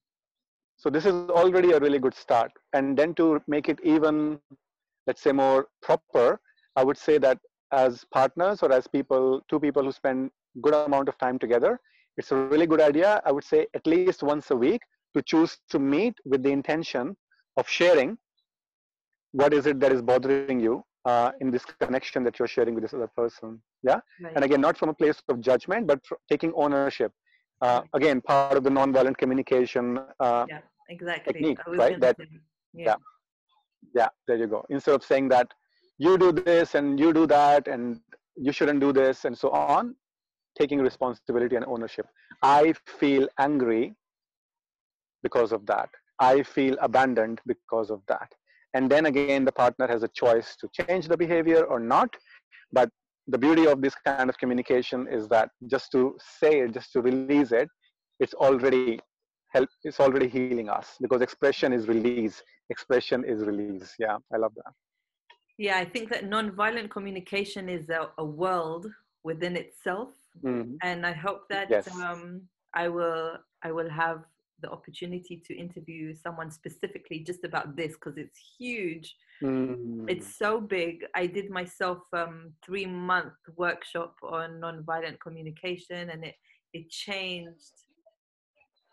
So 0.77 0.89
this 0.89 1.05
is 1.05 1.29
already 1.29 1.71
a 1.71 1.79
really 1.79 1.99
good 1.99 2.15
start. 2.15 2.51
And 2.73 2.97
then 2.97 3.13
to 3.15 3.41
make 3.47 3.69
it 3.69 3.79
even, 3.83 4.39
let's 5.07 5.21
say 5.21 5.31
more 5.31 5.67
proper, 5.81 6.39
I 6.75 6.83
would 6.83 6.97
say 6.97 7.17
that 7.19 7.39
as 7.71 8.03
partners 8.13 8.61
or 8.63 8.71
as 8.71 8.87
people, 8.87 9.41
two 9.49 9.59
people 9.59 9.83
who 9.83 9.91
spend 9.91 10.31
good 10.61 10.73
amount 10.73 11.07
of 11.09 11.17
time 11.17 11.39
together, 11.39 11.79
it's 12.17 12.31
a 12.31 12.35
really 12.35 12.67
good 12.67 12.81
idea. 12.81 13.21
I 13.25 13.31
would 13.31 13.43
say 13.43 13.67
at 13.73 13.85
least 13.87 14.23
once 14.23 14.51
a 14.51 14.55
week 14.55 14.81
to 15.15 15.21
choose 15.21 15.57
to 15.69 15.79
meet 15.79 16.15
with 16.25 16.43
the 16.43 16.51
intention 16.51 17.15
of 17.57 17.67
sharing 17.67 18.17
what 19.31 19.53
is 19.53 19.65
it 19.65 19.79
that 19.79 19.91
is 19.91 20.01
bothering 20.01 20.59
you 20.59 20.83
uh, 21.05 21.31
in 21.39 21.51
this 21.51 21.63
connection 21.79 22.23
that 22.23 22.37
you're 22.37 22.47
sharing 22.47 22.75
with 22.75 22.83
this 22.83 22.93
other 22.93 23.09
person. 23.15 23.61
Yeah. 23.83 23.99
Right. 24.21 24.33
And 24.35 24.43
again, 24.43 24.61
not 24.61 24.77
from 24.77 24.89
a 24.89 24.93
place 24.93 25.21
of 25.29 25.39
judgment, 25.41 25.87
but 25.87 25.99
taking 26.29 26.51
ownership. 26.55 27.11
Uh, 27.61 27.81
again, 27.93 28.21
part 28.21 28.57
of 28.57 28.63
the 28.63 28.69
nonviolent 28.69 29.17
communication 29.17 29.99
uh, 30.19 30.45
yeah. 30.49 30.59
Exactly. 30.89 31.33
technique, 31.33 31.59
right? 31.67 31.99
That- 31.99 32.17
say, 32.17 32.25
yeah. 32.73 32.95
yeah 33.93 34.07
there 34.27 34.37
you 34.37 34.47
go 34.47 34.65
instead 34.69 34.95
of 34.95 35.03
saying 35.03 35.29
that 35.29 35.47
you 35.97 36.17
do 36.17 36.31
this 36.31 36.75
and 36.75 36.99
you 36.99 37.13
do 37.13 37.27
that 37.27 37.67
and 37.67 37.99
you 38.35 38.51
shouldn't 38.51 38.79
do 38.79 38.93
this 38.93 39.25
and 39.25 39.37
so 39.37 39.49
on 39.49 39.95
taking 40.59 40.79
responsibility 40.79 41.55
and 41.55 41.65
ownership. 41.65 42.05
I 42.41 42.73
feel 42.85 43.27
angry 43.39 43.95
because 45.23 45.51
of 45.51 45.65
that. 45.67 45.89
I 46.19 46.43
feel 46.43 46.75
abandoned 46.81 47.41
because 47.47 47.89
of 47.89 48.01
that. 48.07 48.31
And 48.73 48.89
then 48.89 49.05
again 49.07 49.45
the 49.45 49.51
partner 49.51 49.87
has 49.87 50.03
a 50.03 50.07
choice 50.09 50.55
to 50.57 50.69
change 50.79 51.07
the 51.07 51.17
behavior 51.17 51.63
or 51.63 51.79
not. 51.79 52.15
But 52.71 52.89
the 53.27 53.37
beauty 53.37 53.67
of 53.67 53.81
this 53.81 53.95
kind 54.05 54.29
of 54.29 54.37
communication 54.37 55.07
is 55.07 55.27
that 55.29 55.49
just 55.67 55.91
to 55.91 56.17
say 56.39 56.61
it 56.61 56.73
just 56.73 56.91
to 56.93 57.01
release 57.01 57.51
it 57.51 57.69
it's 58.19 58.33
already 58.33 58.99
help 59.49 59.69
it's 59.83 59.99
already 59.99 60.27
healing 60.27 60.69
us 60.69 60.95
because 61.01 61.21
expression 61.21 61.71
is 61.73 61.87
release. 61.87 62.41
Expression 62.69 63.23
is 63.25 63.43
release. 63.43 63.93
Yeah 63.99 64.17
i 64.33 64.37
love 64.37 64.53
that. 64.55 64.73
Yeah, 65.57 65.77
I 65.77 65.85
think 65.85 66.09
that 66.09 66.25
non-violent 66.25 66.89
communication 66.89 67.69
is 67.69 67.89
a, 67.89 68.09
a 68.17 68.25
world 68.25 68.87
within 69.23 69.55
itself, 69.55 70.09
Mhm. 70.39 70.77
and 70.81 71.05
I 71.05 71.13
hope 71.13 71.47
that 71.49 71.69
Yes. 71.69 71.87
um, 71.87 72.49
I 72.73 72.87
will 72.89 73.37
I 73.63 73.71
will 73.71 73.89
have 73.89 74.25
the 74.61 74.69
opportunity 74.69 75.37
to 75.45 75.55
interview 75.55 76.13
someone 76.15 76.51
specifically 76.51 77.19
just 77.19 77.43
about 77.43 77.75
this 77.75 77.93
because 77.93 78.17
it's 78.17 78.39
huge. 78.59 79.15
Mm. 79.43 80.09
It's 80.09 80.35
so 80.37 80.61
big. 80.61 81.05
I 81.15 81.25
did 81.27 81.49
myself 81.49 81.99
um, 82.13 82.53
three 82.65 82.85
month 82.85 83.33
workshop 83.57 84.15
on 84.23 84.59
non-violent 84.59 85.19
communication, 85.19 86.09
and 86.11 86.23
it 86.25 86.35
it 86.73 86.89
changed 86.89 87.73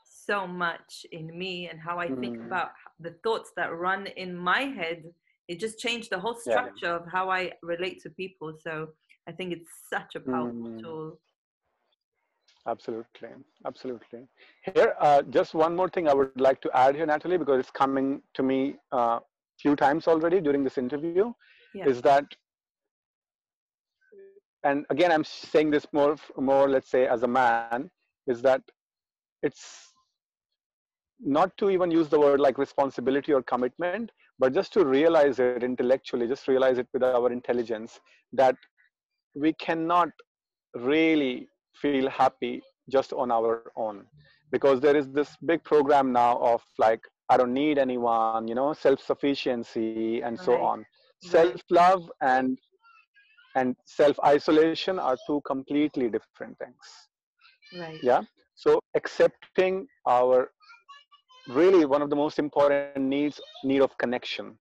so 0.04 0.46
much 0.46 1.06
in 1.12 1.26
me 1.38 1.68
and 1.68 1.80
how 1.80 1.98
I 1.98 2.08
think 2.08 2.36
Mm. 2.38 2.46
about 2.46 2.70
the 3.00 3.12
thoughts 3.24 3.52
that 3.56 3.72
run 3.74 4.06
in 4.08 4.34
my 4.36 4.62
head. 4.62 5.04
It 5.48 5.58
just 5.60 5.78
changed 5.78 6.10
the 6.10 6.18
whole 6.20 6.34
Yeah. 6.44 6.52
structure 6.52 6.92
of 6.94 7.06
how 7.10 7.30
I 7.30 7.52
relate 7.62 8.00
to 8.02 8.10
people. 8.10 8.52
So 8.58 8.94
I 9.26 9.32
think 9.32 9.52
it's 9.52 9.70
such 9.88 10.14
a 10.16 10.20
powerful 10.20 10.70
Mm. 10.70 10.80
tool. 10.82 11.20
Absolutely 12.68 13.28
absolutely 13.66 14.20
here 14.64 14.94
uh, 15.00 15.22
just 15.36 15.54
one 15.54 15.74
more 15.76 15.88
thing 15.88 16.08
i 16.08 16.14
would 16.14 16.40
like 16.48 16.60
to 16.60 16.70
add 16.74 16.94
here 16.94 17.06
natalie 17.06 17.38
because 17.42 17.60
it's 17.60 17.70
coming 17.70 18.22
to 18.34 18.42
me 18.42 18.76
a 18.92 18.96
uh, 18.96 19.18
few 19.62 19.74
times 19.76 20.06
already 20.06 20.40
during 20.40 20.64
this 20.68 20.78
interview 20.84 21.32
Yeah. 21.74 21.88
is 21.92 22.02
that 22.08 22.24
and 24.68 24.86
again 24.94 25.12
i'm 25.16 25.24
saying 25.24 25.70
this 25.76 25.86
more 25.98 26.14
more 26.50 26.68
let's 26.74 26.90
say 26.94 27.02
as 27.16 27.22
a 27.22 27.32
man 27.36 27.90
is 28.34 28.42
that 28.48 28.62
it's 29.48 29.64
not 31.20 31.56
to 31.60 31.70
even 31.70 31.90
use 31.90 32.08
the 32.08 32.20
word 32.24 32.40
like 32.46 32.58
responsibility 32.58 33.32
or 33.32 33.42
commitment 33.42 34.10
but 34.38 34.54
just 34.58 34.72
to 34.72 34.84
realize 34.84 35.38
it 35.40 35.62
intellectually 35.70 36.28
just 36.32 36.48
realize 36.48 36.78
it 36.78 36.88
with 36.92 37.02
our 37.02 37.30
intelligence 37.32 38.00
that 38.32 38.56
we 39.34 39.52
cannot 39.66 40.08
really 40.90 41.48
feel 41.80 42.08
happy 42.10 42.62
just 42.90 43.12
on 43.12 43.30
our 43.30 43.72
own 43.76 44.04
because 44.50 44.80
there 44.80 44.96
is 44.96 45.08
this 45.10 45.36
big 45.44 45.62
program 45.64 46.12
now 46.12 46.38
of 46.38 46.62
like 46.78 47.00
I 47.30 47.36
don't 47.36 47.52
need 47.52 47.78
anyone, 47.78 48.48
you 48.48 48.54
know, 48.54 48.72
self-sufficiency 48.72 50.22
and 50.22 50.38
so 50.38 50.52
Right. 50.52 50.60
on. 50.62 50.78
Mm-hmm. 50.80 51.28
Self-love 51.28 52.10
and 52.20 52.58
and 53.54 53.76
self-isolation 53.84 54.98
are 54.98 55.16
two 55.26 55.40
completely 55.46 56.08
different 56.08 56.56
things. 56.58 56.84
Right. 57.78 57.98
Yeah. 58.02 58.22
So 58.54 58.80
accepting 58.94 59.86
our 60.06 60.50
really 61.48 61.84
one 61.86 62.02
of 62.02 62.10
the 62.10 62.16
most 62.16 62.38
important 62.38 62.96
needs, 62.96 63.40
need 63.64 63.80
of 63.82 63.96
connection 63.98 64.58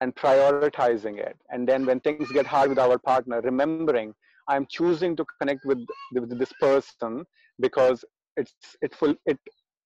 and 0.00 0.14
prioritizing 0.14 1.18
it. 1.18 1.36
And 1.50 1.68
then 1.68 1.86
when 1.86 2.00
things 2.00 2.30
get 2.32 2.46
hard 2.46 2.68
with 2.70 2.78
our 2.78 2.98
partner, 2.98 3.40
remembering 3.40 4.14
I'm 4.48 4.66
choosing 4.68 5.16
to 5.16 5.24
connect 5.40 5.64
with, 5.64 5.78
with 6.12 6.38
this 6.38 6.52
person 6.60 7.24
because 7.60 8.04
it's 8.36 8.76
it 8.82 8.94
full 8.94 9.14
it 9.26 9.38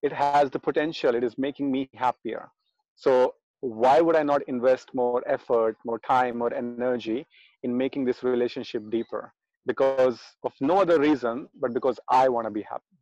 it 0.03 0.13
has 0.13 0.51
the 0.51 0.59
potential 0.59 1.15
it 1.15 1.25
is 1.25 1.37
making 1.37 1.71
me 1.71 1.89
happier 1.95 2.49
so 2.97 3.35
why 3.61 4.01
would 4.01 4.17
i 4.17 4.23
not 4.23 4.41
invest 4.49 4.89
more 4.95 5.23
effort 5.27 5.77
more 5.85 5.99
time 6.01 6.39
more 6.39 6.53
energy 6.55 7.27
in 7.63 7.77
making 7.77 8.05
this 8.05 8.23
relationship 8.23 8.83
deeper 8.91 9.33
because 9.67 10.19
of 10.45 10.53
no 10.61 10.79
other 10.81 10.99
reason 10.99 11.47
but 11.61 11.75
because 11.75 11.99
i 12.11 12.29
want 12.29 12.47
to 12.47 12.51
be 12.51 12.63
happy 12.63 12.97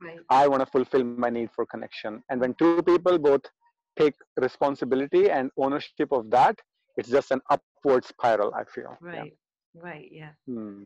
Right. 0.00 0.18
i 0.30 0.48
want 0.48 0.60
to 0.60 0.66
fulfill 0.66 1.04
my 1.04 1.30
need 1.30 1.50
for 1.54 1.64
connection 1.66 2.22
and 2.30 2.40
when 2.40 2.54
two 2.54 2.82
people 2.82 3.18
both 3.18 3.42
take 3.98 4.14
responsibility 4.38 5.30
and 5.30 5.50
ownership 5.56 6.10
of 6.12 6.30
that 6.30 6.56
it's 6.96 7.08
just 7.10 7.30
an 7.30 7.40
upward 7.54 8.04
spiral 8.04 8.52
i 8.54 8.64
feel 8.64 8.96
Yeah. 9.12 9.20
Right. 9.20 9.32
Right. 9.74 10.08
Yeah. 10.10 10.30
Hmm. 10.46 10.82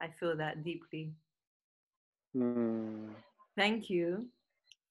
I 0.00 0.08
feel 0.18 0.36
that 0.36 0.64
deeply. 0.64 1.12
Hmm. 2.34 3.08
Thank 3.56 3.90
you 3.90 4.26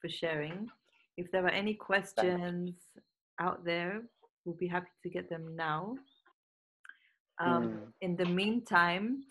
for 0.02 0.10
sharing. 0.10 0.70
If 1.18 1.32
there 1.32 1.46
are 1.46 1.50
any 1.50 1.74
questions 1.74 2.76
out 3.40 3.66
there, 3.66 4.02
we'll 4.46 4.56
be 4.56 4.68
happy 4.68 4.92
to 5.04 5.10
get 5.10 5.30
them 5.30 5.56
now. 5.56 5.96
Um, 7.40 7.64
Mm. 7.70 7.94
In 8.02 8.16
the 8.18 8.26
meantime, 8.26 9.24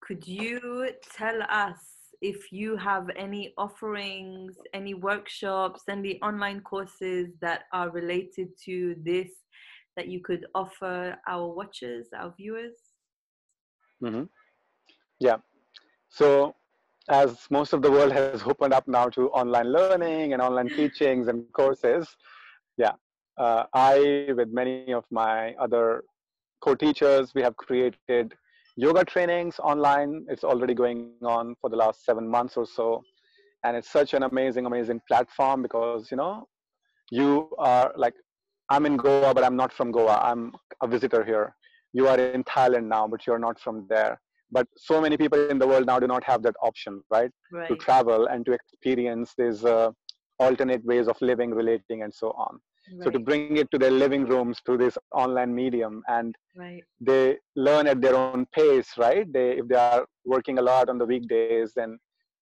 could 0.00 0.26
you 0.28 0.90
tell 1.12 1.42
us 1.48 1.80
if 2.20 2.52
you 2.52 2.76
have 2.76 3.08
any 3.16 3.54
offerings, 3.56 4.56
any 4.74 4.94
workshops, 4.94 5.82
any 5.88 6.20
online 6.20 6.60
courses 6.60 7.34
that 7.40 7.64
are 7.72 7.90
related 7.90 8.48
to 8.64 8.94
this 9.02 9.30
that 9.96 10.08
you 10.08 10.20
could 10.20 10.46
offer 10.54 11.16
our 11.26 11.48
watchers, 11.48 12.08
our 12.14 12.34
viewers? 12.36 12.76
Hmm 14.00 14.22
Yeah. 15.20 15.36
So, 16.08 16.54
as 17.08 17.46
most 17.50 17.72
of 17.72 17.82
the 17.82 17.90
world 17.90 18.12
has 18.12 18.42
opened 18.46 18.72
up 18.72 18.86
now 18.88 19.08
to 19.10 19.30
online 19.30 19.72
learning 19.72 20.32
and 20.32 20.42
online 20.42 20.70
teachings 20.70 21.28
and 21.28 21.44
courses, 21.52 22.16
yeah, 22.76 22.92
uh, 23.38 23.64
I, 23.74 24.28
with 24.36 24.48
many 24.52 24.92
of 24.92 25.04
my 25.10 25.54
other 25.54 26.04
co-teachers, 26.62 27.34
we 27.34 27.42
have 27.42 27.56
created 27.56 28.34
yoga 28.76 29.04
trainings 29.04 29.58
online. 29.60 30.26
It's 30.28 30.44
already 30.44 30.74
going 30.74 31.12
on 31.24 31.54
for 31.60 31.70
the 31.70 31.76
last 31.76 32.04
seven 32.04 32.28
months 32.28 32.56
or 32.56 32.66
so, 32.66 33.02
and 33.64 33.76
it's 33.76 33.90
such 33.90 34.14
an 34.14 34.22
amazing, 34.24 34.66
amazing 34.66 35.00
platform 35.08 35.62
because 35.62 36.10
you 36.10 36.16
know, 36.16 36.46
you 37.10 37.50
are 37.58 37.92
like, 37.96 38.14
I'm 38.70 38.86
in 38.86 38.96
Goa, 38.96 39.34
but 39.34 39.44
I'm 39.44 39.56
not 39.56 39.72
from 39.72 39.92
Goa. 39.92 40.18
I'm 40.22 40.52
a 40.82 40.86
visitor 40.88 41.24
here. 41.24 41.54
You 41.94 42.08
are 42.10 42.20
in 42.20 42.44
Thailand 42.44 42.88
now, 42.88 43.08
but 43.08 43.26
you're 43.26 43.38
not 43.40 43.60
from 43.60 43.86
there. 43.88 44.20
But 44.50 44.68
so 44.76 45.00
many 45.00 45.12
people 45.16 45.38
in 45.40 45.48
the 45.50 45.66
world 45.66 45.86
now 45.86 45.98
do 45.98 46.06
not 46.06 46.24
have 46.24 46.42
that 46.42 46.50
option 46.60 47.02
right? 47.10 47.30
To 47.68 47.76
travel 47.76 48.26
and 48.26 48.44
to 48.46 48.52
experience 48.52 49.34
these 49.36 49.64
uh, 49.64 49.90
alternate 50.38 50.84
ways 50.84 51.08
of 51.08 51.20
living 51.22 51.50
relating 51.52 52.02
and 52.02 52.14
so 52.14 52.30
on. 52.32 52.60
So 53.00 53.10
to 53.10 53.18
bring 53.20 53.56
it 53.56 53.70
to 53.72 53.78
their 53.78 53.90
living 53.90 54.24
rooms 54.26 54.60
through 54.64 54.78
this 54.78 54.98
online 55.12 55.54
medium 55.54 56.02
and 56.08 56.34
Right. 56.56 56.84
they 57.00 57.38
learn 57.56 57.86
at 57.86 58.00
their 58.00 58.16
own 58.16 58.46
pace 58.52 58.92
right? 58.98 59.30
They 59.32 59.52
if 59.58 59.68
they 59.68 59.76
are 59.76 60.06
working 60.24 60.58
a 60.58 60.62
lot 60.62 60.88
on 60.88 60.98
the 60.98 61.06
weekdays 61.06 61.72
then 61.74 61.98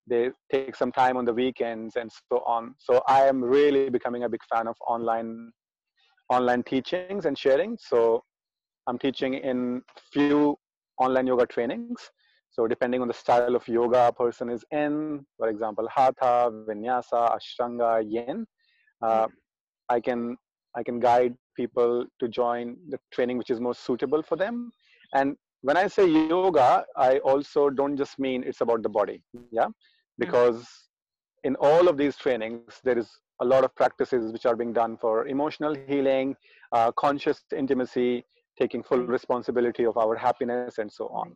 they 0.07 0.31
take 0.53 0.75
some 0.77 0.93
time 0.93 1.17
on 1.17 1.25
the 1.25 1.35
weekends 1.35 1.97
and 1.97 2.11
so 2.13 2.43
on. 2.47 2.75
So 2.79 3.03
i 3.09 3.23
am 3.27 3.43
really 3.43 3.89
becoming 3.91 4.25
a 4.25 4.29
big 4.29 4.43
fan 4.51 4.67
of 4.69 4.77
online 4.87 5.53
online 6.31 6.63
teachings 6.63 7.27
and 7.27 7.39
sharing. 7.39 7.77
So 7.79 8.25
i'm 8.87 8.99
teaching 8.99 9.35
in 9.35 9.83
few 10.13 10.57
online 10.99 11.27
yoga 11.27 11.47
trainings. 11.47 12.11
So 12.51 12.67
depending 12.67 13.01
on 13.01 13.09
the 13.09 13.15
style 13.15 13.57
of 13.57 13.67
yoga 13.67 14.09
a 14.09 14.13
person 14.13 14.51
is 14.51 14.65
in 14.71 15.25
for 15.39 15.49
example 15.49 15.89
hatha 15.89 16.51
vinyasa 16.69 17.21
ashtanga 17.37 17.91
yin 18.15 18.47
uh, 19.03 19.27
i 19.89 19.99
can 20.01 20.37
i 20.77 20.83
can 20.83 21.01
guide 21.01 21.35
people 21.57 22.05
to 22.21 22.29
join 22.29 22.77
the 22.91 22.99
training 23.13 23.39
which 23.39 23.51
is 23.51 23.61
most 23.61 23.85
suitable 23.85 24.23
for 24.23 24.37
them. 24.37 24.71
And 25.15 25.37
when 25.63 25.77
i 25.77 25.87
say 25.87 26.07
yoga 26.07 26.85
i 26.97 27.19
also 27.19 27.71
don't 27.71 27.97
just 27.97 28.19
mean 28.19 28.45
it's 28.45 28.61
about 28.61 28.83
the 28.83 28.89
body 28.89 29.23
yeah? 29.51 29.69
Because 30.19 30.67
in 31.45 31.57
all 31.57 31.89
of 31.89 31.97
these 31.97 32.17
trainings 32.17 32.81
there 32.85 32.99
is 32.99 33.09
a 33.41 33.45
lot 33.45 33.65
of 33.65 33.75
practices 33.75 34.33
which 34.33 34.47
are 34.47 34.57
being 34.57 34.73
done 34.73 34.97
for 34.97 35.27
emotional 35.27 35.75
healing 35.75 36.35
uh, 36.73 36.91
conscious 36.93 37.43
intimacy 37.57 38.25
taking 38.63 38.83
full 38.83 39.05
responsibility 39.17 39.85
of 39.91 39.97
our 39.97 40.15
happiness 40.27 40.79
and 40.79 40.91
so 40.99 41.07
on. 41.23 41.35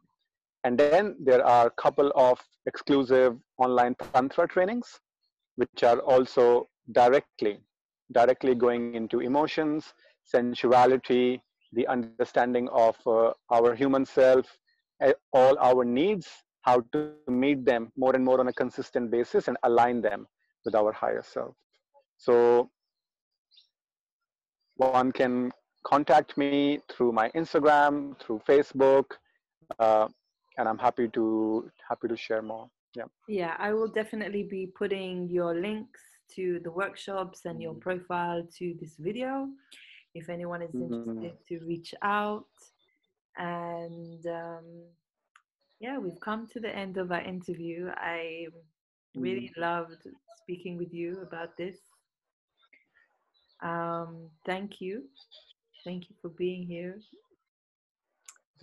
And 0.65 0.79
then 0.79 1.17
there 1.29 1.45
are 1.45 1.67
a 1.67 1.77
couple 1.83 2.13
of 2.15 2.39
exclusive 2.67 3.37
online 3.59 3.95
tantra 4.13 4.47
trainings 4.49 4.89
which 5.57 5.83
are 5.91 6.01
also 6.15 6.69
directly 6.93 7.55
directly 8.13 8.55
going 8.55 8.95
into 8.95 9.21
emotions 9.21 9.93
sensuality 10.35 11.41
the 11.73 11.87
understanding 11.89 12.69
of 12.87 12.97
uh, 13.07 13.33
our 13.57 13.75
human 13.75 14.05
self 14.05 14.47
eh, 15.03 15.13
all 15.33 15.59
our 15.59 15.85
needs 15.85 16.29
how 16.67 16.81
to 16.93 17.01
meet 17.29 17.65
them 17.65 17.91
more 17.97 18.15
and 18.17 18.25
more 18.25 18.41
on 18.41 18.49
a 18.49 18.53
consistent 18.53 19.11
basis 19.11 19.49
and 19.49 19.57
align 19.63 20.01
them 20.01 20.27
with 20.65 20.75
our 20.75 20.93
higher 20.93 21.23
self. 21.25 21.55
So 22.19 22.71
one 24.77 25.13
can 25.13 25.53
contact 25.87 26.39
me 26.45 26.81
through 26.91 27.13
my 27.13 27.31
instagram 27.31 28.19
through 28.21 28.41
facebook 28.49 29.07
uh, 29.79 30.07
and 30.59 30.69
i'm 30.69 30.79
happy 30.79 31.09
to 31.09 31.71
happy 31.89 32.09
to 32.09 32.17
share 32.17 32.43
more 32.43 32.69
Yeah, 32.97 33.09
Yeah, 33.29 33.57
I 33.59 33.73
will 33.73 33.89
definitely 33.89 34.45
be 34.45 34.67
putting 34.67 35.29
your 35.29 35.55
links 35.55 36.03
to 36.37 36.61
the 36.65 36.71
workshops 36.71 37.45
and 37.47 37.61
your 37.63 37.75
Mhm. 37.75 37.81
profile 37.81 38.43
to 38.59 38.75
this 38.81 38.97
video 38.99 39.49
if 40.15 40.29
anyone 40.29 40.63
is 40.63 40.75
Mhm. 40.75 40.81
interested 40.81 41.35
to 41.49 41.59
reach 41.67 41.95
out. 42.03 42.47
And 43.37 44.27
um, 44.27 44.67
yeah, 45.81 45.99
we've 45.99 46.21
come 46.21 46.47
to 46.49 46.61
the 46.61 46.75
end 46.75 46.97
of 46.99 47.13
our 47.13 47.23
interview. 47.23 47.89
I 47.97 48.47
really 49.17 49.51
loved 49.57 50.03
speaking 50.43 50.77
with 50.79 50.93
you 50.93 51.21
about 51.23 51.57
this. 51.57 51.79
Um, 53.63 54.31
thank 54.47 54.81
you. 54.81 55.05
Thank 55.87 56.11
you 56.11 56.17
for 56.23 56.31
being 56.31 56.69
here. 56.69 57.03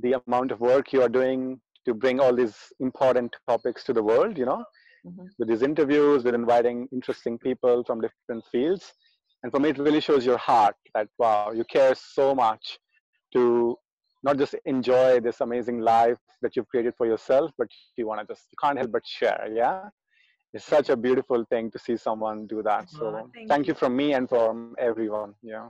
the 0.00 0.14
amount 0.14 0.40
of 0.52 0.60
work 0.60 0.92
you 0.92 1.02
are 1.02 1.08
doing 1.08 1.60
to 1.84 1.94
bring 1.94 2.18
all 2.20 2.34
these 2.34 2.56
important 2.80 3.34
topics 3.48 3.84
to 3.84 3.92
the 3.92 4.02
world 4.02 4.36
you 4.38 4.44
know 4.46 4.64
Mhm. 5.04 5.30
with 5.38 5.48
these 5.48 5.62
interviews 5.62 6.24
with 6.24 6.34
inviting 6.34 6.88
interesting 6.92 7.38
people 7.38 7.84
from 7.84 8.00
different 8.00 8.44
fields 8.52 8.92
and 9.42 9.52
for 9.52 9.60
me 9.60 9.70
it 9.70 9.78
really 9.78 10.00
shows 10.00 10.24
your 10.26 10.38
heart 10.38 10.74
that 10.94 11.08
wow 11.18 11.50
you 11.52 11.64
care 11.64 11.94
so 11.94 12.34
much 12.34 12.78
to 13.32 13.76
not 14.22 14.38
just 14.38 14.54
enjoy 14.64 15.20
this 15.20 15.40
amazing 15.40 15.80
life 15.80 16.18
that 16.42 16.56
you've 16.56 16.68
created 16.68 16.94
for 16.96 17.06
yourself 17.06 17.50
but 17.58 17.68
you 17.96 18.06
want 18.06 18.20
to 18.20 18.26
just 18.32 18.46
you 18.52 18.56
can't 18.62 18.78
help 18.78 18.92
but 18.92 19.06
share 19.06 19.48
yeah 19.52 19.88
it's 20.52 20.64
such 20.64 20.88
a 20.90 20.96
beautiful 20.96 21.44
thing 21.50 21.70
to 21.70 21.78
see 21.78 21.96
someone 21.96 22.46
do 22.46 22.62
that 22.62 22.88
so 22.90 23.06
Aw, 23.06 23.26
thank 23.34 23.48
thank 23.48 23.66
you 23.66 23.74
you. 23.74 23.78
from 23.78 23.96
me 23.96 24.14
and 24.14 24.28
from 24.28 24.74
everyone 24.78 25.34
yeah 25.42 25.68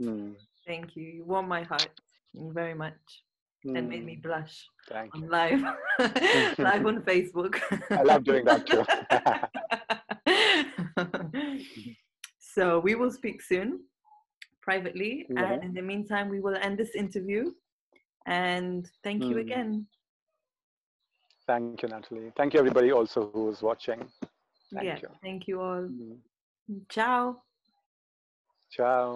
Hmm. 0.00 0.32
Thank 0.66 0.96
you. 0.96 1.02
You 1.02 1.24
warmed 1.24 1.48
my 1.48 1.62
heart 1.62 1.90
very 2.34 2.74
much 2.74 3.00
and 3.74 3.88
made 3.88 4.04
me 4.04 4.14
Hmm. 4.14 4.20
blush 4.28 4.66
thank 4.88 5.14
you 5.16 5.28
live 5.28 5.60
live 6.58 6.86
on 6.86 7.02
Facebook. 7.02 7.60
I 7.90 8.02
love 8.02 8.24
doing 8.24 8.44
that 8.44 8.66
too. 8.66 8.84
so 12.38 12.78
we 12.80 12.94
will 12.94 13.10
speak 13.10 13.42
soon 13.42 13.80
privately 14.68 15.12
Yeah. 15.28 15.52
and 15.52 15.64
in 15.66 15.72
the 15.78 15.84
meantime 15.90 16.26
we 16.34 16.40
will 16.46 16.58
end 16.66 16.76
this 16.82 16.94
interview 17.04 17.42
and 18.26 18.80
thank 19.04 19.20
you 19.30 19.36
Hmm. 19.36 19.46
again. 19.46 19.70
thank 21.48 21.82
you 21.82 21.88
natalie 21.94 22.30
thank 22.38 22.48
you 22.52 22.58
everybody 22.64 22.90
also 22.98 23.18
who 23.34 23.42
is 23.54 23.60
watching 23.70 24.00
Thank 24.74 24.84
yeah, 24.86 24.98
you. 25.04 25.10
thank 25.24 25.40
you 25.48 25.56
all. 25.66 25.86
Hmm. 25.88 26.16
Ciao. 26.94 27.22
ciao 28.76 29.08